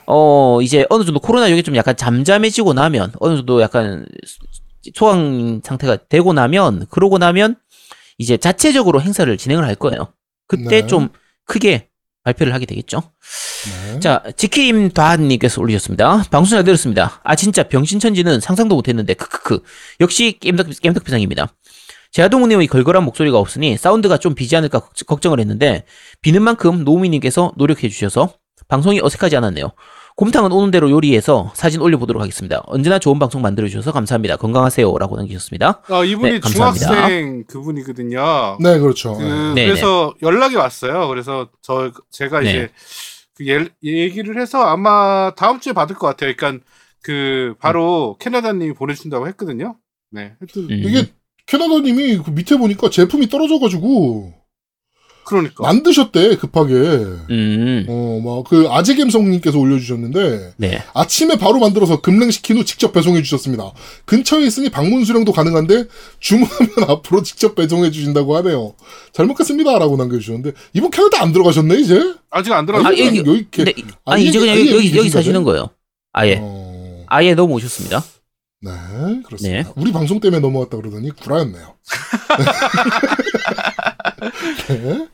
[0.08, 4.06] 어, 이제 어느 정도 코로나 요게 좀 약간 잠잠해지고 나면, 어느 정도 약간
[4.96, 7.56] 소강 상태가 되고 나면, 그러고 나면,
[8.18, 10.14] 이제 자체적으로 행사를 진행을 할 거예요.
[10.48, 10.88] 그때 네.
[10.88, 11.10] 좀
[11.46, 11.90] 크게
[12.24, 13.02] 발표를 하게 되겠죠.
[13.94, 14.00] 네.
[14.00, 16.24] 자, 지킴 다한님께서 올리셨습니다.
[16.30, 17.20] 방송 잘 들었습니다.
[17.24, 19.64] 아, 진짜 병신천지는 상상도 못했는데, 크크크.
[20.02, 21.54] 역시 겜덕, 겜덕비상입니다.
[22.12, 25.86] 제아동우님의 걸걸한 목소리가 없으니 사운드가 좀 비지 않을까 걱- 걱정을 했는데,
[26.22, 28.34] 비는 만큼 노우미님께서 노력해주셔서
[28.68, 29.72] 방송이 어색하지 않았네요.
[30.16, 32.62] 곰탕은 오는 대로 요리해서 사진 올려보도록 하겠습니다.
[32.66, 34.38] 언제나 좋은 방송 만들어주셔서 감사합니다.
[34.38, 34.98] 건강하세요.
[34.98, 35.82] 라고 남기셨습니다.
[35.88, 36.40] 아, 이분이 네.
[36.42, 38.58] 중학생 그분이거든요.
[38.60, 39.14] 네, 그렇죠.
[39.14, 39.24] 그,
[39.56, 41.08] 네, 그래서 연락이 왔어요.
[41.08, 42.50] 그래서 저 제가 네.
[42.50, 42.70] 이제
[43.36, 46.34] 그 예, 얘기를 해서 아마 다음 주에 받을 것 같아요.
[46.36, 46.64] 그러니까
[47.02, 49.78] 그 바로 캐나다님이 보내준다고 했거든요.
[50.12, 50.84] 네, 하여튼 음.
[50.84, 51.12] 이게
[51.48, 54.41] 캐나다님이 그 밑에 보니까 제품이 떨어져가지고
[55.32, 56.74] 그러니까 만드셨대 급하게.
[56.74, 60.84] 음, 어, 막 그 아재갬성님께서 올려주셨는데 네.
[60.94, 63.72] 아침에 바로 만들어서 급냉시킨 후 직접 배송해 주셨습니다.
[64.06, 65.86] 근처에 있으니 방문 수령도 가능한데
[66.20, 68.74] 주문하면 앞으로 직접 배송해 주신다고 하네요.
[69.14, 72.14] 잘 먹겠습니다 라고 남겨주셨는데 이분 캐나다 안 들어가셨네 이제?
[72.30, 73.06] 아직 안 아, 들어갔어요.
[73.06, 73.74] 여기- 여기 아니,
[74.06, 75.68] 아예- 이제 그냥 여기, 여기, 여기 사시는 거예요?
[75.68, 75.70] 거예요.
[76.14, 76.40] 아예.
[76.42, 78.04] 어, 아예 넘어오셨습니다.
[78.64, 78.72] 네
[79.26, 79.64] 그렇습니다.
[79.64, 79.74] 네.
[79.76, 81.74] 우리 방송 때문에 넘어왔다 그러더니 구라였네요.
[84.68, 85.08] 네.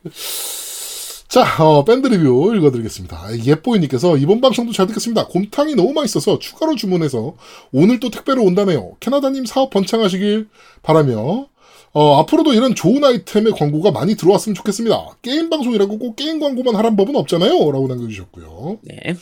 [1.28, 3.46] 자, 어, 밴드 리뷰 읽어드리겠습니다.
[3.46, 5.28] 예뽀이님께서 이번 방송도 잘 듣겠습니다.
[5.28, 7.36] 곰탕이 너무 맛있어서 추가로 주문해서
[7.72, 8.96] 오늘 또 택배로 온다네요.
[9.00, 10.48] 캐나다님 사업 번창하시길
[10.84, 11.48] 바라며
[11.94, 15.18] 어, 앞으로도 이런 좋은 아이템의 광고가 많이 들어왔으면 좋겠습니다.
[15.22, 17.72] 게임 방송이라고 꼭 게임 광고만 하란 법은 없잖아요.
[17.72, 18.80] 라고 남겨주셨고요.
[18.84, 19.16] 네.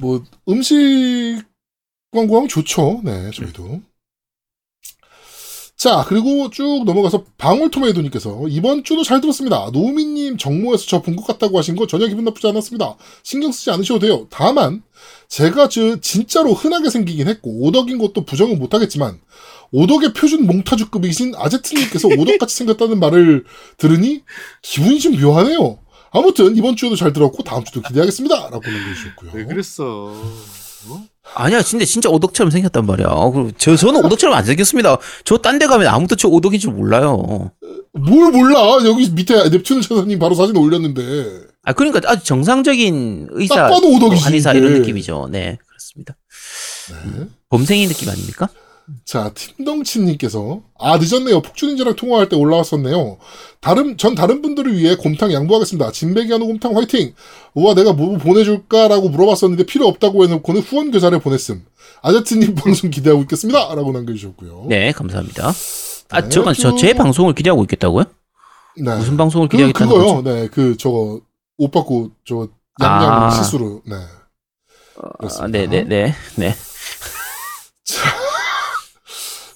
[0.00, 0.76] 뭐 음식
[2.12, 3.00] 광고하면 좋죠.
[3.04, 3.80] 네, 저희도.
[5.78, 9.70] 자, 그리고 쭉 넘어가서 방울토마토님께서 이번 주도 잘 들었습니다.
[9.72, 12.96] 노미님 정모에서 저 본 것 같다고 하신 거 전혀 기분 나쁘지 않았습니다.
[13.22, 14.26] 신경 쓰지 않으셔도 돼요.
[14.28, 14.82] 다만
[15.28, 19.20] 제가 저 진짜로 흔하게 생기긴 했고 오덕인 것도 부정은 못하겠지만
[19.70, 23.44] 오덕의 표준 몽타주급이신 아제트님께서 오덕같이 생겼다는 말을
[23.76, 24.24] 들으니
[24.62, 25.78] 기분이 좀 묘하네요.
[26.10, 28.34] 아무튼 이번 주에도 잘 들었고 다음 주도 기대하겠습니다.
[28.50, 29.30] 라고 남겨주셨고요.
[29.32, 30.12] 왜 그랬어?
[31.34, 33.06] 아니야, 진짜 진짜 오덕처럼 생겼단 말이야.
[33.32, 34.98] 그리고 저 저는 오덕처럼 안 생겼습니다.
[35.24, 37.50] 저 딴 데 가면 아무도 저 오덕인 줄 몰라요.
[37.92, 38.78] 뭘 몰라?
[38.84, 41.02] 여기 밑에 넵튠 차사님 바로 사진 올렸는데.
[41.64, 44.52] 아 그러니까 아주 정상적인 의사, 딱 봐도 오덕이지, 한의사.
[44.54, 45.28] 이런 느낌이죠.
[45.30, 46.16] 네, 그렇습니다.
[46.90, 47.26] 네.
[47.50, 48.48] 범생이 느낌 아닙니까?
[49.04, 51.42] 자, 팀덩치님께서 아 늦었네요.
[51.42, 53.18] 폭주닌자랑 통화할 때 올라왔었네요.
[53.60, 55.92] 다른 전 다른 분들을 위해 곰탕 양보하겠습니다.
[55.92, 57.14] 진백이 한우 곰탕 화이팅.
[57.54, 61.64] 우와 내가 뭐 보내줄까라고 물어봤었는데 필요 없다고 해놓고는 후원 계좌를 보냈음.
[62.02, 64.66] 아제트님 방송 기대하고 있겠습니다.라고 남겨주셨고요.
[64.68, 65.52] 네, 감사합니다.
[66.10, 68.04] 아, 네, 저건 저제 쭉- 방송을 기대하고 있겠다고요?
[68.78, 68.96] 네.
[68.96, 70.14] 무슨 방송을 그 기대하겠다는 그 거요.
[70.16, 70.30] 거죠?
[70.30, 71.20] 네, 그 저거
[71.58, 72.48] 옷 받고 저
[72.80, 73.30] 양양 아.
[73.30, 73.82] 실수로.
[73.84, 73.96] 네.
[73.96, 75.58] 아, 그렇습니다.
[75.58, 76.54] 네, 네, 네, 네.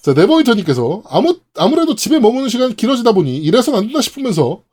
[0.02, 4.64] 자, 네버이터님께서 아무, 아무래도 집에 머무는 시간이 길어지다 보니 이래선 안 된다 싶으면서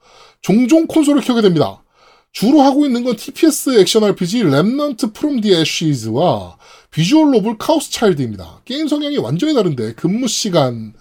[0.42, 1.84] 종종 콘솔을 켜게 됩니다.
[2.32, 6.58] 주로 하고 있는 건 TPS 액션 RPG 랩넌트 프롬 디 애쉬즈와
[6.90, 8.62] 비주얼 노블 Chaos Child입니다.
[8.66, 10.94] 게임 성향이 완전히 다른데 근무 시간,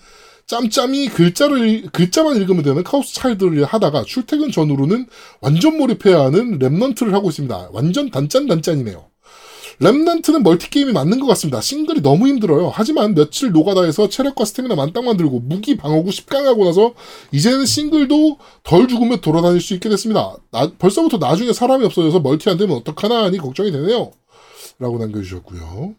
[0.47, 5.07] 짬짬이 글자를, 글자만 읽으면 되는 Chaos Child를 하다가 출퇴근 전후로는
[5.41, 7.71] 완전 몰입해야 하는 Remnant를 하고 있습니다.
[7.73, 9.08] 완전 단짠단짠이네요.
[9.81, 11.61] Remnant는 멀티게임이 맞는 것 같습니다.
[11.61, 12.71] 싱글이 너무 힘들어요.
[12.75, 16.95] 하지만 며칠 노가다 해서 체력과 스태미나 만땅 만들고 무기 방어구 10강하고 나서
[17.33, 20.35] 이제는 싱글도 덜 죽으며 돌아다닐 수 있게 됐습니다.
[20.51, 24.11] 나- 벌써부터 나중에 사람이 없어져서 멀티 안 되면 어떡하나 하니 걱정이 되네요.
[24.81, 25.95] 라고 남겨주셨고요.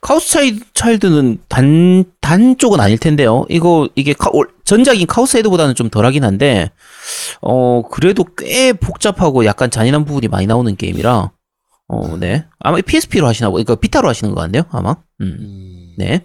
[0.00, 3.44] Chaos Child는 단, 단 쪽은 아닐 텐데요.
[3.50, 6.70] 이거, 이게 카, 올- 전작인 Chaos Head보다는 좀 덜하긴 한데,
[7.42, 11.30] 어, 그래도 꽤 복잡하고 약간 잔인한 부분이 많이 나오는 게임이라,
[11.92, 12.46] 어, 네.
[12.58, 14.96] 아마 PSP로 하시나, 보- 그러니까 비타로 하시는 거 같네요, 아마.
[15.20, 15.94] 음, 음.
[15.98, 16.24] 네.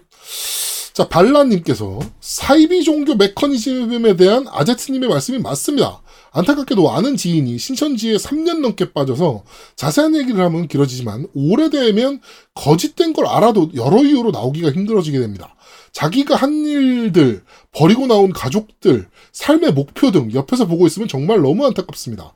[0.94, 6.02] 자, 발라님께서 사이비 종교 메커니즘에 대한 아제트님의 말씀이 맞습니다.
[6.32, 9.44] 안타깝게도 아는 지인이 신천지에 3년 넘게 빠져서
[9.76, 12.20] 자세한 얘기를 하면 길어지지만 오래되면
[12.54, 15.54] 거짓된 걸 알아도 여러 이유로 나오기가 힘들어지게 됩니다.
[15.92, 17.42] 자기가 한 일들,
[17.72, 22.34] 버리고 나온 가족들, 삶의 목표 등 옆에서 보고 있으면 정말 너무 안타깝습니다.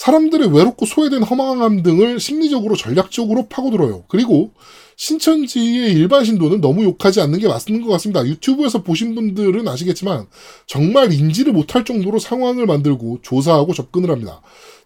[0.00, 4.04] 사람들의 외롭고 소외된 허망함 등을 심리적으로 전략적으로 파고들어요.
[4.08, 4.52] 그리고
[4.96, 8.24] 신천지의 일반 신도는 너무 욕하지 않는 게 맞는 것 같습니다.
[8.24, 10.26] 유튜브에서 보신 분들은 아시겠지만
[10.66, 14.40] 정말 인지를 못할 정도로 상황을 만들고 조사하고 접근을 합니다.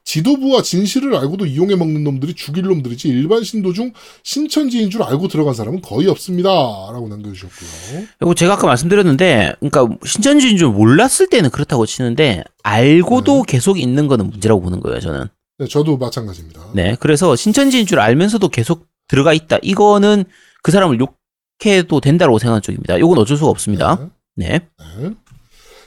[0.05, 5.55] 지도부와 진실을 알고도 이용해 먹는 놈들이 죽일 놈들이지 일반 신도 중 신천지인 줄 알고 들어간
[5.55, 6.51] 사람은 거의 없습니다.
[6.51, 8.05] 라고 남겨주셨고요.
[8.19, 14.29] 그리고 제가 아까 말씀드렸는데, 그러니까 신천지인 줄 몰랐을 때는 그렇다고 치는데, 알고도 계속 있는 거는
[14.31, 15.27] 문제라고 보는 거예요, 저는.
[15.59, 16.61] 네, 저도 마찬가지입니다.
[16.75, 16.97] 네.
[17.01, 19.59] 그래서 신천지인 줄 알면서도 계속 들어가 있다.
[19.63, 20.25] 이거는
[20.63, 22.97] 그 사람을 욕해도 된다고 생각하는 쪽입니다.
[22.99, 24.11] 이건 어쩔 수가 없습니다.
[24.35, 24.69] 네, 네.
[25.01, 25.11] 네.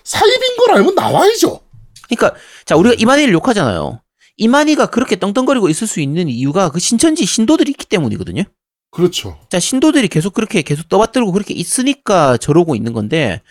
[0.04, 1.60] 사입인 걸 알면 나와야죠.
[2.08, 4.00] 그러니까 자 우리가 이만희를 욕하잖아요.
[4.38, 8.44] 이만희가 그렇게 덩덩거리고 있을 수 있는 이유가 그 신천지 신도들이 있기 때문이거든요.
[8.92, 9.40] 그렇죠.
[9.50, 13.42] 자 신도들이 계속 그렇게 계속 떠받들고 그렇게 있으니까 저러고 있는 건데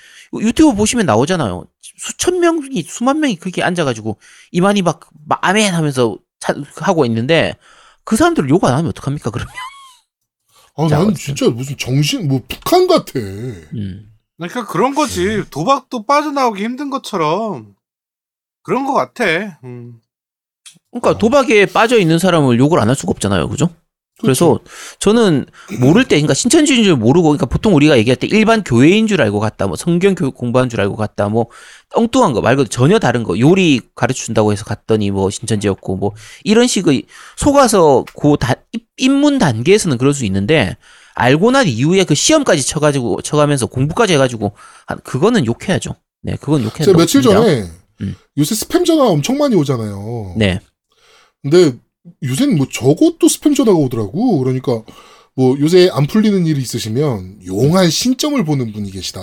[0.40, 1.66] 유튜브 보시면 나오잖아요.
[1.98, 4.18] 수천 명이 수만 명이 그렇게 앉아가지고
[4.52, 7.56] 이만희 막, 막 아멘 하면서 차- 하고 있는데
[8.04, 9.52] 그 사람들을 욕안 하면 어떡합니까 그러면?
[10.76, 11.34] 아, 자, 난 어쨌든.
[11.36, 13.12] 진짜 무슨 정신, 뭐, 북한 같아.
[13.18, 14.12] 음.
[14.36, 15.42] 그러니까 그런 거지.
[15.50, 17.74] 도박도 빠져나오기 힘든 것처럼
[18.62, 19.58] 그런 것 같아.
[19.64, 20.00] 음.
[21.00, 23.68] 그러니까 도박에 빠져 있는 사람을 욕을 안 할 수가 없잖아요, 그죠?
[24.22, 24.58] 그래서
[24.98, 25.44] 저는
[25.78, 29.40] 모를 때, 그러니까 신천지인 줄 모르고, 그러니까 보통 우리가 얘기할 때 일반 교회인 줄 알고
[29.40, 31.48] 갔다, 뭐 성경 교육 공부한 줄 알고 갔다, 뭐
[31.94, 36.12] 엉뚱한 거 말고 전혀 다른 거 요리 가르쳐 준다고 해서 갔더니 뭐 신천지였고, 뭐
[36.44, 37.02] 이런 식의
[37.36, 40.78] 속아서 그 다, 입- 입문 단계에서는 그럴 수 있는데
[41.14, 44.52] 알고 난 이후에 그 시험까지 쳐가지고 쳐가면서 공부까지 해가지고
[44.86, 45.94] 한 그거는 욕해야죠.
[46.22, 47.64] 네, 그건 욕해야 제가 며칠 전에
[48.00, 48.14] 음.
[48.38, 50.34] 요새 스팸 전화 엄청 많이 오잖아요.
[50.38, 50.60] 네,
[51.48, 51.78] 근데
[52.24, 54.38] 요새는 뭐 저것도 스팸 전화가 오더라고.
[54.40, 54.82] 그러니까
[55.34, 59.20] 뭐 요새 안 풀리는 일이 있으시면 용한 신점을 보는 분이 계시다.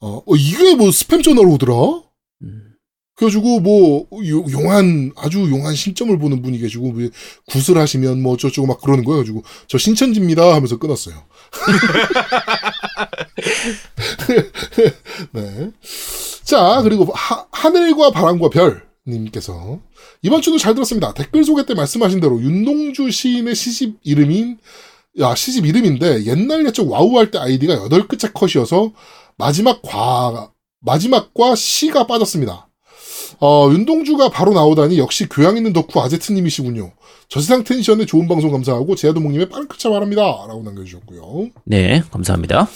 [0.00, 1.74] 어, 어, 이게 뭐 스팸 전화로 오더라?
[2.42, 2.70] 음.
[3.16, 7.08] 그래가지고 뭐 요- 용한 아주 용한 신점을 보는 분이 계시고 뭐
[7.46, 9.20] 굿을 하시면 뭐 어쩌고 막 그러는 거예요.
[9.20, 11.14] 가지고 저 신천지입니다 하면서 끊었어요.
[15.32, 15.70] 네.
[16.42, 19.80] 자 그리고 하, 하늘과 바람과 별 님께서
[20.22, 21.12] 이번 주도 잘 들었습니다.
[21.14, 24.58] 댓글 소개 때 말씀하신 대로 윤동주 시인의 시집 이름인
[25.20, 28.92] 야 시집 이름인데 옛날 옛적 와우 할 때 아이디가 여덟 글자 컷이어서
[29.36, 30.50] 마지막 과
[30.80, 32.68] 마지막과 시가 빠졌습니다.
[33.40, 36.92] 어, 윤동주가 바로 나오다니 역시 교양 있는 덕후 아제트님이시군요.
[37.28, 40.22] 저세상 텐션에 좋은 방송 감사하고 제아도목님의 빠른 크차 바랍니다.
[40.22, 41.50] 라고 남겨주셨고요.
[41.64, 42.68] 네, 감사합니다.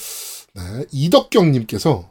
[0.55, 2.11] 네, 이덕경님께서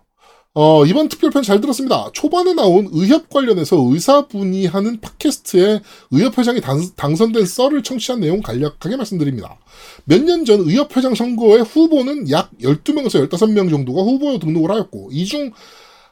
[0.59, 2.09] 어, 이번 특별편 잘 들었습니다.
[2.13, 9.59] 초반에 나온 의협 관련해서 의사분이 하는 팟캐스트에 의협회장이 당, 선된 썰을 청취한 내용 간략하게 말씀드립니다.
[10.05, 15.51] 몇 년 전 의협회장 선거에 후보는 약 12명에서 15명 정도가 후보로 등록을 하였고 이 중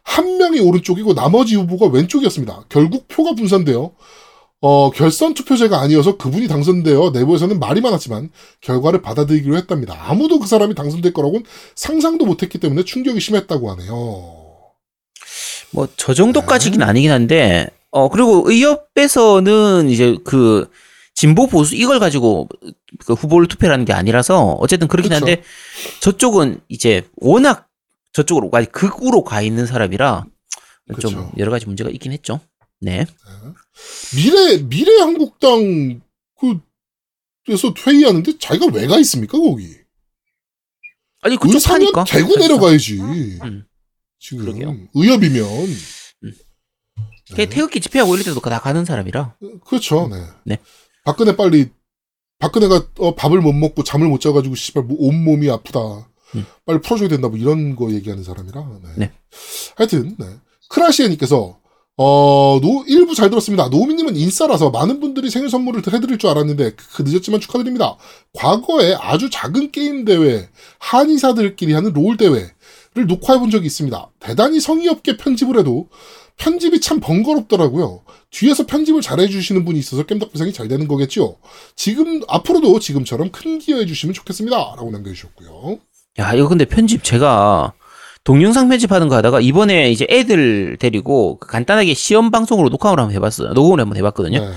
[0.07, 2.65] 한 명이 오른쪽이고 나머지 후보가 왼쪽이었습니다.
[2.69, 3.91] 결국 표가 분산되어
[4.67, 8.31] 어, 결선 투표제가 아니어서 그분이 당선되어 내부에서는 말이 많았지만
[8.61, 9.95] 결과를 받아들이기로 했답니다.
[10.09, 11.43] 아무도 그 사람이 당선될 거라고는
[11.75, 13.93] 상상도 못했기 때문에 충격이 심했다고 하네요.
[15.69, 16.85] 뭐 저 정도까지긴 네.
[16.85, 20.67] 아니긴 한데 어 그리고 의협에서는 이제 그
[21.13, 22.49] 진보 보수 이걸 가지고
[23.05, 25.27] 그 후보를 투표하는 게 아니라서 어쨌든 그렇긴 그쵸.
[25.27, 25.43] 한데
[26.01, 27.67] 저쪽은 이제 워낙
[28.13, 30.25] 저쪽으로 가 극우로 가 있는 사람이라
[30.99, 31.31] 좀 그쵸.
[31.37, 32.39] 여러 가지 문제가 있긴 했죠.
[32.81, 33.05] 네.
[34.15, 36.01] 미래 미래 한국당
[37.45, 39.75] 그에서 퇴위하는데 자기가 왜 가 있습니까 거기?
[41.21, 42.03] 아니 그쪽 의사면 파니까.
[42.05, 42.99] 대구 내려가야지.
[42.99, 43.65] 음.
[44.19, 44.75] 지금 그러게요.
[44.95, 45.47] 의협이면
[47.35, 49.37] 걔 태극기 집회하고 이럴 때도 다 가는 사람이라.
[49.65, 50.07] 그렇죠.
[50.07, 50.23] 네.
[50.43, 50.57] 네.
[51.03, 51.69] 박근혜 빨리
[52.39, 55.79] 박근혜가 어, 밥을 못 먹고 잠을 못 자가지고 씨발 뭐 온 몸이 아프다.
[56.35, 56.45] 음.
[56.65, 58.79] 빨리 풀어줘야 된다 뭐 이런 거 얘기하는 사람이라.
[58.83, 58.89] 네.
[58.97, 59.13] 네.
[59.75, 60.25] 하여튼 네.
[60.69, 61.59] 크라시에님께서
[61.97, 63.69] 어, 노, 일부 잘 들었습니다.
[63.69, 67.95] 노미님은 인싸라서 많은 분들이 생일 선물을 해드릴 줄 알았는데, 그 늦었지만 축하드립니다.
[68.33, 70.49] 과거에 아주 작은 게임 대회,
[70.79, 74.09] 한의사들끼리 하는 롤 대회를 녹화해 본 적이 있습니다.
[74.19, 75.87] 대단히 성의 없게 편집을 해도
[76.35, 78.01] 편집이 참 번거롭더라고요.
[78.29, 81.37] 뒤에서 편집을 잘해주시는 분이 있어서 겜덕 부상이 잘 되는 거겠죠.
[81.77, 84.57] 지금, 앞으로도 지금처럼 큰 기여해주시면 좋겠습니다.
[84.57, 85.79] 라고 남겨주셨고요.
[86.19, 87.73] 야, 이거 근데 편집 제가
[88.25, 93.53] 동영상 편집하는 거 하다가 이번에 이제 애들 데리고 그 간단하게 시험 방송으로 녹화를 한번 해봤어요.
[93.53, 94.39] 녹음을 한번 해봤거든요.
[94.43, 94.51] 네.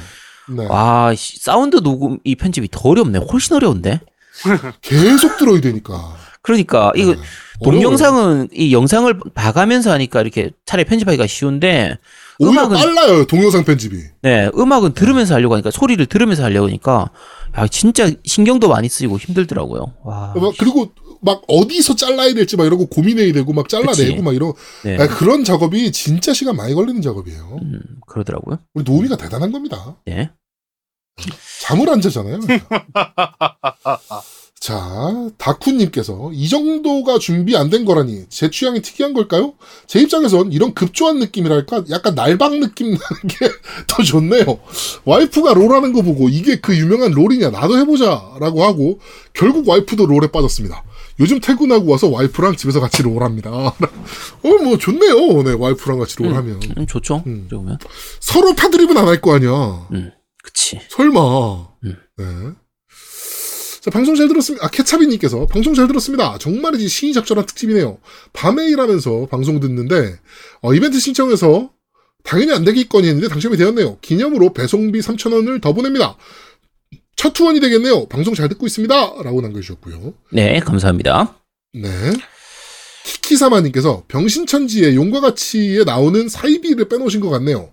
[0.56, 0.66] 네.
[0.66, 3.20] 와, 씨, 사운드 녹음 이 편집이 더 어렵네.
[3.30, 4.00] 훨씬 어려운데.
[4.80, 6.16] 계속 들어야 되니까.
[6.40, 7.20] 그러니까 이거 네.
[7.62, 11.98] 동영상은 이 영상을 봐가면서 하니까 이렇게 차라리 편집하기가 쉬운데
[12.40, 13.96] 음악은 빨라요, 동영상 편집이.
[14.22, 17.10] 네 음악은 들으면서 하려고 하니까 소리를 들으면서 하려고 하니까
[17.58, 19.92] 야 진짜 신경도 많이 쓰이고 힘들더라고요.
[20.04, 20.32] 와.
[20.36, 24.16] 막 그리고 막 어디서 잘라야 될지 막 이러고 고민해야 되고 막 잘라내고 그치.
[24.22, 24.52] 막 이런
[24.84, 24.96] 네.
[24.98, 27.58] 아, 그런 작업이 진짜 시간 많이 걸리는 작업이에요.
[27.62, 28.58] 음, 그러더라고요.
[28.74, 29.96] 우리 노우미가 대단한 겁니다.
[30.06, 30.30] 네.
[31.62, 32.38] 잠을 안 자잖아요.
[34.60, 39.54] 자, 다쿠님께서 이 정도가 준비 안 된 거라니 제 취향이 특이한 걸까요?
[39.86, 43.48] 제 입장에선 이런 급조한 느낌이랄까 약간 날방 느낌 나는 게
[43.86, 44.58] 더 좋네요.
[45.04, 48.98] 와이프가 롤하는 거 보고 이게 그 유명한 롤이냐 나도 해보자라고 하고
[49.32, 50.82] 결국 와이프도 롤에 빠졌습니다.
[51.20, 53.50] 요즘 퇴근하고 와서 와이프랑 집에서 같이 롤합니다.
[53.50, 53.74] 어,
[54.62, 55.42] 뭐 좋네요.
[55.42, 57.22] 네, 와이프랑 같이 롤하면 음, 좋죠.
[57.26, 57.46] 음.
[57.48, 57.78] 그러면
[58.20, 59.88] 서로 패드립은 안 할 거 아니야.
[60.42, 60.80] 그치.
[60.90, 61.20] 설마.
[61.84, 61.96] 음.
[62.18, 62.24] 네.
[63.80, 64.64] 자, 방송 잘 들었습니다.
[64.66, 66.36] 아, 케차비님께서 방송 잘 들었습니다.
[66.38, 67.98] 정말이지 신이 작전한 특집이네요.
[68.32, 70.18] 밤에 일하면서 방송 듣는데,
[70.62, 71.70] 어, 이벤트 신청해서
[72.24, 73.98] 당연히 안 되겠거니 했는데 당첨이 되었네요.
[74.00, 76.16] 기념으로 배송비 3,000원을 더 보냅니다.
[77.18, 78.06] 첫 후원이 되겠네요.
[78.06, 78.94] 방송 잘 듣고 있습니다.
[79.24, 80.14] 라고 남겨주셨고요.
[80.32, 81.36] 네 감사합니다.
[81.74, 81.90] 네.
[83.04, 87.70] 키키사마님께서 병신천지의 용과 같이에 나오는 사이비를 빼놓으신 것 같네요.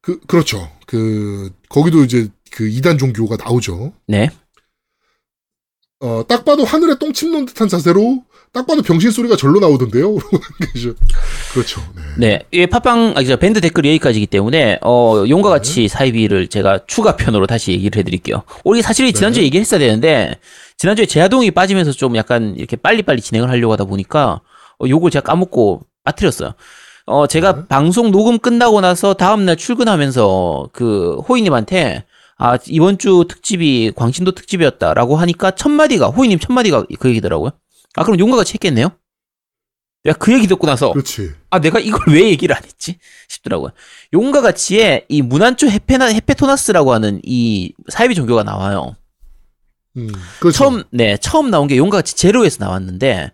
[0.00, 0.70] 그, 그렇죠.
[0.86, 3.92] 그, 거기도 이제 그 이단 종교가 나오죠.
[4.06, 4.30] 네.
[6.00, 10.14] 어, 딱 봐도 하늘에 똥침 놓은 듯한 자세로 딱 봐도 병신 소리가 절로 나오던데요.
[11.52, 11.80] 그렇죠.
[12.18, 12.46] 네.
[12.50, 17.16] 네, 이 팟빵 아, 저 밴드 댓글이 여기까지이기 때문에 어 용과 같이 사이비를 제가 추가
[17.16, 18.42] 편으로 다시 얘기를 해드릴게요.
[18.64, 19.46] 우리 사실 지난주에 네.
[19.46, 20.38] 얘기했어야 되는데
[20.78, 24.40] 지난주에 제아동이 빠지면서 좀 약간 이렇게 빨리빨리 진행을 하려고 하다 보니까
[24.78, 26.54] 어, 요걸 제가 까먹고 빠뜨렸어요.
[27.06, 27.62] 어 제가 네.
[27.68, 32.04] 방송 녹음 끝나고 나서 다음날 출근하면서 그 호이님한테
[32.38, 37.50] 아 이번 주 특집이 광신도 특집이었다라고 하니까 첫 마디가 호이님 첫 마디가 그 얘기더라고요.
[37.96, 38.90] 아 그럼 용과 같이 했겠네요.
[40.06, 41.32] 내가 그 얘기 듣고 나서 그렇지.
[41.50, 42.98] 아, 내가 이걸 왜 얘기를 안 했지?
[43.28, 43.72] 싶더라고요.
[44.12, 48.94] 용과 같이의 이 무난초 헤페나, 헤페토나스라고 하는 이 사이비 종교가 나와요.
[49.96, 50.08] 음,
[50.38, 50.58] 그렇죠.
[50.58, 53.32] 처음, 네, 처음 나온 게 용과 같이 제로에서 나왔는데,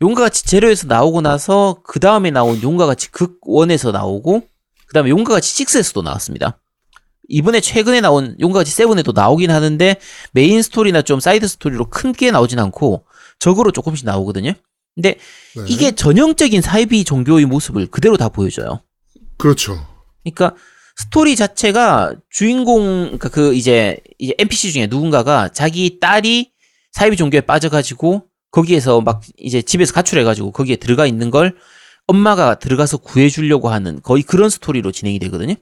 [0.00, 4.42] 용과 같이 제로에서 나오고 나서, 그 다음에 나온 용과 같이 극원에서 나오고,
[4.86, 6.58] 그 다음에 용과 같이 six에서도 나왔습니다.
[7.28, 9.96] 이번에 최근에 나온 용과 같이 seven에도 나오긴 하는데,
[10.32, 13.04] 메인 스토리나 좀 사이드 스토리로 큰 게 나오진 않고,
[13.38, 14.52] 적으로 조금씩 나오거든요.
[14.94, 15.16] 근데
[15.56, 15.64] 네.
[15.68, 18.82] 이게 전형적인 사이비 종교의 모습을 그대로 다 보여줘요.
[19.38, 19.86] 그렇죠.
[20.22, 20.54] 그러니까
[20.96, 26.52] 스토리 자체가 주인공 그러니까 그 이제 이제 NPC 중에 누군가가 자기 딸이
[26.92, 31.56] 사이비 종교에 빠져가지고 거기에서 막 이제 집에서 가출해가지고 거기에 들어가 있는 걸
[32.06, 35.54] 엄마가 들어가서 구해주려고 하는 거의 그런 스토리로 진행이 되거든요.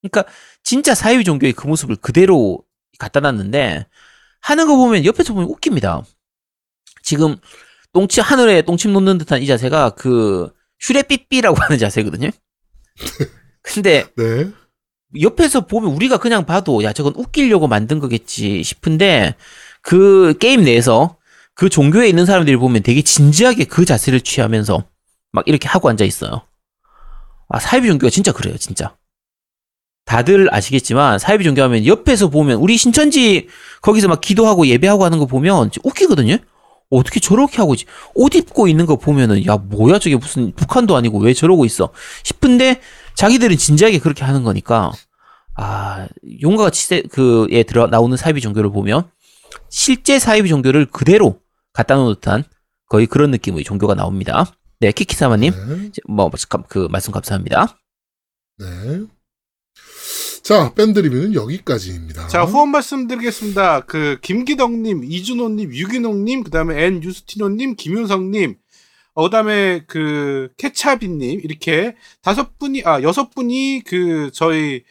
[0.00, 0.24] 그러니까
[0.62, 2.62] 진짜 사이비 종교의 그 모습을 그대로
[2.98, 3.86] 갖다 놨는데
[4.40, 6.02] 하는 거 보면 옆에서 보면 웃깁니다.
[7.02, 7.36] 지금
[7.92, 12.30] 똥치 하늘에 똥침 놓는 듯한 이 자세가 그 슈레삐삐라고 하는 자세거든요.
[13.62, 14.50] 근데 네.
[15.20, 19.34] 옆에서 보면 우리가 그냥 봐도 야 저건 웃기려고 만든 거겠지 싶은데
[19.82, 21.16] 그 게임 내에서
[21.54, 24.84] 그 종교에 있는 사람들이 보면 되게 진지하게 그 자세를 취하면서
[25.32, 26.42] 막 이렇게 하고 앉아 있어요.
[27.48, 28.96] 아 사이비 종교가 진짜 그래요, 진짜.
[30.10, 33.46] 다들 아시겠지만 사이비 종교하면 옆에서 보면 우리 신천지
[33.80, 36.36] 거기서 막 기도하고 예배하고 하는 거 보면 웃기거든요.
[36.90, 37.84] 어떻게 저렇게 하고 있지?
[38.16, 41.90] 옷 입고 있는 거 보면은 야 뭐야 저게 무슨 북한도 아니고 왜 저러고 있어
[42.24, 42.80] 싶은데
[43.14, 44.90] 자기들은 진지하게 그렇게 하는 거니까
[45.54, 46.08] 아
[46.42, 49.08] 용과 같이 세- 그에 들어 나오는 사이비 종교를 보면
[49.68, 51.38] 실제 사이비 종교를 그대로
[51.72, 52.42] 갖다 놓은 듯한
[52.88, 54.44] 거의 그런 느낌의 종교가 나옵니다.
[54.80, 55.90] 네 키키사마님 네.
[56.08, 57.78] 뭐그 말씀 감사합니다.
[58.58, 58.66] 네.
[60.42, 62.28] 자, 밴드 리뷰는 여기까지입니다.
[62.28, 63.80] 자, 후원 말씀드리겠습니다.
[63.80, 68.56] 그, 김기덕님, 이준호님, 유기농님, 그 다음에 엔 유스티노님, 김윤성님,
[69.14, 74.82] 어, 그 다음에 그, 케차비님, 이렇게 다섯 분이, 아, 여섯 분이 그, 저희,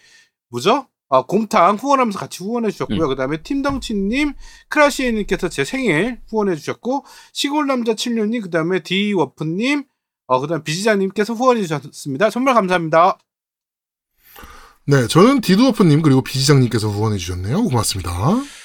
[0.50, 0.88] 뭐죠?
[1.10, 3.00] 아, 곰탕 후원하면서 같이 후원해 주셨고요.
[3.08, 4.34] 그 다음에 팀덩치님,
[4.70, 7.04] 크라시에님께서 제 생일 후원해 주셨고,
[7.34, 9.84] 시골남자 칠류님, 그 다음에 디워프님,
[10.28, 12.30] 어, 그 다음에 비지자님께서 후원해 주셨습니다.
[12.30, 13.18] 정말 감사합니다.
[14.90, 17.66] 네, 저는 디드워프님 그리고 비지장님께서 후원해 주셨네요.
[17.66, 18.12] 고맙습니다.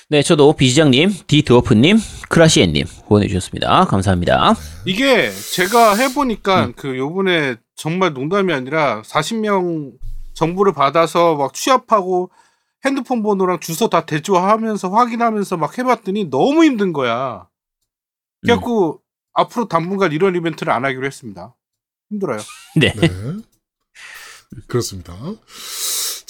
[0.09, 1.99] 네, 저도 비지장님, 디드워프님,
[2.31, 3.85] 크라시엔님 후원해 주셨습니다.
[3.85, 4.55] 감사합니다.
[4.87, 9.93] 이게 제가 해보니까 그 요번에 정말 농담이 아니라 40명
[10.33, 12.31] 정보를 받아서 막 취합하고
[12.87, 17.49] 핸드폰 번호랑 주소 다 대조하면서 확인하면서 막 해봤더니 너무 힘든 거야.
[18.41, 19.03] 그래갖고
[19.35, 21.55] 앞으로 당분간 이런 이벤트를 안 하기로 했습니다.
[22.09, 22.39] 힘들어요.
[22.77, 22.95] 네.
[22.95, 23.09] 네.
[24.69, 25.15] 그렇습니다.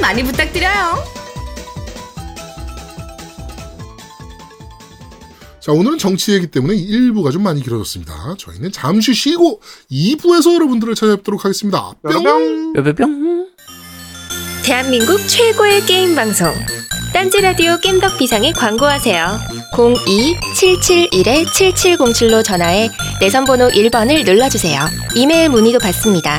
[0.00, 1.02] 많이 부탁드려요.
[5.60, 8.34] 자, 오늘은 정치 얘기 때문에 1부가 좀 많이 길어졌습니다.
[8.36, 9.60] 저희는 잠시 쉬고
[9.90, 11.92] 2부에서 여러분들을 찾아뵙도록 하겠습니다.
[12.02, 12.24] 뿅!
[12.24, 12.72] 뿅!
[12.74, 13.46] 뿅뿅뿅.
[14.64, 16.52] 대한민국 최고의 게임 방송
[17.12, 19.40] 딴지라디오 겜덕 비상에 광고하세요
[19.74, 22.88] 02-771-7707로 전화해
[23.20, 24.80] 내선번호 1번을 눌러주세요
[25.16, 26.38] 이메일 문의도 받습니다